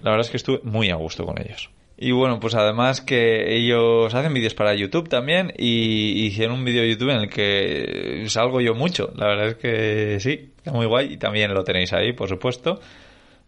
la 0.00 0.10
verdad 0.10 0.20
es 0.20 0.30
que 0.30 0.36
estuve 0.36 0.60
muy 0.62 0.90
a 0.90 0.96
gusto 0.96 1.24
con 1.24 1.40
ellos 1.40 1.70
y 2.04 2.12
bueno, 2.12 2.38
pues 2.38 2.54
además 2.54 3.00
que 3.00 3.56
ellos 3.56 4.14
hacen 4.14 4.34
vídeos 4.34 4.52
para 4.52 4.74
YouTube 4.74 5.08
también 5.08 5.54
y 5.56 6.26
hicieron 6.26 6.58
un 6.58 6.64
vídeo 6.66 6.82
de 6.82 6.90
YouTube 6.90 7.08
en 7.08 7.16
el 7.16 7.30
que 7.30 8.26
salgo 8.28 8.60
yo 8.60 8.74
mucho. 8.74 9.10
La 9.16 9.26
verdad 9.26 9.46
es 9.46 9.54
que 9.54 10.20
sí, 10.20 10.52
está 10.54 10.70
muy 10.70 10.84
guay 10.84 11.14
y 11.14 11.16
también 11.16 11.54
lo 11.54 11.64
tenéis 11.64 11.94
ahí, 11.94 12.12
por 12.12 12.28
supuesto. 12.28 12.78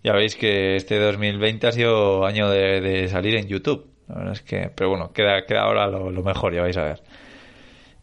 Ya 0.03 0.15
veis 0.15 0.37
que 0.37 0.77
este 0.77 0.99
2020 0.99 1.67
ha 1.67 1.73
sido 1.73 2.25
año 2.25 2.49
de, 2.49 3.07
salir 3.09 3.37
en 3.37 3.47
YouTube. 3.47 3.91
La 4.09 4.15
verdad 4.15 4.33
es 4.33 4.41
que, 4.41 4.71
pero 4.75 4.89
bueno, 4.89 5.13
queda, 5.13 5.45
queda 5.45 5.65
ahora 5.65 5.87
lo, 5.89 6.23
mejor, 6.23 6.55
ya 6.55 6.63
vais 6.63 6.79
a 6.79 6.85
ver. 6.85 7.03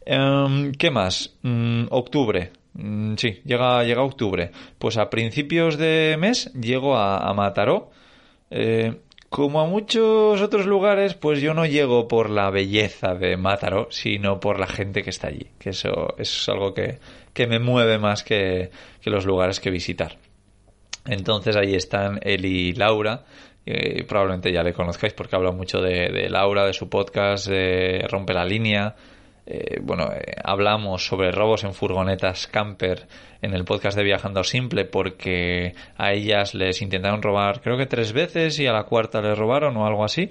Em, 0.06 0.72
¿Qué 0.74 0.92
más? 0.92 1.36
Mm, 1.42 1.86
octubre. 1.90 2.52
Mm, 2.74 3.16
sí, 3.16 3.42
llega, 3.44 3.84
llega 3.84 4.04
octubre. 4.04 4.52
Pues 4.78 4.98
a 4.98 5.10
principios 5.10 5.80
de 5.80 6.16
mes 6.20 6.54
llego 6.54 6.96
a, 6.96 7.28
a 7.28 7.34
Mataró. 7.34 7.90
Eh, 8.52 8.94
como 9.34 9.62
a 9.62 9.66
muchos 9.66 10.40
otros 10.44 10.68
lugares, 10.68 11.16
pues 11.16 11.42
yo 11.42 11.56
no 11.56 11.66
llego 11.66 12.08
por 12.08 12.30
la 12.30 12.52
belleza 12.52 13.16
de 13.16 13.36
Mátaro, 13.36 13.88
sino 13.90 14.40
por 14.40 14.60
la 14.60 14.68
gente 14.68 15.02
que 15.02 15.10
está 15.10 15.30
allí. 15.30 15.48
Que 15.58 15.72
eso, 15.72 16.14
es 16.20 16.48
algo 16.50 16.76
que, 16.76 17.00
que 17.34 17.48
me 17.48 17.58
mueve 17.58 17.98
más 17.98 18.24
que, 18.24 18.70
los 19.06 19.26
lugares 19.26 19.60
que 19.60 19.72
visitar. 19.72 20.20
Entonces 21.08 21.56
ahí 21.56 21.74
están 21.74 22.20
él 22.22 22.46
y 22.46 22.74
Laura. 22.74 23.26
probablemente 24.08 24.52
ya 24.52 24.62
le 24.62 24.72
conozcáis 24.72 25.14
porque 25.14 25.36
habla 25.36 25.52
mucho 25.52 25.82
de, 25.82 26.30
Laura, 26.30 26.68
de 26.68 26.74
su 26.74 26.88
podcast, 26.88 27.48
de 27.48 28.06
Rompe 28.12 28.36
la 28.36 28.46
Línea. 28.46 28.96
Eh, 29.46 29.80
bueno, 29.82 30.10
eh, 30.14 30.36
hablamos 30.44 31.06
sobre 31.06 31.32
robos 31.32 31.66
en 31.66 31.74
furgonetas 31.74 32.48
camper 32.48 33.08
en 33.42 33.54
el 33.54 33.66
podcast 33.66 33.98
de 33.98 34.04
Viajando 34.04 34.44
Simple 34.46 34.86
porque 34.86 35.76
a 35.98 36.14
ellas 36.14 36.54
les 36.54 36.82
intentaron 36.82 37.22
robar 37.22 37.60
creo 37.62 37.78
que 37.78 37.86
tres 37.86 38.14
veces 38.14 38.58
y 38.60 38.68
a 38.68 38.72
la 38.72 38.84
cuarta 38.84 39.22
les 39.22 39.38
robaron 39.38 39.76
o 39.76 39.86
algo 39.86 40.06
así 40.06 40.30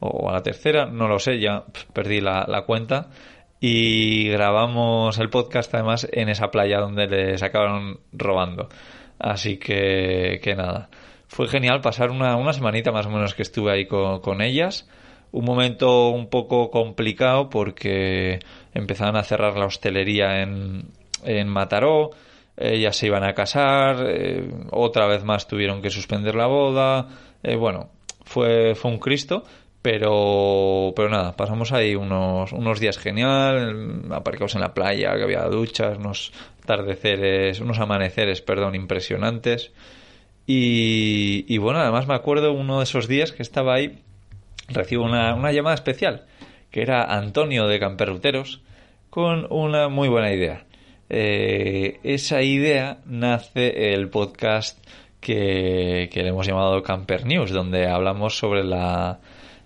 o 0.00 0.28
a 0.30 0.32
la 0.32 0.42
tercera, 0.42 0.86
no 0.86 1.08
lo 1.08 1.18
sé, 1.18 1.40
ya 1.40 1.64
perdí 1.92 2.20
la, 2.20 2.62
cuenta 2.66 3.10
y 3.60 4.28
grabamos 4.28 5.18
el 5.18 5.30
podcast 5.30 5.74
además 5.74 6.08
en 6.12 6.28
esa 6.28 6.50
playa 6.50 6.78
donde 6.78 7.06
les 7.06 7.42
acabaron 7.42 8.00
robando. 8.12 8.68
Así 9.18 9.58
que, 9.58 10.40
que 10.42 10.54
nada, 10.54 10.88
fue 11.26 11.48
genial 11.48 11.80
pasar 11.80 12.10
una, 12.10 12.36
una 12.36 12.52
semanita 12.52 12.92
más 12.92 13.06
o 13.06 13.10
menos 13.10 13.34
que 13.34 13.42
estuve 13.42 13.72
ahí 13.72 13.86
con, 13.86 14.20
con 14.20 14.40
ellas. 14.40 14.88
Un 15.30 15.44
momento 15.44 16.08
un 16.08 16.28
poco 16.28 16.70
complicado 16.70 17.50
porque 17.50 18.40
empezaban 18.74 19.16
a 19.16 19.24
cerrar 19.24 19.56
la 19.56 19.66
hostelería 19.66 20.42
en, 20.42 20.86
en 21.24 21.48
Mataró, 21.48 22.10
ellas 22.56 22.96
se 22.96 23.06
iban 23.06 23.24
a 23.24 23.34
casar, 23.34 24.04
eh, 24.08 24.50
otra 24.70 25.06
vez 25.06 25.22
más 25.24 25.46
tuvieron 25.46 25.80
que 25.80 25.90
suspender 25.90 26.34
la 26.34 26.46
boda, 26.46 27.08
eh, 27.42 27.56
bueno, 27.56 27.90
fue, 28.24 28.74
fue 28.74 28.90
un 28.90 28.98
Cristo, 28.98 29.44
pero, 29.80 30.92
pero 30.96 31.08
nada, 31.08 31.36
pasamos 31.36 31.72
ahí 31.72 31.94
unos, 31.94 32.52
unos 32.52 32.80
días 32.80 32.98
genial, 32.98 34.02
aparcamos 34.10 34.54
en 34.54 34.60
la 34.60 34.74
playa, 34.74 35.16
que 35.16 35.22
había 35.22 35.44
duchas, 35.44 35.98
unos 35.98 36.32
atardeceres, 36.62 37.60
unos 37.60 37.78
amaneceres, 37.78 38.42
perdón, 38.42 38.74
impresionantes. 38.74 39.72
Y, 40.46 41.44
y 41.46 41.58
bueno, 41.58 41.78
además 41.80 42.06
me 42.08 42.14
acuerdo 42.14 42.52
uno 42.52 42.78
de 42.78 42.84
esos 42.84 43.06
días 43.06 43.32
que 43.32 43.42
estaba 43.42 43.74
ahí, 43.74 44.02
recibo 44.68 45.04
una, 45.04 45.34
una 45.34 45.52
llamada 45.52 45.74
especial, 45.74 46.26
que 46.70 46.82
era 46.82 47.04
Antonio 47.04 47.66
de 47.66 47.80
Camperruteros, 47.80 48.62
con 49.10 49.46
una 49.50 49.88
muy 49.88 50.08
buena 50.08 50.32
idea. 50.32 50.64
Eh, 51.10 52.00
esa 52.02 52.42
idea 52.42 52.98
nace 53.06 53.94
el 53.94 54.10
podcast 54.10 54.78
que, 55.20 56.10
que 56.12 56.22
le 56.22 56.28
hemos 56.28 56.46
llamado 56.46 56.82
Camper 56.82 57.24
News, 57.24 57.50
donde 57.50 57.88
hablamos 57.88 58.36
sobre 58.36 58.62
la, 58.62 59.18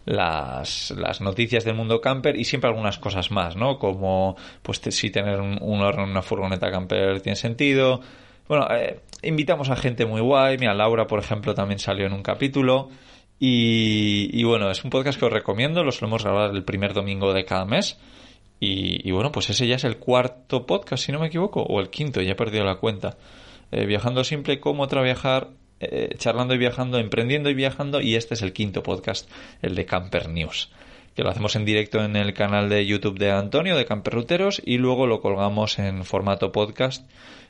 las, 0.04 0.92
las, 0.92 1.20
noticias 1.20 1.64
del 1.64 1.74
mundo 1.74 2.00
camper 2.00 2.36
y 2.36 2.44
siempre 2.44 2.68
algunas 2.68 2.98
cosas 2.98 3.30
más, 3.30 3.56
¿no? 3.56 3.78
Como, 3.78 4.36
pues, 4.62 4.80
si 4.90 5.10
tener 5.10 5.40
un, 5.40 5.80
horno 5.80 6.04
en 6.04 6.10
una 6.10 6.22
furgoneta 6.22 6.70
camper 6.70 7.20
tiene 7.20 7.36
sentido. 7.36 8.00
Bueno, 8.48 8.66
eh, 8.74 9.00
invitamos 9.22 9.70
a 9.70 9.76
gente 9.76 10.06
muy 10.06 10.20
guay. 10.20 10.58
Mira, 10.58 10.74
Laura, 10.74 11.06
por 11.06 11.18
ejemplo, 11.18 11.54
también 11.54 11.78
salió 11.78 12.06
en 12.06 12.12
un 12.12 12.22
capítulo. 12.22 12.88
Y, 13.44 14.44
bueno, 14.44 14.70
es 14.70 14.84
un 14.84 14.90
podcast 14.90 15.18
que 15.18 15.24
os 15.24 15.32
recomiendo. 15.32 15.82
Lo 15.82 15.90
solemos 15.90 16.22
grabar 16.22 16.52
el 16.54 16.62
primer 16.62 16.94
domingo 16.94 17.32
de 17.32 17.44
cada 17.44 17.64
mes. 17.64 17.98
Y, 18.60 19.10
bueno, 19.10 19.32
pues 19.32 19.50
ese 19.50 19.66
ya 19.66 19.74
es 19.74 19.82
el 19.82 19.96
cuarto 19.96 20.64
podcast, 20.64 21.04
si 21.04 21.10
no 21.10 21.18
me 21.18 21.26
equivoco, 21.26 21.60
o 21.60 21.80
el 21.80 21.90
quinto, 21.90 22.22
ya 22.22 22.32
he 22.32 22.36
perdido 22.36 22.64
la 22.64 22.76
cuenta. 22.76 23.16
Eh, 23.72 23.84
viajando 23.84 24.22
simple, 24.22 24.60
cómo 24.60 24.86
trabajar 24.86 25.48
eh, 25.80 26.14
charlando 26.18 26.54
y 26.54 26.58
viajando, 26.58 26.98
emprendiendo 26.98 27.50
y 27.50 27.54
viajando, 27.54 28.00
y 28.00 28.14
este 28.14 28.34
es 28.34 28.42
el 28.42 28.52
quinto 28.52 28.84
podcast, 28.84 29.28
el 29.60 29.74
de 29.74 29.86
Camper 29.86 30.28
News 30.28 30.70
que 31.16 31.22
lo 31.22 31.28
hacemos 31.28 31.56
en 31.56 31.66
directo 31.66 32.02
en 32.02 32.16
el 32.16 32.32
canal 32.32 32.70
de 32.70 32.86
YouTube 32.86 33.18
de 33.18 33.32
Antonio 33.32 33.76
de 33.76 33.84
Camper 33.84 34.14
Ruteros 34.14 34.62
y 34.64 34.78
luego 34.78 35.06
lo 35.06 35.20
colgamos 35.20 35.78
en 35.78 36.06
formato 36.06 36.52
podcast 36.52 37.06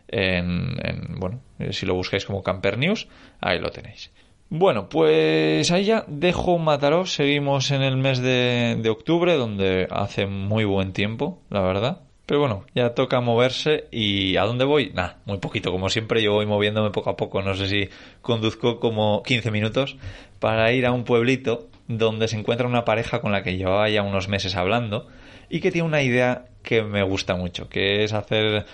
en, 0.09 0.75
bueno 1.21 1.41
eh, 1.61 1.73
si 1.73 1.87
lo 1.87 1.95
buscáis 1.95 2.25
como 2.25 2.43
Camper 2.43 2.77
News 2.77 3.07
ahí 3.41 3.61
lo 3.61 3.71
tenéis 3.71 4.11
bueno 4.53 4.89
pues 4.89 5.71
ahí 5.71 5.85
ya 5.85 6.05
dejo 6.07 6.59
Mataró 6.59 7.07
seguimos 7.07 7.71
en 7.71 7.83
el 7.83 7.97
mes 7.97 8.21
de, 8.21 8.79
de 8.81 8.91
octubre 8.91 9.35
donde 9.37 9.89
hace 9.91 10.27
muy 10.27 10.65
buen 10.65 10.93
tiempo 10.93 11.41
la 11.51 11.63
verdad. 11.63 12.01
Pero 12.27 12.41
bueno, 12.41 12.65
ya 12.75 12.95
toca 12.95 13.21
moverse 13.21 13.89
y 13.91 14.37
¿a 14.37 14.45
dónde 14.45 14.65
voy? 14.65 14.93
Nada, 14.95 15.19
muy 15.25 15.39
poquito, 15.39 15.73
como 15.73 15.91
siempre 15.91 16.23
yo 16.23 16.33
voy 16.33 16.47
moviéndome 16.47 16.91
poco 16.91 17.11
a 17.11 17.17
poco, 17.17 17.43
no 17.43 17.55
sé 17.55 17.69
si 17.69 17.89
conduzco 18.21 18.79
como 18.79 19.23
15 19.25 19.51
minutos 19.51 19.97
para 20.39 20.73
ir 20.73 20.87
a 20.87 20.93
un 20.93 21.05
pueblito 21.05 21.69
donde 21.89 22.29
se 22.29 22.39
encuentra 22.39 22.67
una 22.67 22.85
pareja 22.85 23.21
con 23.21 23.33
la 23.33 23.43
que 23.43 23.57
llevaba 23.57 23.89
ya 23.89 24.03
unos 24.03 24.29
meses 24.29 24.55
hablando 24.55 25.09
y 25.51 25.61
que 25.61 25.73
tiene 25.73 25.87
una 25.87 26.03
idea 26.03 26.47
que 26.63 26.83
me 26.83 27.03
gusta 27.03 27.35
mucho, 27.35 27.69
que 27.69 28.05
es 28.05 28.13
hacer 28.13 28.67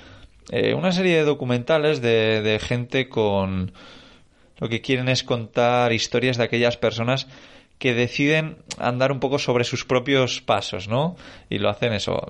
eh, 0.51 0.74
una 0.74 0.93
serie 0.93 1.16
de 1.16 1.24
documentales 1.24 2.01
de, 2.01 2.43
de 2.43 2.59
gente 2.59 3.09
con... 3.09 3.72
Lo 4.59 4.68
que 4.68 4.80
quieren 4.80 5.09
es 5.09 5.22
contar 5.22 5.92
historias 5.92 6.36
de 6.36 6.44
aquellas 6.44 6.76
personas 6.76 7.26
que 7.78 7.94
deciden 7.94 8.56
andar 8.78 9.12
un 9.12 9.20
poco 9.20 9.38
sobre 9.38 9.64
sus 9.64 9.84
propios 9.84 10.40
pasos, 10.40 10.88
¿no? 10.88 11.16
Y 11.48 11.59
lo 11.59 11.68
hacen 11.68 11.92
eso, 11.92 12.26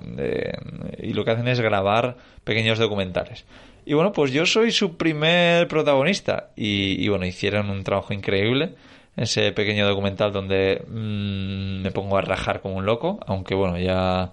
y 0.99 1.13
lo 1.13 1.25
que 1.25 1.31
hacen 1.31 1.47
es 1.47 1.59
grabar 1.59 2.17
pequeños 2.43 2.77
documentales. 2.77 3.45
Y 3.85 3.93
bueno, 3.93 4.11
pues 4.11 4.31
yo 4.31 4.45
soy 4.45 4.71
su 4.71 4.97
primer 4.97 5.67
protagonista 5.67 6.51
y, 6.55 7.07
bueno, 7.07 7.25
hicieron 7.25 7.69
un 7.69 7.83
trabajo 7.83 8.13
increíble 8.13 8.75
ese 9.17 9.51
pequeño 9.51 9.87
documental 9.87 10.31
donde 10.31 10.85
mm, 10.87 11.81
me 11.81 11.91
pongo 11.91 12.17
a 12.17 12.21
rajar 12.21 12.61
como 12.61 12.75
un 12.75 12.85
loco, 12.85 13.19
aunque 13.25 13.55
bueno, 13.55 13.77
ya 13.77 14.31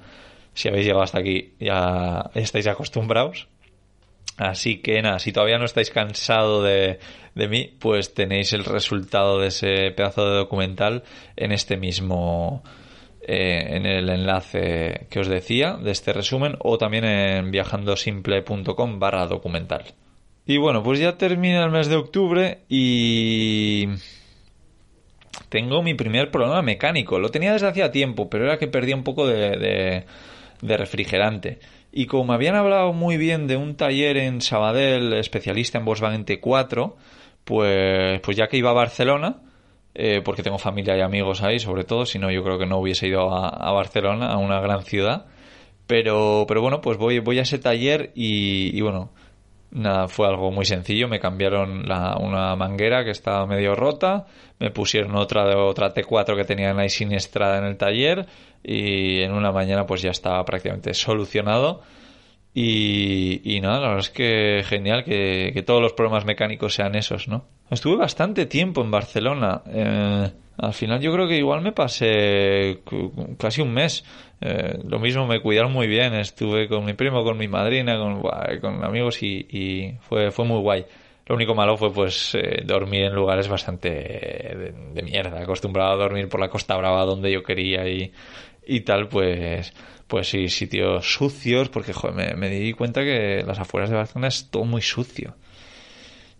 si 0.54 0.68
habéis 0.68 0.84
llegado 0.84 1.02
hasta 1.02 1.18
aquí 1.18 1.54
ya 1.58 2.30
estáis 2.34 2.66
acostumbrados. 2.66 3.48
Así 4.36 4.78
que 4.82 5.00
nada, 5.00 5.18
si 5.18 5.32
todavía 5.32 5.58
no 5.58 5.64
estáis 5.64 5.90
cansado 5.90 6.62
de, 6.62 6.98
de 7.34 7.48
mí, 7.48 7.74
pues 7.78 8.12
tenéis 8.12 8.52
el 8.52 8.64
resultado 8.64 9.40
de 9.40 9.48
ese 9.48 9.90
pedazo 9.92 10.28
de 10.28 10.36
documental 10.36 11.04
en 11.36 11.52
este 11.52 11.76
mismo, 11.76 12.62
eh, 13.22 13.76
en 13.76 13.86
el 13.86 14.08
enlace 14.08 15.06
que 15.10 15.20
os 15.20 15.28
decía 15.28 15.74
de 15.74 15.90
este 15.90 16.12
resumen 16.12 16.56
o 16.60 16.76
también 16.76 17.04
en 17.04 17.50
viajandosimple.com 17.50 18.98
barra 18.98 19.26
documental. 19.26 19.94
Y 20.46 20.58
bueno, 20.58 20.82
pues 20.82 20.98
ya 20.98 21.16
termina 21.16 21.64
el 21.64 21.70
mes 21.70 21.88
de 21.88 21.96
octubre 21.96 22.60
y 22.68 23.88
tengo 25.48 25.82
mi 25.82 25.94
primer 25.94 26.30
problema 26.30 26.62
mecánico. 26.62 27.18
Lo 27.18 27.30
tenía 27.30 27.52
desde 27.52 27.68
hacía 27.68 27.90
tiempo, 27.90 28.30
pero 28.30 28.44
era 28.44 28.58
que 28.58 28.68
perdía 28.68 28.96
un 28.96 29.02
poco 29.02 29.26
de, 29.26 30.04
de 30.60 30.76
refrigerante. 30.76 31.58
Y 31.98 32.04
como 32.04 32.24
me 32.24 32.34
habían 32.34 32.56
hablado 32.56 32.92
muy 32.92 33.16
bien 33.16 33.46
de 33.46 33.56
un 33.56 33.74
taller 33.74 34.18
en 34.18 34.42
Sabadell, 34.42 35.14
especialista 35.14 35.78
en 35.78 35.86
Volkswagen 35.86 36.26
T4, 36.26 36.94
pues, 37.42 38.20
pues 38.20 38.36
ya 38.36 38.48
que 38.48 38.58
iba 38.58 38.68
a 38.68 38.74
Barcelona, 38.74 39.36
eh, 39.94 40.20
porque 40.22 40.42
tengo 40.42 40.58
familia 40.58 40.94
y 40.98 41.00
amigos 41.00 41.42
ahí, 41.42 41.58
sobre 41.58 41.84
todo, 41.84 42.04
si 42.04 42.18
no 42.18 42.30
yo 42.30 42.44
creo 42.44 42.58
que 42.58 42.66
no 42.66 42.76
hubiese 42.76 43.08
ido 43.08 43.34
a, 43.34 43.72
Barcelona, 43.72 44.26
a 44.26 44.36
una 44.36 44.60
gran 44.60 44.82
ciudad. 44.82 45.24
Pero, 45.86 46.44
pero 46.46 46.60
bueno, 46.60 46.82
pues 46.82 46.98
voy, 46.98 47.20
voy 47.20 47.38
a 47.38 47.42
ese 47.42 47.58
taller 47.58 48.12
y, 48.14 48.78
bueno, 48.82 49.08
nada, 49.70 50.06
fue 50.06 50.28
algo 50.28 50.50
muy 50.50 50.66
sencillo. 50.66 51.08
Me 51.08 51.18
cambiaron 51.18 51.88
la, 51.88 52.18
una 52.18 52.56
manguera 52.56 53.04
que 53.04 53.10
estaba 53.10 53.46
medio 53.46 53.74
rota, 53.74 54.26
me 54.58 54.70
pusieron 54.70 55.16
otra 55.16 55.46
de 55.46 55.54
otra 55.54 55.94
T4 55.94 56.36
que 56.36 56.44
tenían 56.44 56.78
ahí 56.78 56.90
siniestrada 56.90 57.56
en 57.56 57.64
el 57.64 57.78
taller 57.78 58.26
y 58.68 59.22
en 59.22 59.32
una 59.32 59.52
mañana 59.52 59.86
pues 59.86 60.02
ya 60.02 60.10
estaba 60.10 60.44
prácticamente 60.44 60.92
solucionado. 60.92 61.82
Y, 62.52 63.42
y 63.44 63.60
nada, 63.60 63.80
la 63.80 63.88
verdad 63.88 64.00
es 64.00 64.10
que 64.10 64.64
genial 64.66 65.04
que, 65.04 65.50
que, 65.52 65.62
todos 65.62 65.82
los 65.82 65.92
problemas 65.92 66.24
mecánicos 66.24 66.74
sean 66.74 66.94
esos, 66.94 67.28
¿no? 67.28 67.44
Estuve 67.70 67.96
bastante 67.96 68.46
tiempo 68.46 68.80
en 68.80 68.90
Barcelona. 68.90 69.62
Eh, 69.66 70.30
al 70.56 70.72
final 70.72 71.00
yo 71.00 71.12
creo 71.12 71.28
que 71.28 71.36
igual 71.36 71.60
me 71.60 71.72
pasé 71.72 72.80
casi 73.38 73.60
un 73.60 73.72
mes. 73.72 74.04
Eh, 74.40 74.78
lo 74.84 74.98
mismo 74.98 75.26
me 75.26 75.40
cuidaron 75.40 75.70
muy 75.70 75.86
bien. 75.86 76.14
Estuve 76.14 76.66
con 76.66 76.84
mi 76.84 76.94
primo, 76.94 77.22
con 77.24 77.36
mi 77.36 77.46
madrina, 77.46 77.98
con, 77.98 78.22
con 78.60 78.84
amigos 78.84 79.22
y, 79.22 79.46
y, 79.50 79.98
fue, 80.00 80.30
fue 80.30 80.44
muy 80.46 80.60
guay. 80.60 80.86
Lo 81.26 81.34
único 81.34 81.54
malo 81.54 81.76
fue 81.76 81.92
pues 81.92 82.36
eh, 82.36 82.62
dormir 82.64 83.02
en 83.02 83.14
lugares 83.14 83.48
bastante 83.48 83.90
de, 83.90 84.74
de, 84.94 85.02
mierda. 85.02 85.42
Acostumbrado 85.42 85.92
a 85.92 85.96
dormir 85.96 86.28
por 86.28 86.40
la 86.40 86.48
Costa 86.48 86.76
Brava 86.76 87.04
donde 87.04 87.32
yo 87.32 87.42
quería 87.42 87.86
y, 87.88 88.12
y 88.66 88.80
tal, 88.80 89.08
pues, 89.08 89.72
pues 90.06 90.28
sí, 90.28 90.48
sitios 90.48 91.12
sucios, 91.12 91.68
porque 91.68 91.92
joder, 91.92 92.36
me, 92.36 92.50
di 92.50 92.72
cuenta 92.72 93.02
que 93.02 93.42
las 93.46 93.58
afueras 93.58 93.90
de 93.90 93.96
Barcelona 93.96 94.28
es 94.28 94.50
todo 94.50 94.64
muy 94.64 94.82
sucio. 94.82 95.36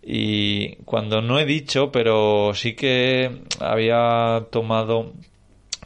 Y 0.03 0.77
cuando 0.85 1.20
no 1.20 1.39
he 1.39 1.45
dicho, 1.45 1.91
pero 1.91 2.53
sí 2.55 2.74
que 2.74 3.43
había 3.61 4.47
tomado 4.51 5.01
un 5.01 5.24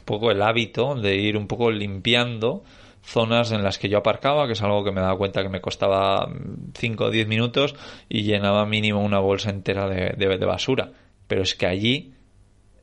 poco 0.05 0.31
el 0.31 0.41
hábito 0.41 0.95
de 0.95 1.15
ir 1.15 1.37
un 1.37 1.47
poco 1.47 1.71
limpiando 1.71 2.63
zonas 3.03 3.51
en 3.51 3.63
las 3.63 3.79
que 3.79 3.89
yo 3.89 3.97
aparcaba, 3.97 4.45
que 4.45 4.53
es 4.53 4.61
algo 4.61 4.83
que 4.83 4.91
me 4.91 5.01
daba 5.01 5.17
cuenta 5.17 5.41
que 5.41 5.49
me 5.49 5.61
costaba 5.61 6.31
5 6.75 7.05
o 7.05 7.09
10 7.09 7.27
minutos 7.27 7.75
y 8.09 8.21
llenaba 8.23 8.65
mínimo 8.67 9.03
una 9.03 9.19
bolsa 9.19 9.49
entera 9.49 9.87
de, 9.87 10.45
basura. 10.45 10.91
Pero 11.27 11.41
es 11.41 11.55
que 11.55 11.65
allí 11.65 12.13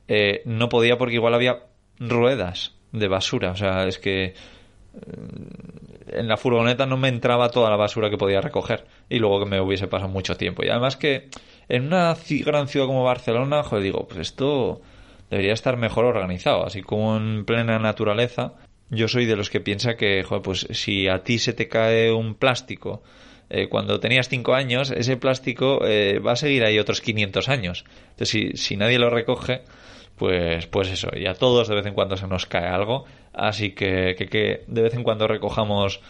eh, 0.08 0.42
no 0.44 0.68
podía 0.68 0.98
porque 0.98 1.14
igual 1.14 1.34
había 1.34 1.66
ruedas 2.00 2.77
de 2.92 3.08
basura. 3.08 3.50
O 3.50 3.56
sea, 3.56 3.86
es 3.86 3.98
que 3.98 4.24
eh, 4.24 4.34
en 6.12 6.28
la 6.28 6.36
furgoneta 6.36 6.86
no 6.86 6.96
me 6.96 7.08
entraba 7.08 7.50
toda 7.50 7.70
la 7.70 7.76
basura 7.76 8.10
que 8.10 8.16
podía 8.16 8.40
recoger 8.40 8.86
y 9.08 9.18
luego 9.18 9.40
que 9.40 9.50
me 9.50 9.60
hubiese 9.60 9.88
pasado 9.88 10.10
mucho 10.10 10.36
tiempo. 10.36 10.64
Y 10.64 10.68
además 10.68 10.96
que 10.96 11.28
en 11.68 11.86
una 11.86 12.16
gran 12.44 12.68
ciudad 12.68 12.86
como 12.86 13.04
Barcelona, 13.04 13.62
joder, 13.62 13.84
digo, 13.84 14.06
pues 14.06 14.20
esto 14.20 14.80
debería 15.30 15.52
estar 15.52 15.76
mejor 15.76 16.06
organizado, 16.06 16.64
así 16.64 16.82
como 16.82 17.16
en 17.16 17.44
plena 17.44 17.78
naturaleza. 17.78 18.54
Yo 18.90 19.08
soy 19.08 19.26
de 19.26 19.36
los 19.36 19.50
que 19.50 19.60
piensa 19.60 19.96
que, 19.96 20.24
pues 20.42 20.66
si 20.70 21.08
a 21.08 21.22
ti 21.22 21.38
se 21.38 21.52
te 21.52 21.68
cae 21.68 22.10
un 22.10 22.34
plástico 22.34 23.02
eh, 23.50 23.68
cuando 23.68 24.00
tenías 24.00 24.28
5 24.28 24.54
años, 24.54 24.90
ese 24.90 25.18
plástico 25.18 25.84
eh, 25.84 26.20
va 26.20 26.32
a 26.32 26.36
seguir 26.36 26.64
ahí 26.64 26.78
otros 26.78 27.02
500 27.02 27.48
años. 27.50 27.84
Entonces, 28.10 28.28
si, 28.28 28.56
si 28.56 28.76
nadie 28.76 28.98
lo 28.98 29.10
recoge, 29.10 29.62
pues, 30.18 30.66
pues 30.66 30.90
eso, 30.90 31.08
y 31.14 31.26
a 31.26 31.34
todos 31.34 31.68
de 31.68 31.76
vez 31.76 31.86
en 31.86 31.94
cuando 31.94 32.16
se 32.16 32.26
nos 32.26 32.46
cae 32.46 32.66
algo, 32.66 33.04
así 33.32 33.72
que, 33.72 34.14
que, 34.18 34.26
que 34.26 34.64
de 34.66 34.82
vez 34.82 34.94
en 34.94 35.04
cuando 35.04 35.26
recojamos 35.26 36.00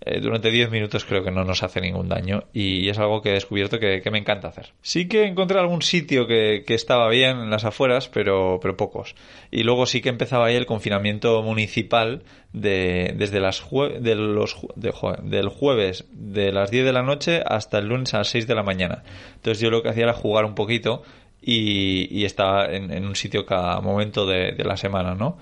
eh, 0.00 0.20
durante 0.20 0.52
10 0.52 0.70
minutos 0.70 1.04
creo 1.04 1.24
que 1.24 1.32
no 1.32 1.44
nos 1.44 1.64
hace 1.64 1.80
ningún 1.80 2.08
daño 2.08 2.44
y 2.52 2.88
es 2.88 2.98
algo 2.98 3.20
que 3.20 3.30
he 3.30 3.32
descubierto 3.32 3.80
que, 3.80 4.00
me 4.12 4.18
encanta 4.18 4.48
hacer. 4.48 4.72
Sí 4.80 5.08
que 5.08 5.26
encontré 5.26 5.58
algún 5.58 5.82
sitio 5.82 6.26
que, 6.26 6.64
estaba 6.68 7.08
bien 7.08 7.38
en 7.38 7.50
las 7.50 7.64
afueras, 7.64 8.08
pero, 8.08 8.60
pero 8.62 8.76
pocos. 8.76 9.16
Y 9.50 9.64
luego 9.64 9.86
sí 9.86 10.00
que 10.00 10.08
empezaba 10.08 10.46
ahí 10.46 10.54
el 10.54 10.66
confinamiento 10.66 11.42
municipal 11.42 12.22
de, 12.52 13.12
desde 13.16 13.40
las 13.40 13.64
de 14.00 14.14
los, 14.14 14.56
del 14.76 15.48
jueves 15.48 16.06
de 16.12 16.52
las 16.52 16.70
10 16.70 16.84
de 16.84 16.92
la 16.92 17.02
noche 17.02 17.42
hasta 17.44 17.78
el 17.78 17.88
lunes 17.88 18.14
a 18.14 18.18
las 18.18 18.28
6 18.28 18.46
de 18.46 18.54
la 18.54 18.62
mañana. 18.62 19.02
Entonces 19.34 19.60
yo 19.60 19.70
lo 19.70 19.82
que 19.82 19.88
hacía 19.88 20.04
era 20.04 20.14
jugar 20.14 20.44
un 20.44 20.54
poquito 20.54 21.02
y, 21.40 22.24
estaba 22.24 22.66
en, 22.66 23.06
un 23.06 23.16
sitio 23.16 23.46
cada 23.46 23.80
momento 23.80 24.26
de, 24.26 24.52
de 24.52 24.64
la 24.64 24.76
semana, 24.76 25.14
¿no? 25.14 25.38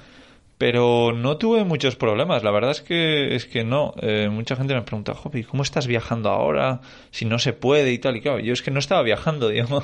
pero 0.58 1.12
no 1.12 1.36
tuve 1.36 1.64
muchos 1.64 1.96
problemas. 1.96 2.42
La 2.42 2.50
verdad 2.50 2.70
es 2.70 2.80
que 2.80 3.34
es 3.34 3.46
que 3.46 3.64
no. 3.64 3.94
Eh, 4.00 4.28
mucha 4.30 4.56
gente 4.56 4.74
me 4.74 4.82
pregunta, 4.82 5.14
Jopi, 5.14 5.44
¿cómo 5.44 5.62
estás 5.62 5.86
viajando 5.86 6.30
ahora? 6.30 6.80
Si 7.10 7.24
no 7.24 7.38
se 7.38 7.52
puede 7.52 7.92
y 7.92 7.98
tal. 7.98 8.16
Y 8.16 8.20
claro, 8.22 8.38
yo 8.40 8.52
es 8.52 8.62
que 8.62 8.70
no 8.70 8.78
estaba 8.78 9.02
viajando, 9.02 9.48
digo. 9.50 9.82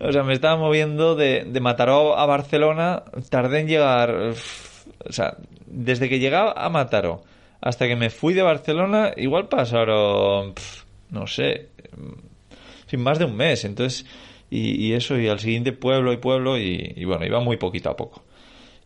O 0.00 0.12
sea, 0.12 0.22
me 0.22 0.32
estaba 0.32 0.56
moviendo 0.56 1.14
de, 1.14 1.44
de 1.44 1.60
Mataró 1.60 2.18
a 2.18 2.26
Barcelona. 2.26 3.04
Tardé 3.28 3.60
en 3.60 3.68
llegar. 3.68 4.10
O 4.10 5.12
sea, 5.12 5.36
desde 5.66 6.08
que 6.08 6.18
llegaba 6.18 6.52
a 6.56 6.68
Mataró 6.70 7.22
hasta 7.60 7.86
que 7.86 7.94
me 7.94 8.10
fui 8.10 8.32
de 8.34 8.42
Barcelona, 8.42 9.12
igual 9.16 9.48
pasaron. 9.48 10.54
no 11.10 11.26
sé. 11.26 11.68
Sin 12.86 13.00
más 13.00 13.18
de 13.18 13.26
un 13.26 13.36
mes. 13.36 13.64
Entonces. 13.64 14.06
Y, 14.52 14.94
eso, 14.94 15.16
y 15.16 15.28
al 15.28 15.38
siguiente 15.38 15.72
pueblo 15.72 16.12
y 16.12 16.16
pueblo. 16.16 16.58
y 16.58 17.04
bueno, 17.04 17.24
iba 17.24 17.40
muy 17.40 17.56
poquito 17.56 17.90
a 17.90 17.96
poco. 17.96 18.24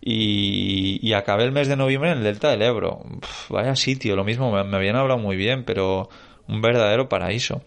Y, 0.06 1.12
acabé 1.14 1.44
el 1.44 1.52
mes 1.52 1.66
de 1.66 1.76
noviembre 1.76 2.10
en 2.10 2.18
el 2.18 2.24
Delta 2.24 2.50
del 2.50 2.60
Ebro. 2.60 3.00
vaya 3.48 3.74
sitio, 3.74 4.16
lo 4.16 4.24
mismo, 4.24 4.52
me, 4.52 4.76
habían 4.76 4.96
hablado 4.96 5.18
muy 5.18 5.36
bien, 5.36 5.64
pero 5.64 6.10
un 6.46 6.60
verdadero 6.60 7.08
paraíso. 7.08 7.62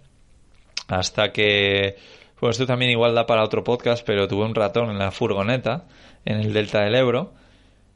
Hasta 0.87 1.31
que, 1.31 1.97
pues 2.39 2.55
esto 2.57 2.67
también 2.67 2.91
igual 2.91 3.15
da 3.15 3.25
para 3.25 3.43
otro 3.43 3.63
podcast, 3.63 4.05
pero 4.05 4.27
tuve 4.27 4.45
un 4.45 4.53
ratón 4.53 4.91
en 4.91 4.99
la 4.99 5.11
furgoneta, 5.11 5.85
en 6.25 6.39
el 6.39 6.53
Delta 6.53 6.81
del 6.83 6.95
Ebro. 6.95 7.33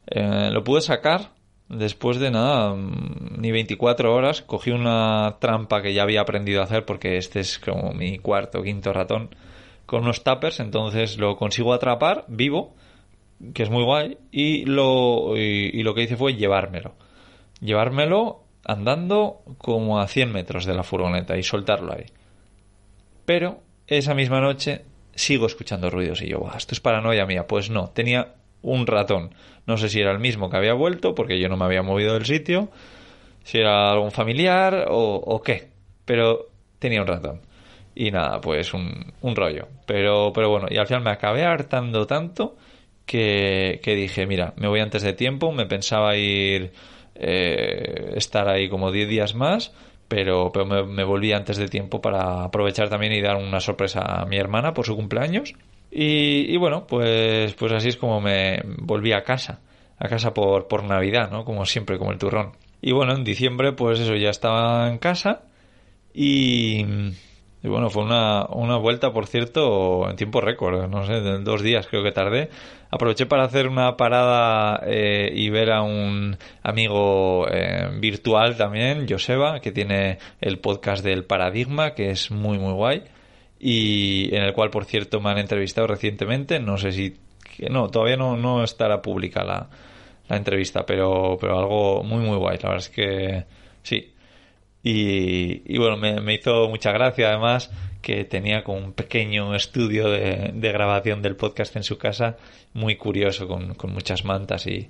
Eh, 0.08 0.50
lo 0.52 0.64
pude 0.64 0.80
sacar 0.80 1.30
después 1.68 2.18
de 2.18 2.32
nada, 2.32 2.74
mm, 2.74 3.40
ni 3.40 3.52
24 3.52 4.12
horas. 4.12 4.42
Cogí 4.42 4.72
una 4.72 5.36
trampa 5.40 5.82
que 5.82 5.94
ya 5.94 6.02
había 6.02 6.22
aprendido 6.22 6.62
a 6.62 6.64
hacer 6.64 6.84
porque 6.84 7.16
este 7.16 7.40
es 7.40 7.60
como 7.60 7.92
mi 7.92 8.18
cuarto 8.18 8.58
o 8.60 8.62
quinto 8.64 8.92
ratón 8.92 9.30
con 9.86 10.02
unos 10.02 10.24
tappers, 10.24 10.60
entonces 10.60 11.18
lo 11.18 11.36
consigo 11.36 11.72
atrapar 11.72 12.24
vivo 12.28 12.74
que 13.54 13.62
es 13.62 13.70
muy 13.70 13.82
guay, 13.82 14.18
y 14.30 14.64
lo, 14.64 15.36
y, 15.36 15.82
lo 15.82 15.94
que 15.94 16.02
hice 16.02 16.16
fue 16.16 16.34
llevármelo. 16.34 16.94
Llevármelo 17.60 18.44
andando 18.64 19.42
como 19.58 20.00
a 20.00 20.06
100 20.06 20.32
metros 20.32 20.64
de 20.64 20.74
la 20.74 20.84
furgoneta 20.84 21.36
y 21.36 21.42
soltarlo 21.42 21.92
ahí. 21.92 22.06
Pero 23.24 23.60
esa 23.86 24.14
misma 24.14 24.40
noche 24.40 24.84
sigo 25.14 25.46
escuchando 25.46 25.90
ruidos 25.90 26.22
y 26.22 26.28
yo, 26.28 26.48
esto 26.56 26.74
es 26.74 26.80
paranoia 26.80 27.26
mía. 27.26 27.46
Pues 27.46 27.70
no, 27.70 27.88
tenía 27.88 28.34
un 28.62 28.86
ratón. 28.86 29.34
No 29.66 29.76
sé 29.76 29.88
si 29.88 30.00
era 30.00 30.12
el 30.12 30.20
mismo 30.20 30.48
que 30.48 30.56
había 30.56 30.74
vuelto, 30.74 31.14
porque 31.14 31.40
yo 31.40 31.48
no 31.48 31.56
me 31.56 31.64
había 31.64 31.82
movido 31.82 32.14
del 32.14 32.24
sitio, 32.24 32.70
si 33.42 33.58
era 33.58 33.90
algún 33.90 34.12
familiar 34.12 34.86
o, 34.88 35.16
o 35.16 35.42
qué. 35.42 35.70
Pero 36.04 36.48
tenía 36.78 37.00
un 37.00 37.08
ratón. 37.08 37.40
Y 37.94 38.10
nada, 38.10 38.40
pues 38.40 38.72
un, 38.72 39.12
un 39.20 39.36
rollo. 39.36 39.68
Pero, 39.86 40.32
pero 40.34 40.48
bueno, 40.48 40.66
y 40.70 40.78
al 40.78 40.86
final 40.86 41.02
me 41.02 41.10
acabé 41.10 41.44
hartando 41.44 42.06
tanto 42.06 42.56
que, 43.06 43.80
dije, 43.84 44.26
mira, 44.26 44.54
me 44.56 44.68
voy 44.68 44.80
antes 44.80 45.02
de 45.02 45.12
tiempo, 45.12 45.52
me 45.52 45.66
pensaba 45.66 46.16
ir, 46.16 46.72
eh, 47.14 48.12
estar 48.16 48.48
ahí 48.48 48.68
como 48.68 48.90
10 48.90 49.08
días 49.08 49.34
más, 49.34 49.72
pero, 50.08 50.50
pero 50.52 50.66
me, 50.66 51.04
volví 51.04 51.32
antes 51.32 51.56
de 51.56 51.68
tiempo 51.68 52.00
para 52.00 52.44
aprovechar 52.44 52.88
también 52.88 53.12
y 53.12 53.20
dar 53.20 53.36
una 53.36 53.60
sorpresa 53.60 54.00
a 54.00 54.26
mi 54.26 54.36
hermana 54.36 54.74
por 54.74 54.86
su 54.86 54.96
cumpleaños. 54.96 55.54
Y, 55.90 56.56
bueno, 56.56 56.86
pues, 56.86 57.52
pues 57.54 57.72
así 57.72 57.88
es 57.88 57.96
como 57.98 58.20
me 58.20 58.62
volví 58.78 59.12
a 59.12 59.22
casa, 59.24 59.60
a 59.98 60.08
casa 60.08 60.32
por, 60.32 60.66
por 60.66 60.84
Navidad, 60.84 61.30
¿no? 61.30 61.44
Como 61.44 61.66
siempre, 61.66 61.98
como 61.98 62.12
el 62.12 62.18
turrón. 62.18 62.52
Y 62.80 62.92
bueno, 62.92 63.14
en 63.14 63.24
diciembre, 63.24 63.72
pues 63.72 64.00
eso, 64.00 64.16
ya 64.16 64.30
estaba 64.30 64.88
en 64.88 64.96
casa 64.96 65.42
y 66.14 66.84
y 67.62 67.68
bueno, 67.68 67.90
fue 67.90 68.02
una, 68.02 68.46
una 68.46 68.76
vuelta, 68.76 69.12
por 69.12 69.26
cierto, 69.26 70.10
en 70.10 70.16
tiempo 70.16 70.40
récord, 70.40 70.88
no 70.88 71.06
sé, 71.06 71.20
de 71.20 71.38
dos 71.38 71.62
días 71.62 71.86
creo 71.86 72.02
que 72.02 72.10
tardé. 72.10 72.50
Aproveché 72.90 73.26
para 73.26 73.44
hacer 73.44 73.68
una 73.68 73.96
parada 73.96 74.82
eh, 74.84 75.30
y 75.32 75.48
ver 75.48 75.70
a 75.70 75.82
un 75.82 76.36
amigo 76.62 77.46
eh, 77.48 77.88
virtual 78.00 78.56
también, 78.56 79.06
Joseba, 79.08 79.60
que 79.60 79.70
tiene 79.70 80.18
el 80.40 80.58
podcast 80.58 81.04
del 81.04 81.24
Paradigma, 81.24 81.94
que 81.94 82.10
es 82.10 82.32
muy, 82.32 82.58
muy 82.58 82.72
guay. 82.72 83.04
Y 83.60 84.34
en 84.34 84.42
el 84.42 84.52
cual, 84.54 84.70
por 84.70 84.84
cierto, 84.84 85.20
me 85.20 85.30
han 85.30 85.38
entrevistado 85.38 85.86
recientemente. 85.86 86.58
No 86.58 86.78
sé 86.78 86.90
si... 86.90 87.14
No, 87.70 87.88
todavía 87.88 88.16
no, 88.16 88.36
no 88.36 88.64
estará 88.64 89.00
pública 89.00 89.44
la, 89.44 89.70
la 90.28 90.36
entrevista, 90.36 90.84
pero, 90.84 91.38
pero 91.40 91.58
algo 91.60 92.02
muy, 92.02 92.24
muy 92.24 92.36
guay. 92.36 92.58
La 92.60 92.70
verdad 92.70 92.86
es 92.86 92.88
que 92.88 93.44
sí, 93.82 94.11
y, 94.84 95.78
bueno, 95.78 95.96
me, 95.96 96.34
hizo 96.34 96.68
mucha 96.68 96.90
gracia 96.90 97.28
además 97.28 97.70
que 98.00 98.24
tenía 98.24 98.64
como 98.64 98.78
un 98.78 98.92
pequeño 98.92 99.54
estudio 99.54 100.10
de, 100.10 100.50
grabación 100.54 101.22
del 101.22 101.36
podcast 101.36 101.76
en 101.76 101.84
su 101.84 101.98
casa, 101.98 102.36
muy 102.72 102.96
curioso, 102.96 103.46
con, 103.46 103.76
muchas 103.92 104.24
mantas 104.24 104.66
y 104.66 104.88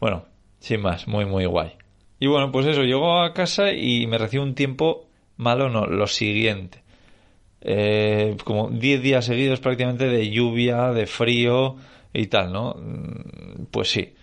bueno, 0.00 0.26
sin 0.60 0.80
más, 0.80 1.08
muy 1.08 1.24
muy 1.24 1.44
guay. 1.46 1.72
Y 2.20 2.28
bueno, 2.28 2.52
pues 2.52 2.66
eso, 2.66 2.84
llego 2.84 3.20
a 3.20 3.34
casa 3.34 3.72
y 3.72 4.06
me 4.06 4.16
recibo 4.16 4.44
un 4.44 4.54
tiempo 4.54 5.08
malo, 5.36 5.68
no, 5.68 5.86
lo 5.86 6.06
siguiente. 6.06 6.82
Eh, 7.62 8.36
como 8.44 8.70
10 8.70 9.02
días 9.02 9.24
seguidos 9.24 9.60
prácticamente 9.60 10.08
de 10.08 10.30
lluvia, 10.30 10.92
de 10.92 11.06
frío 11.06 11.76
y 12.12 12.26
tal, 12.26 12.52
¿no? 12.52 12.74
Mm, 12.74 13.66
pues 13.72 13.90
sí, 13.90 14.14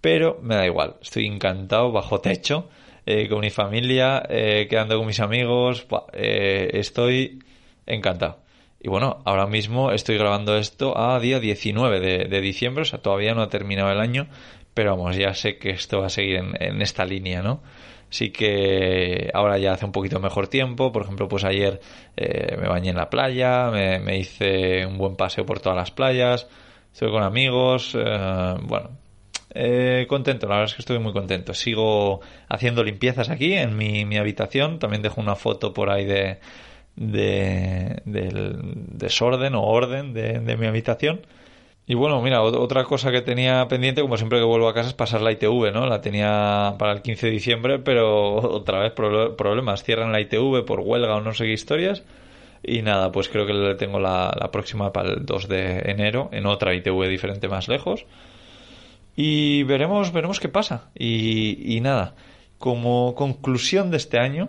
pero 0.00 0.38
me 0.42 0.56
da 0.56 0.66
igual, 0.66 0.96
estoy 1.00 1.26
encantado 1.26 1.92
bajo 1.92 2.20
techo 2.20 2.68
eh, 3.06 3.28
con 3.28 3.40
mi 3.40 3.50
familia, 3.50 4.22
eh, 4.30 4.66
quedando 4.68 4.96
con 4.96 5.06
mis 5.06 5.20
amigos. 5.20 5.86
Eh, 6.14 6.70
estoy 6.74 7.42
encantado. 7.86 8.38
Y 8.80 8.88
bueno, 8.88 9.20
ahora 9.24 9.46
mismo 9.46 9.92
estoy 9.92 10.16
grabando 10.16 10.56
esto 10.56 10.98
a 10.98 11.18
día 11.20 11.38
19 11.38 12.00
de, 12.28 12.40
diciembre, 12.40 12.82
o 12.82 12.84
sea, 12.84 13.00
todavía 13.00 13.34
no 13.34 13.42
ha 13.42 13.48
terminado 13.48 13.90
el 13.90 13.98
año, 13.98 14.26
pero 14.74 14.90
vamos, 14.96 15.16
ya 15.16 15.32
sé 15.32 15.56
que 15.56 15.70
esto 15.70 16.00
va 16.00 16.06
a 16.06 16.10
seguir 16.10 16.36
en, 16.36 16.82
esta 16.82 17.06
línea, 17.06 17.42
¿no? 17.42 17.62
Sí 18.10 18.30
que 18.30 19.30
ahora 19.32 19.56
ya 19.56 19.72
hace 19.72 19.86
un 19.86 19.92
poquito 19.92 20.20
mejor 20.20 20.48
tiempo, 20.48 20.92
por 20.92 21.02
ejemplo, 21.02 21.28
pues 21.28 21.44
ayer 21.44 21.80
me 22.16 22.68
bañé 22.68 22.90
en 22.90 22.96
la 22.96 23.08
playa, 23.08 23.70
me, 23.70 24.18
hice 24.18 24.84
un 24.84 24.98
buen 24.98 25.16
paseo 25.16 25.46
por 25.46 25.60
todas 25.60 25.76
las 25.76 25.90
playas, 25.90 26.46
estoy 26.92 27.10
con 27.10 27.22
amigos, 27.22 27.94
bueno, 27.94 28.90
eh, 29.54 30.06
contento, 30.08 30.48
la 30.48 30.56
verdad 30.56 30.70
es 30.70 30.74
que 30.74 30.82
estoy 30.82 30.98
muy 30.98 31.12
contento. 31.12 31.54
Sigo 31.54 32.20
haciendo 32.48 32.82
limpiezas 32.82 33.30
aquí 33.30 33.54
en 33.54 33.76
mi, 33.76 34.16
habitación. 34.16 34.78
También 34.78 35.02
dejo 35.02 35.20
una 35.20 35.36
foto 35.36 35.72
por 35.72 35.90
ahí 35.90 36.04
de, 36.04 36.38
del 36.96 38.58
desorden 38.88 39.54
o 39.54 39.62
orden 39.62 40.12
de, 40.12 40.56
mi 40.56 40.66
habitación. 40.66 41.20
Y 41.86 41.94
bueno, 41.94 42.20
mira, 42.22 42.42
otra 42.42 42.84
cosa 42.84 43.12
que 43.12 43.20
tenía 43.20 43.68
pendiente, 43.68 44.00
como 44.00 44.16
siempre 44.16 44.38
que 44.38 44.44
vuelvo 44.44 44.68
a 44.68 44.74
casa, 44.74 44.88
es 44.88 44.94
pasar 44.94 45.20
la 45.20 45.32
ITV, 45.32 45.70
¿no? 45.72 45.86
La 45.86 46.00
tenía 46.00 46.74
para 46.78 46.92
el 46.92 47.02
15 47.02 47.26
de 47.26 47.32
diciembre, 47.32 47.78
pero 47.78 48.34
otra 48.56 48.80
vez 48.80 48.92
problemas. 48.92 49.84
Cierran 49.84 50.10
la 50.12 50.20
ITV 50.20 50.64
por 50.64 50.80
huelga 50.80 51.16
o 51.16 51.20
no 51.20 51.32
sé 51.34 51.44
qué 51.44 51.52
historias. 51.52 52.02
Y 52.62 52.82
nada, 52.82 53.12
pues 53.12 53.28
creo 53.28 53.46
que 53.46 53.52
le 53.52 53.74
tengo 53.74 54.00
la, 54.00 54.34
la 54.40 54.50
próxima 54.50 54.92
para 54.92 55.10
el 55.10 55.26
2 55.26 55.48
de 55.48 55.78
enero 55.90 56.30
en 56.32 56.46
otra 56.46 56.74
ITV 56.74 57.08
diferente 57.08 57.46
más 57.48 57.68
lejos. 57.68 58.06
Y 59.16 59.62
veremos, 59.64 60.12
veremos 60.12 60.40
qué 60.40 60.48
pasa. 60.48 60.90
Y, 60.94 61.78
nada, 61.80 62.14
como 62.58 63.14
conclusión 63.14 63.90
de 63.90 63.96
este 63.96 64.18
año, 64.18 64.48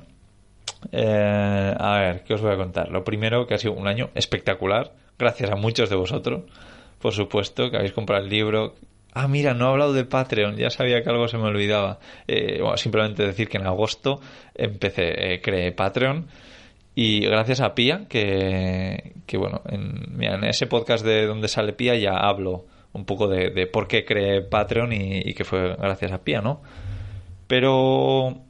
eh, 0.91 1.76
a 1.78 1.99
ver, 1.99 2.24
¿qué 2.24 2.34
os 2.34 2.41
voy 2.41 2.53
a 2.53 2.57
contar? 2.57 2.89
Lo 2.89 3.03
primero, 3.03 3.45
que 3.47 3.53
ha 3.53 3.57
sido 3.57 3.74
un 3.74 3.88
año 3.88 4.09
espectacular, 4.16 4.93
gracias 5.20 5.51
a 5.51 5.55
muchos 5.55 5.89
de 5.89 5.95
vosotros, 5.95 6.43
por 6.99 7.13
supuesto, 7.13 7.70
que 7.70 7.78
habéis 7.78 7.93
comprado 7.93 8.24
el 8.24 8.30
libro, 8.30 8.74
Ah, 9.18 9.30
mira, 9.30 9.53
no 9.53 9.68
he 9.68 9.70
hablado 9.70 9.93
de 9.93 10.03
Patreon, 10.03 10.57
ya 10.57 10.70
sabía 10.70 11.01
que 11.01 11.09
algo 11.09 11.30
se 11.30 11.38
me 11.38 11.45
olvidaba. 11.45 11.99
Eh, 12.28 12.59
bueno, 12.59 12.76
simplemente 12.76 13.26
decir 13.26 13.47
que 13.47 13.57
en 13.57 13.66
agosto 13.66 14.20
empecé, 14.53 15.36
eh, 15.36 15.41
creé 15.41 15.72
Patreon 15.72 16.28
y 16.95 17.22
gracias 17.22 17.61
a 17.61 17.76
Pia, 17.76 18.07
que, 18.09 19.13
que 19.26 19.38
bueno, 19.38 19.61
en, 19.70 20.22
en, 20.22 20.43
ese 20.43 20.68
podcast 20.68 21.05
de 21.05 21.28
donde 21.28 21.47
sale 21.47 21.72
Pia 21.72 21.95
ya 21.95 22.18
hablo 22.18 22.66
un 22.95 23.05
poco 23.05 23.27
de, 23.27 23.67
por 23.67 23.87
qué 23.87 24.05
creé 24.05 24.41
Patreon 24.41 24.93
y, 24.93 25.33
que 25.33 25.43
fue 25.43 25.75
gracias 25.75 26.11
a 26.11 26.23
Pia, 26.23 26.41
¿no? 26.41 26.61
Pero, 27.47 28.41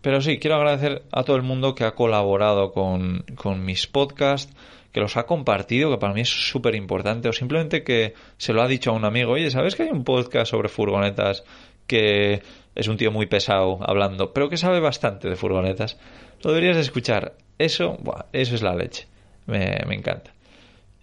pero 0.00 0.20
sí, 0.20 0.38
quiero 0.38 0.56
agradecer 0.56 1.02
a 1.12 1.22
todo 1.22 1.36
el 1.36 1.42
mundo 1.42 1.74
que 1.74 1.84
ha 1.84 1.94
colaborado 1.94 2.72
con, 2.72 3.24
con 3.36 3.64
mis 3.64 3.86
podcasts 3.86 4.52
que 4.92 5.00
los 5.00 5.16
ha 5.16 5.26
compartido, 5.26 5.90
que 5.90 5.98
para 5.98 6.14
mí 6.14 6.22
es 6.22 6.28
súper 6.28 6.74
importante, 6.74 7.28
o 7.28 7.32
simplemente 7.32 7.84
que 7.84 8.14
se 8.36 8.52
lo 8.52 8.62
ha 8.62 8.68
dicho 8.68 8.90
a 8.90 8.94
un 8.94 9.04
amigo, 9.04 9.32
oye, 9.32 9.50
¿sabes 9.50 9.76
que 9.76 9.84
hay 9.84 9.90
un 9.90 10.04
podcast 10.04 10.50
sobre 10.50 10.68
furgonetas 10.68 11.44
que 11.86 12.42
es 12.74 12.88
un 12.88 12.96
tío 12.96 13.12
muy 13.12 13.26
pesado 13.26 13.78
hablando, 13.82 14.32
pero 14.32 14.48
que 14.48 14.56
sabe 14.56 14.80
bastante 14.80 15.28
de 15.28 15.36
furgonetas? 15.36 15.98
Lo 16.42 16.52
deberías 16.52 16.76
escuchar. 16.78 17.34
Eso, 17.58 17.96
buah, 18.00 18.26
eso 18.32 18.54
es 18.54 18.62
la 18.62 18.74
leche. 18.74 19.06
Me, 19.46 19.78
me 19.86 19.94
encanta. 19.94 20.32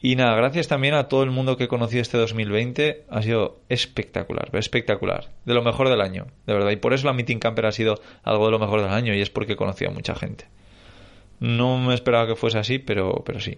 Y 0.01 0.15
nada, 0.15 0.35
gracias 0.35 0.67
también 0.67 0.93
a 0.93 1.07
todo 1.07 1.23
el 1.23 1.31
mundo 1.31 1.57
que 1.57 1.63
he 1.65 1.67
conocido 1.67 2.01
este 2.01 2.17
2020. 2.17 3.05
Ha 3.09 3.21
sido 3.21 3.59
espectacular, 3.69 4.49
espectacular. 4.53 5.29
De 5.45 5.53
lo 5.53 5.63
mejor 5.63 5.89
del 5.89 6.01
año, 6.01 6.27
de 6.45 6.53
verdad. 6.53 6.71
Y 6.71 6.75
por 6.75 6.93
eso 6.93 7.07
la 7.07 7.13
Meeting 7.13 7.39
Camper 7.39 7.65
ha 7.65 7.71
sido 7.71 7.99
algo 8.23 8.45
de 8.45 8.51
lo 8.51 8.59
mejor 8.59 8.81
del 8.81 8.91
año 8.91 9.13
y 9.13 9.21
es 9.21 9.29
porque 9.29 9.53
he 9.53 9.55
conocido 9.55 9.91
a 9.91 9.93
mucha 9.93 10.15
gente. 10.15 10.45
No 11.39 11.77
me 11.79 11.93
esperaba 11.93 12.27
que 12.27 12.35
fuese 12.35 12.57
así, 12.57 12.79
pero, 12.79 13.23
pero 13.25 13.39
sí. 13.39 13.57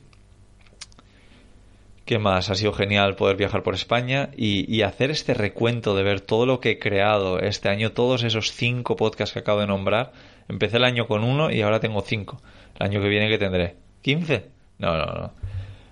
¿Qué 2.06 2.20
más? 2.20 2.50
Ha 2.50 2.56
sido 2.56 2.72
genial 2.72 3.16
poder 3.16 3.36
viajar 3.36 3.64
por 3.64 3.74
España 3.74 4.30
y, 4.38 4.74
y, 4.74 4.84
hacer 4.84 5.12
este 5.12 5.34
recuento 5.34 5.94
de 5.94 6.04
ver 6.04 6.22
todo 6.22 6.46
lo 6.46 6.62
que 6.62 6.72
he 6.72 6.80
creado 6.80 7.40
este 7.40 7.68
año, 7.68 7.92
todos 7.92 8.24
esos 8.24 8.54
cinco 8.54 8.96
podcasts 8.96 9.34
que 9.34 9.40
acabo 9.40 9.60
de 9.60 9.68
nombrar. 9.68 10.14
Empecé 10.48 10.78
el 10.78 10.86
año 10.86 11.08
con 11.08 11.26
uno 11.26 11.52
y 11.52 11.62
ahora 11.62 11.82
tengo 11.82 12.02
cinco. 12.02 12.42
El 12.80 12.86
año 12.86 13.02
que 13.02 13.10
viene 13.10 13.28
que 13.28 13.38
tendré. 13.38 13.76
¿15? 14.06 14.44
No, 14.80 14.98
no, 14.98 15.06
no. 15.06 15.34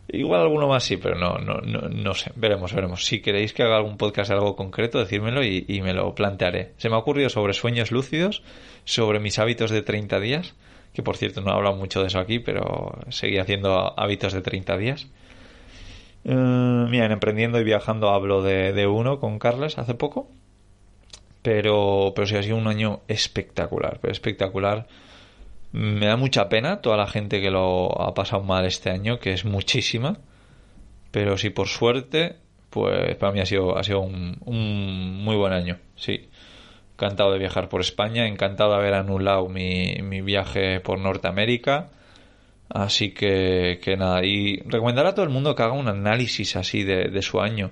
Igual 0.07 0.41
alguno 0.41 0.67
más 0.67 0.83
sí, 0.83 0.97
pero 0.97 1.15
no, 1.15 1.37
no, 1.39 1.61
no, 1.61 1.89
no 1.89 2.13
sé. 2.13 2.31
Veremos, 2.35 2.73
veremos. 2.73 3.05
Si 3.05 3.21
queréis 3.21 3.53
que 3.53 3.63
haga 3.63 3.77
algún 3.77 3.97
podcast 3.97 4.29
de 4.29 4.35
algo 4.35 4.55
concreto, 4.55 4.99
decírmelo 4.99 5.43
y, 5.43 5.65
y 5.67 5.81
me 5.81 5.93
lo 5.93 6.13
plantearé. 6.13 6.73
Se 6.77 6.89
me 6.89 6.95
ha 6.95 6.99
ocurrido 6.99 7.29
sobre 7.29 7.53
sueños 7.53 7.91
lúcidos, 7.91 8.43
sobre 8.83 9.19
mis 9.19 9.39
hábitos 9.39 9.71
de 9.71 9.81
30 9.81 10.19
días, 10.19 10.55
que 10.93 11.03
por 11.03 11.17
cierto 11.17 11.41
no 11.41 11.51
he 11.51 11.55
hablado 11.55 11.75
mucho 11.75 12.01
de 12.01 12.07
eso 12.07 12.19
aquí, 12.19 12.39
pero 12.39 12.99
seguí 13.09 13.39
haciendo 13.39 13.99
hábitos 13.99 14.33
de 14.33 14.41
30 14.41 14.77
días. 14.77 15.07
Uh, 16.23 16.87
mira, 16.89 17.05
en 17.05 17.11
Emprendiendo 17.11 17.59
y 17.59 17.63
Viajando 17.63 18.09
hablo 18.09 18.41
de, 18.41 18.73
de, 18.73 18.87
uno 18.87 19.19
con 19.19 19.37
Carles 19.37 19.77
hace 19.77 19.93
poco. 19.93 20.27
Pero, 21.43 22.13
pero 22.15 22.25
sí 22.25 22.35
ha 22.35 22.41
sido 22.41 22.57
un 22.57 22.67
año 22.67 23.01
espectacular, 23.07 23.99
pero 24.01 24.11
espectacular. 24.11 24.87
Me 25.75 26.07
da 26.07 26.17
mucha 26.17 26.49
pena 26.49 26.81
toda 26.81 26.97
la 26.97 27.07
gente 27.07 27.41
que 27.41 27.51
lo 27.51 28.01
ha 28.01 28.13
pasado 28.13 28.43
mal 28.43 28.65
este 28.65 28.89
año, 28.89 29.19
que 29.19 29.33
es 29.33 29.45
muchísima. 29.45 30.17
Pero 31.11 31.37
sí, 31.37 31.49
por 31.49 31.67
suerte, 31.67 32.37
pues 32.69 33.15
para 33.17 33.31
mí 33.31 33.39
ha 33.39 33.45
sido, 33.45 33.77
ha 33.77 33.83
sido 33.83 34.01
un, 34.01 34.37
un 34.45 35.23
muy 35.23 35.35
buen 35.35 35.53
año. 35.53 35.79
Sí. 35.95 36.29
Encantado 36.93 37.31
de 37.33 37.39
viajar 37.39 37.69
por 37.69 37.81
España, 37.81 38.27
encantado 38.27 38.71
de 38.71 38.77
haber 38.77 38.93
anulado 38.93 39.49
mi, 39.49 39.97
mi 40.01 40.21
viaje 40.21 40.79
por 40.79 40.99
Norteamérica 40.99 41.89
Así 42.69 43.11
que, 43.11 43.79
que 43.81 43.95
nada, 43.95 44.25
y 44.25 44.57
recomendar 44.65 45.05
a 45.05 45.13
todo 45.13 45.23
el 45.23 45.31
mundo 45.31 45.55
que 45.55 45.63
haga 45.63 45.73
un 45.73 45.87
análisis 45.87 46.55
así 46.55 46.83
de, 46.83 47.09
de 47.09 47.21
su 47.21 47.39
año, 47.39 47.71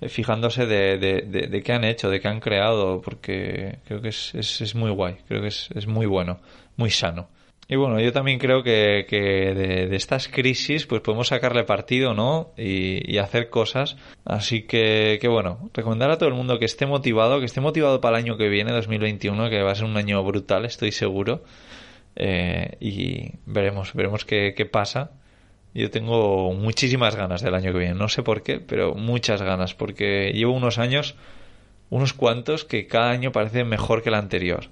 eh, 0.00 0.08
fijándose 0.08 0.66
de, 0.66 0.98
de, 0.98 1.22
de, 1.22 1.62
qué 1.62 1.72
han 1.72 1.84
hecho, 1.84 2.10
de 2.10 2.20
qué 2.20 2.28
han 2.28 2.40
creado, 2.40 3.00
porque 3.00 3.78
creo 3.86 4.02
que 4.02 4.08
es, 4.08 4.34
es, 4.34 4.60
es 4.60 4.74
muy 4.74 4.90
guay, 4.90 5.16
creo 5.26 5.40
que 5.40 5.48
es, 5.48 5.70
es, 5.74 5.86
muy 5.86 6.06
bueno, 6.06 6.38
muy 6.76 6.90
sano. 6.90 7.28
Y 7.68 7.74
bueno, 7.74 7.98
yo 8.00 8.12
también 8.12 8.38
creo 8.38 8.62
que, 8.62 9.06
que 9.08 9.16
de, 9.18 9.96
estas 9.96 10.28
crisis 10.28 10.86
pues 10.86 11.00
podemos 11.00 11.28
sacarle 11.28 11.64
partido, 11.64 12.14
¿no? 12.14 12.52
Y, 12.56 13.12
y, 13.12 13.18
hacer 13.18 13.50
cosas. 13.50 13.96
Así 14.24 14.62
que, 14.62 15.18
que 15.20 15.26
bueno, 15.26 15.68
recomendar 15.74 16.10
a 16.12 16.18
todo 16.18 16.28
el 16.28 16.36
mundo 16.36 16.60
que 16.60 16.64
esté 16.64 16.86
motivado, 16.86 17.40
que 17.40 17.46
esté 17.46 17.60
motivado 17.60 18.00
para 18.00 18.18
el 18.18 18.24
año 18.24 18.36
que 18.36 18.48
viene, 18.48 18.70
2021, 18.70 19.50
que 19.50 19.62
va 19.62 19.72
a 19.72 19.74
ser 19.74 19.86
un 19.86 19.96
año 19.96 20.22
brutal, 20.22 20.64
estoy 20.64 20.92
seguro. 20.92 21.42
Eh, 22.14 22.76
y 22.80 23.32
veremos, 23.46 23.94
veremos 23.94 24.24
qué, 24.24 24.54
qué, 24.56 24.64
pasa. 24.64 25.10
Yo 25.74 25.90
tengo 25.90 26.52
muchísimas 26.54 27.16
ganas 27.16 27.42
del 27.42 27.54
año 27.54 27.72
que 27.72 27.78
viene, 27.78 27.94
no 27.94 28.08
sé 28.08 28.22
por 28.22 28.42
qué, 28.42 28.60
pero 28.60 28.94
muchas 28.94 29.42
ganas, 29.42 29.74
porque 29.74 30.32
llevo 30.32 30.54
unos 30.54 30.78
años, 30.78 31.16
unos 31.90 32.14
cuantos, 32.14 32.64
que 32.64 32.86
cada 32.86 33.10
año 33.10 33.32
parece 33.32 33.64
mejor 33.64 34.02
que 34.02 34.10
el 34.10 34.14
anterior. 34.14 34.70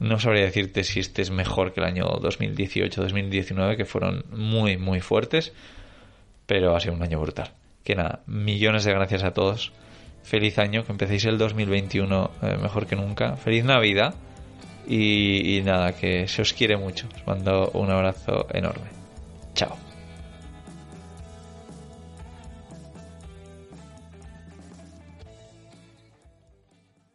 No 0.00 0.18
sabría 0.18 0.44
decirte 0.44 0.82
si 0.82 0.98
este 0.98 1.20
es 1.20 1.30
mejor 1.30 1.72
que 1.72 1.80
el 1.80 1.86
año 1.86 2.06
2018-2019, 2.06 3.76
que 3.76 3.84
fueron 3.84 4.24
muy, 4.30 4.78
muy 4.78 5.00
fuertes, 5.00 5.52
pero 6.46 6.74
ha 6.74 6.80
sido 6.80 6.94
un 6.94 7.02
año 7.02 7.20
brutal. 7.20 7.50
Que 7.84 7.94
nada, 7.94 8.20
millones 8.26 8.84
de 8.84 8.92
gracias 8.92 9.22
a 9.22 9.32
todos. 9.32 9.72
Feliz 10.22 10.58
año, 10.58 10.84
que 10.84 10.92
empecéis 10.92 11.26
el 11.26 11.36
2021 11.36 12.30
eh, 12.42 12.56
mejor 12.60 12.86
que 12.86 12.96
nunca. 12.96 13.36
Feliz 13.36 13.62
Navidad 13.64 14.14
y, 14.88 15.58
y 15.58 15.62
nada, 15.62 15.92
que 15.94 16.26
se 16.28 16.40
os 16.42 16.54
quiere 16.54 16.78
mucho. 16.78 17.06
Os 17.14 17.26
mando 17.26 17.70
un 17.74 17.90
abrazo 17.90 18.46
enorme. 18.52 18.88
Chao. 19.54 19.89